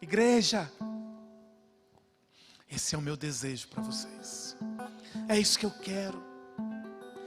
igreja, 0.00 0.70
esse 2.70 2.94
é 2.94 2.98
o 2.98 3.02
meu 3.02 3.16
desejo 3.16 3.68
para 3.68 3.82
vocês, 3.82 4.56
é 5.28 5.38
isso 5.38 5.58
que 5.58 5.66
eu 5.66 5.70
quero. 5.70 6.24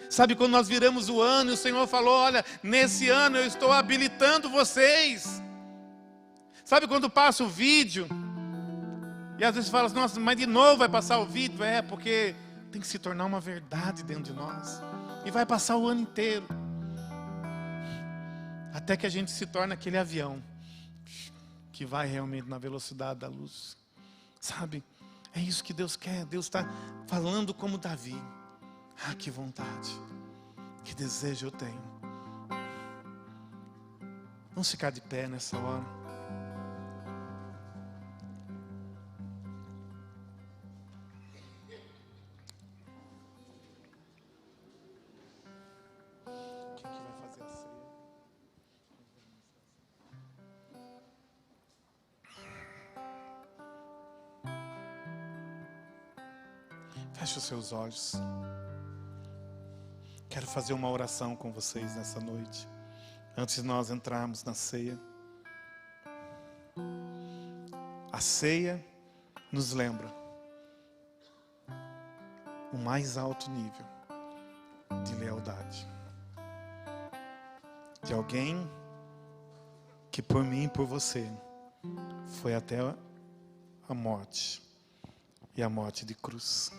Sabe 0.09 0.35
quando 0.35 0.51
nós 0.51 0.67
viramos 0.67 1.07
o 1.07 1.21
ano 1.21 1.51
e 1.51 1.53
o 1.53 1.57
Senhor 1.57 1.85
falou: 1.87 2.13
Olha, 2.13 2.43
nesse 2.63 3.09
ano 3.09 3.37
eu 3.37 3.45
estou 3.45 3.71
habilitando 3.71 4.49
vocês. 4.49 5.41
Sabe 6.65 6.87
quando 6.87 7.09
passa 7.09 7.43
o 7.43 7.49
vídeo? 7.49 8.07
E 9.39 9.43
às 9.43 9.55
vezes 9.55 9.69
fala, 9.69 9.87
nossa, 9.89 10.19
mas 10.19 10.37
de 10.37 10.45
novo 10.45 10.77
vai 10.79 10.89
passar 10.89 11.17
o 11.17 11.25
vídeo? 11.25 11.63
É, 11.63 11.81
porque 11.81 12.35
tem 12.71 12.81
que 12.81 12.85
se 12.85 12.99
tornar 12.99 13.25
uma 13.25 13.39
verdade 13.39 14.03
dentro 14.03 14.25
de 14.25 14.33
nós. 14.33 14.81
E 15.25 15.31
vai 15.31 15.45
passar 15.45 15.77
o 15.77 15.87
ano 15.87 16.01
inteiro. 16.01 16.45
Até 18.73 18.97
que 18.97 19.07
a 19.07 19.09
gente 19.09 19.31
se 19.31 19.45
torne 19.45 19.73
aquele 19.73 19.97
avião 19.97 20.43
que 21.71 21.85
vai 21.85 22.05
realmente 22.05 22.49
na 22.49 22.57
velocidade 22.57 23.21
da 23.21 23.29
luz. 23.29 23.77
Sabe? 24.41 24.83
É 25.33 25.39
isso 25.39 25.63
que 25.63 25.73
Deus 25.73 25.95
quer. 25.95 26.25
Deus 26.25 26.45
está 26.45 26.67
falando 27.07 27.53
como 27.53 27.77
Davi. 27.77 28.19
Ah, 29.07 29.15
que 29.15 29.31
vontade, 29.31 29.91
que 30.83 30.93
desejo 30.93 31.47
eu 31.47 31.51
tenho. 31.51 31.81
Vamos 34.51 34.69
ficar 34.69 34.89
de 34.89 35.01
pé 35.01 35.27
nessa 35.27 35.57
hora. 35.57 35.98
Seus 57.49 57.73
olhos. 57.73 58.13
Quero 60.29 60.45
fazer 60.45 60.73
uma 60.73 60.87
oração 60.87 61.35
com 61.35 61.51
vocês 61.51 61.95
nessa 61.95 62.19
noite, 62.19 62.67
antes 63.35 63.55
de 63.55 63.63
nós 63.63 63.89
entrarmos 63.89 64.43
na 64.43 64.53
ceia. 64.53 64.99
A 68.11 68.21
ceia 68.21 68.85
nos 69.51 69.73
lembra 69.73 70.07
o 72.71 72.77
mais 72.77 73.17
alto 73.17 73.49
nível 73.49 73.85
de 75.03 75.15
lealdade. 75.15 75.87
De 78.03 78.13
alguém 78.13 78.69
que 80.11 80.21
por 80.21 80.43
mim 80.43 80.65
e 80.65 80.69
por 80.69 80.85
você 80.85 81.27
foi 82.41 82.53
até 82.53 82.77
a 83.87 83.93
morte 83.95 84.61
e 85.55 85.63
a 85.63 85.69
morte 85.69 86.05
de 86.05 86.13
cruz. 86.13 86.71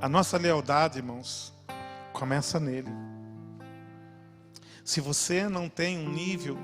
A 0.00 0.08
nossa 0.08 0.36
lealdade, 0.36 0.98
irmãos, 0.98 1.56
Começa 2.16 2.58
nele. 2.58 2.88
Se 4.82 5.02
você 5.02 5.50
não 5.50 5.68
tem 5.68 5.98
um 5.98 6.10
nível 6.10 6.56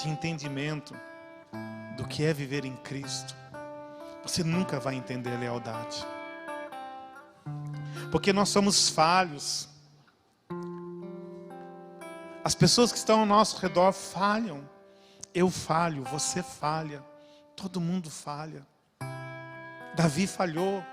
de 0.00 0.08
entendimento 0.08 0.94
do 1.96 2.06
que 2.06 2.22
é 2.22 2.32
viver 2.32 2.64
em 2.64 2.76
Cristo, 2.76 3.34
você 4.22 4.44
nunca 4.44 4.78
vai 4.78 4.94
entender 4.94 5.34
a 5.34 5.38
lealdade. 5.38 6.06
Porque 8.12 8.32
nós 8.32 8.48
somos 8.48 8.88
falhos. 8.88 9.68
As 12.44 12.54
pessoas 12.54 12.92
que 12.92 12.98
estão 12.98 13.18
ao 13.18 13.26
nosso 13.26 13.60
redor 13.60 13.90
falham. 13.90 14.62
Eu 15.34 15.50
falho, 15.50 16.04
você 16.04 16.40
falha. 16.40 17.02
Todo 17.56 17.80
mundo 17.80 18.08
falha. 18.12 18.64
Davi 19.96 20.28
falhou. 20.28 20.84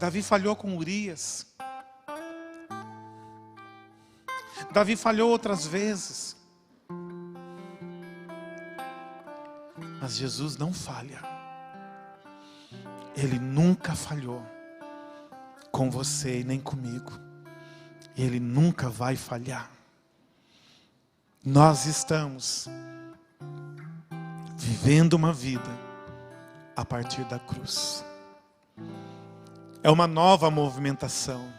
Davi 0.00 0.22
falhou 0.22 0.56
com 0.56 0.78
Urias. 0.78 1.46
Davi 4.72 4.96
falhou 4.96 5.28
outras 5.28 5.66
vezes. 5.66 6.34
Mas 10.00 10.16
Jesus 10.16 10.56
não 10.56 10.72
falha. 10.72 11.20
Ele 13.14 13.38
nunca 13.38 13.94
falhou 13.94 14.42
com 15.70 15.90
você 15.90 16.40
e 16.40 16.44
nem 16.44 16.58
comigo. 16.58 17.12
Ele 18.16 18.40
nunca 18.40 18.88
vai 18.88 19.16
falhar. 19.16 19.70
Nós 21.44 21.84
estamos 21.84 22.66
vivendo 24.56 25.12
uma 25.12 25.34
vida 25.34 25.78
a 26.74 26.86
partir 26.86 27.22
da 27.24 27.38
cruz. 27.38 28.02
É 29.82 29.90
uma 29.90 30.06
nova 30.06 30.50
movimentação. 30.50 31.52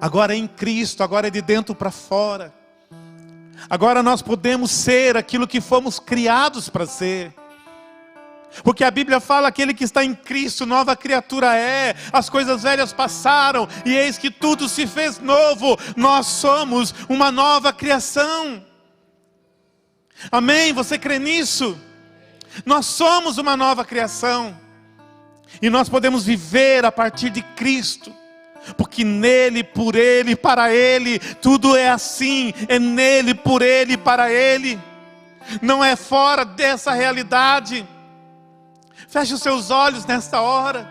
Agora 0.00 0.34
é 0.34 0.36
em 0.36 0.46
Cristo, 0.46 1.02
agora 1.02 1.28
é 1.28 1.30
de 1.30 1.40
dentro 1.40 1.74
para 1.74 1.90
fora. 1.90 2.52
Agora 3.70 4.02
nós 4.02 4.20
podemos 4.20 4.70
ser 4.70 5.16
aquilo 5.16 5.46
que 5.46 5.60
fomos 5.60 5.98
criados 5.98 6.68
para 6.68 6.86
ser. 6.86 7.34
Porque 8.62 8.84
a 8.84 8.90
Bíblia 8.90 9.20
fala: 9.20 9.48
aquele 9.48 9.74
que 9.74 9.84
está 9.84 10.04
em 10.04 10.14
Cristo, 10.14 10.66
nova 10.66 10.94
criatura 10.94 11.56
é, 11.56 11.94
as 12.12 12.28
coisas 12.28 12.62
velhas 12.62 12.92
passaram, 12.92 13.68
e 13.84 13.94
eis 13.94 14.18
que 14.18 14.30
tudo 14.30 14.68
se 14.68 14.86
fez 14.86 15.18
novo, 15.18 15.76
nós 15.96 16.26
somos 16.26 16.94
uma 17.08 17.32
nova 17.32 17.72
criação. 17.72 18.64
Amém? 20.30 20.72
Você 20.72 20.98
crê 20.98 21.18
nisso? 21.18 21.78
Nós 22.64 22.86
somos 22.86 23.38
uma 23.38 23.56
nova 23.56 23.84
criação, 23.84 24.56
e 25.60 25.70
nós 25.70 25.88
podemos 25.88 26.24
viver 26.24 26.84
a 26.84 26.92
partir 26.92 27.30
de 27.30 27.42
Cristo 27.42 28.12
porque 28.76 29.04
nele, 29.04 29.62
por 29.62 29.94
ele, 29.94 30.34
para 30.34 30.72
ele, 30.74 31.18
tudo 31.18 31.76
é 31.76 31.90
assim, 31.90 32.54
é 32.66 32.78
nele, 32.78 33.34
por 33.34 33.60
ele, 33.60 33.96
para 33.96 34.32
ele, 34.32 34.80
não 35.60 35.84
é 35.84 35.94
fora 35.94 36.44
dessa 36.44 36.92
realidade. 36.92 37.86
Feche 39.08 39.34
os 39.34 39.42
seus 39.42 39.70
olhos 39.70 40.06
nesta 40.06 40.40
hora. 40.40 40.88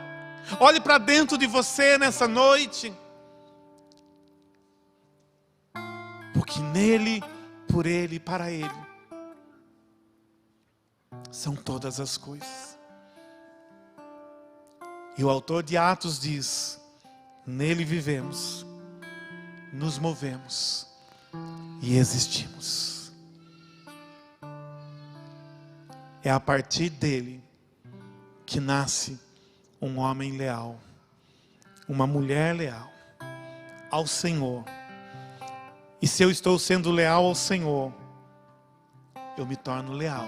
Olhe 0.60 0.80
para 0.80 0.98
dentro 0.98 1.38
de 1.38 1.48
você 1.48 1.98
nessa 1.98 2.28
noite. 2.28 2.94
Porque 6.34 6.60
nele, 6.60 7.24
por 7.68 7.88
ele, 7.88 8.20
para 8.20 8.52
ele, 8.52 8.70
são 11.32 11.56
todas 11.56 12.00
as 12.00 12.18
coisas. 12.18 12.78
E 15.16 15.24
o 15.24 15.30
autor 15.30 15.62
de 15.62 15.78
Atos 15.78 16.20
diz: 16.20 16.80
nele 17.46 17.86
vivemos, 17.86 18.66
nos 19.72 20.00
movemos 20.00 20.88
e 21.82 21.98
existimos. 21.98 23.12
É 26.24 26.32
a 26.32 26.40
partir 26.40 26.90
dele 26.90 27.44
que 28.46 28.60
nasce 28.60 29.20
um 29.82 30.00
homem 30.00 30.32
leal, 30.38 30.80
uma 31.88 32.08
mulher 32.08 32.56
leal 32.56 32.90
ao 33.92 34.08
Senhor. 34.08 34.64
E 36.02 36.08
se 36.08 36.24
eu 36.24 36.32
estou 36.32 36.58
sendo 36.58 36.90
leal 36.92 37.26
ao 37.26 37.36
Senhor, 37.36 37.94
eu 39.38 39.46
me 39.46 39.56
torno 39.56 39.94
leal 39.94 40.28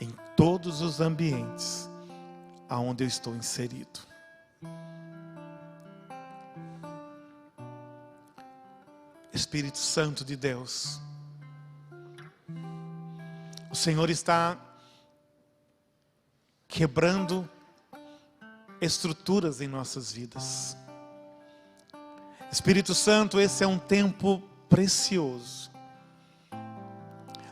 em 0.00 0.10
todos 0.36 0.80
os 0.80 1.00
ambientes 1.00 1.89
aonde 2.70 3.02
eu 3.02 3.08
estou 3.08 3.34
inserido. 3.34 3.98
Espírito 9.32 9.78
Santo 9.78 10.24
de 10.24 10.36
Deus, 10.36 11.00
o 13.70 13.74
Senhor 13.74 14.08
está 14.08 14.56
quebrando 16.68 17.48
estruturas 18.80 19.60
em 19.60 19.66
nossas 19.66 20.12
vidas. 20.12 20.76
Espírito 22.52 22.94
Santo, 22.94 23.40
esse 23.40 23.64
é 23.64 23.66
um 23.66 23.78
tempo 23.78 24.40
precioso, 24.68 25.70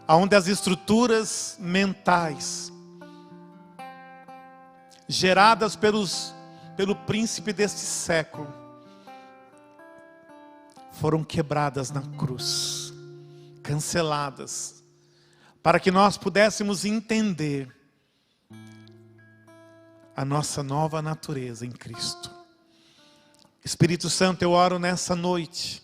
onde 0.09 0.37
as 0.37 0.47
estruturas 0.47 1.57
mentais, 1.59 2.73
geradas 5.09 5.75
pelos, 5.75 6.35
pelo 6.77 6.95
príncipe 6.95 7.53
deste 7.53 7.81
século, 7.81 8.47
foram 10.93 11.25
quebradas 11.25 11.91
na 11.91 12.03
cruz, 12.17 12.93
canceladas, 13.63 14.85
para 15.63 15.81
que 15.81 15.91
nós 15.91 16.19
pudéssemos 16.19 16.85
entender 16.85 17.75
a 20.15 20.25
nossa 20.25 20.63
nova 20.63 21.01
natureza 21.01 21.65
em 21.65 21.71
Cristo. 21.71 22.31
Espírito 23.65 24.11
Santo, 24.11 24.43
eu 24.43 24.51
oro 24.51 24.79
nessa 24.79 25.15
noite, 25.15 25.83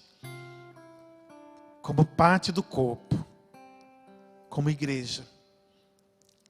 como 1.81 2.05
parte 2.05 2.51
do 2.51 2.62
corpo, 2.62 3.25
como 4.49 4.70
igreja. 4.70 5.25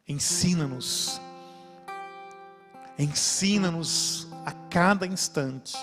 Ensina-nos, 0.08 1.20
ensina-nos 2.98 4.28
a 4.44 4.52
cada 4.70 5.06
instante, 5.06 5.76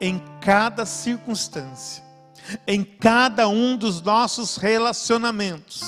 em 0.00 0.22
cada 0.40 0.86
circunstância, 0.86 2.02
em 2.66 2.84
cada 2.84 3.48
um 3.48 3.76
dos 3.76 4.00
nossos 4.00 4.56
relacionamentos. 4.56 5.82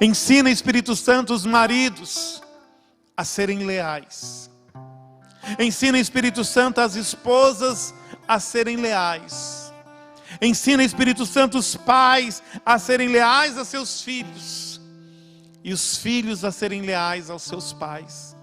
Ensina, 0.00 0.50
Espírito 0.50 0.94
Santo, 0.94 1.32
os 1.32 1.44
maridos, 1.44 2.42
a 3.16 3.24
serem 3.24 3.60
leais. 3.60 4.50
Ensina, 5.58 5.98
Espírito 5.98 6.44
Santo, 6.44 6.80
as 6.80 6.94
esposas 6.94 7.94
a 8.28 8.38
serem 8.38 8.76
leais. 8.76 9.72
Ensina, 10.40 10.84
Espírito 10.84 11.26
Santo, 11.26 11.58
os 11.58 11.74
pais 11.74 12.42
a 12.64 12.78
serem 12.78 13.08
leais 13.08 13.58
a 13.58 13.64
seus 13.64 14.02
filhos. 14.02 14.80
E 15.64 15.72
os 15.72 15.96
filhos 15.96 16.44
a 16.44 16.52
serem 16.52 16.82
leais 16.82 17.28
aos 17.28 17.42
seus 17.42 17.72
pais. 17.72 18.36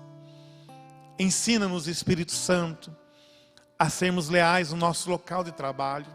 Ensina-nos, 1.20 1.88
Espírito 1.88 2.32
Santo, 2.32 2.95
a 3.78 3.89
sermos 3.89 4.30
leais 4.30 4.72
no 4.72 4.78
nosso 4.78 5.09
local 5.09 5.43
de 5.43 5.51
trabalho. 5.51 6.07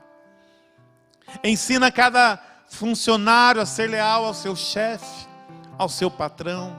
Ensina 1.43 1.91
cada 1.91 2.41
funcionário 2.69 3.61
a 3.61 3.67
ser 3.67 3.89
leal 3.91 4.25
ao 4.25 4.35
seu 4.35 4.57
chefe, 4.57 5.27
ao 5.77 5.89
seu 5.89 6.11
patrão. 6.11 6.79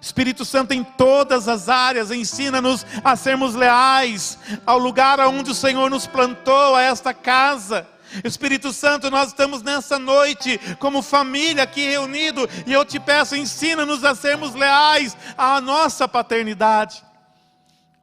Espírito 0.00 0.44
Santo, 0.44 0.72
em 0.72 0.84
todas 0.84 1.48
as 1.48 1.68
áreas, 1.68 2.10
ensina-nos 2.10 2.86
a 3.02 3.16
sermos 3.16 3.54
leais 3.54 4.38
ao 4.64 4.78
lugar 4.78 5.18
aonde 5.18 5.50
o 5.50 5.54
Senhor 5.54 5.90
nos 5.90 6.06
plantou, 6.06 6.76
a 6.76 6.82
esta 6.82 7.12
casa. 7.12 7.86
Espírito 8.24 8.72
Santo, 8.72 9.10
nós 9.10 9.28
estamos 9.28 9.62
nessa 9.62 9.98
noite 9.98 10.58
como 10.78 11.02
família 11.02 11.64
aqui 11.64 11.88
reunido 11.88 12.48
e 12.64 12.72
eu 12.72 12.84
te 12.84 13.00
peço, 13.00 13.34
ensina-nos 13.34 14.04
a 14.04 14.14
sermos 14.14 14.54
leais 14.54 15.16
à 15.36 15.60
nossa 15.60 16.06
paternidade. 16.06 17.04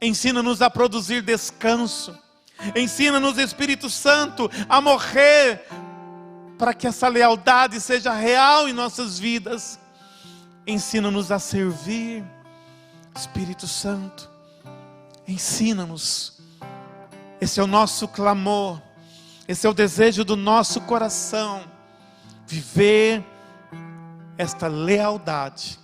Ensina-nos 0.04 0.60
a 0.60 0.68
produzir 0.68 1.22
descanso. 1.22 2.14
Ensina-nos, 2.76 3.38
Espírito 3.38 3.88
Santo, 3.88 4.50
a 4.68 4.78
morrer 4.78 5.66
para 6.58 6.74
que 6.74 6.86
essa 6.86 7.08
lealdade 7.08 7.80
seja 7.80 8.12
real 8.12 8.68
em 8.68 8.72
nossas 8.74 9.18
vidas. 9.18 9.78
Ensina-nos 10.66 11.32
a 11.32 11.38
servir, 11.38 12.22
Espírito 13.16 13.66
Santo, 13.66 14.30
ensina-nos. 15.26 16.38
Esse 17.40 17.58
é 17.58 17.62
o 17.62 17.66
nosso 17.66 18.06
clamor, 18.06 18.80
esse 19.48 19.66
é 19.66 19.70
o 19.70 19.74
desejo 19.74 20.22
do 20.22 20.36
nosso 20.36 20.82
coração, 20.82 21.64
viver 22.46 23.24
esta 24.36 24.66
lealdade, 24.66 25.78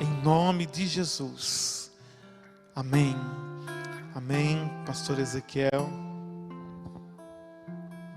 em 0.00 0.22
nome 0.22 0.64
de 0.64 0.86
Jesus. 0.86 1.75
Amém, 2.76 3.16
Amém, 4.14 4.70
pastor 4.84 5.18
Ezequiel. 5.18 5.88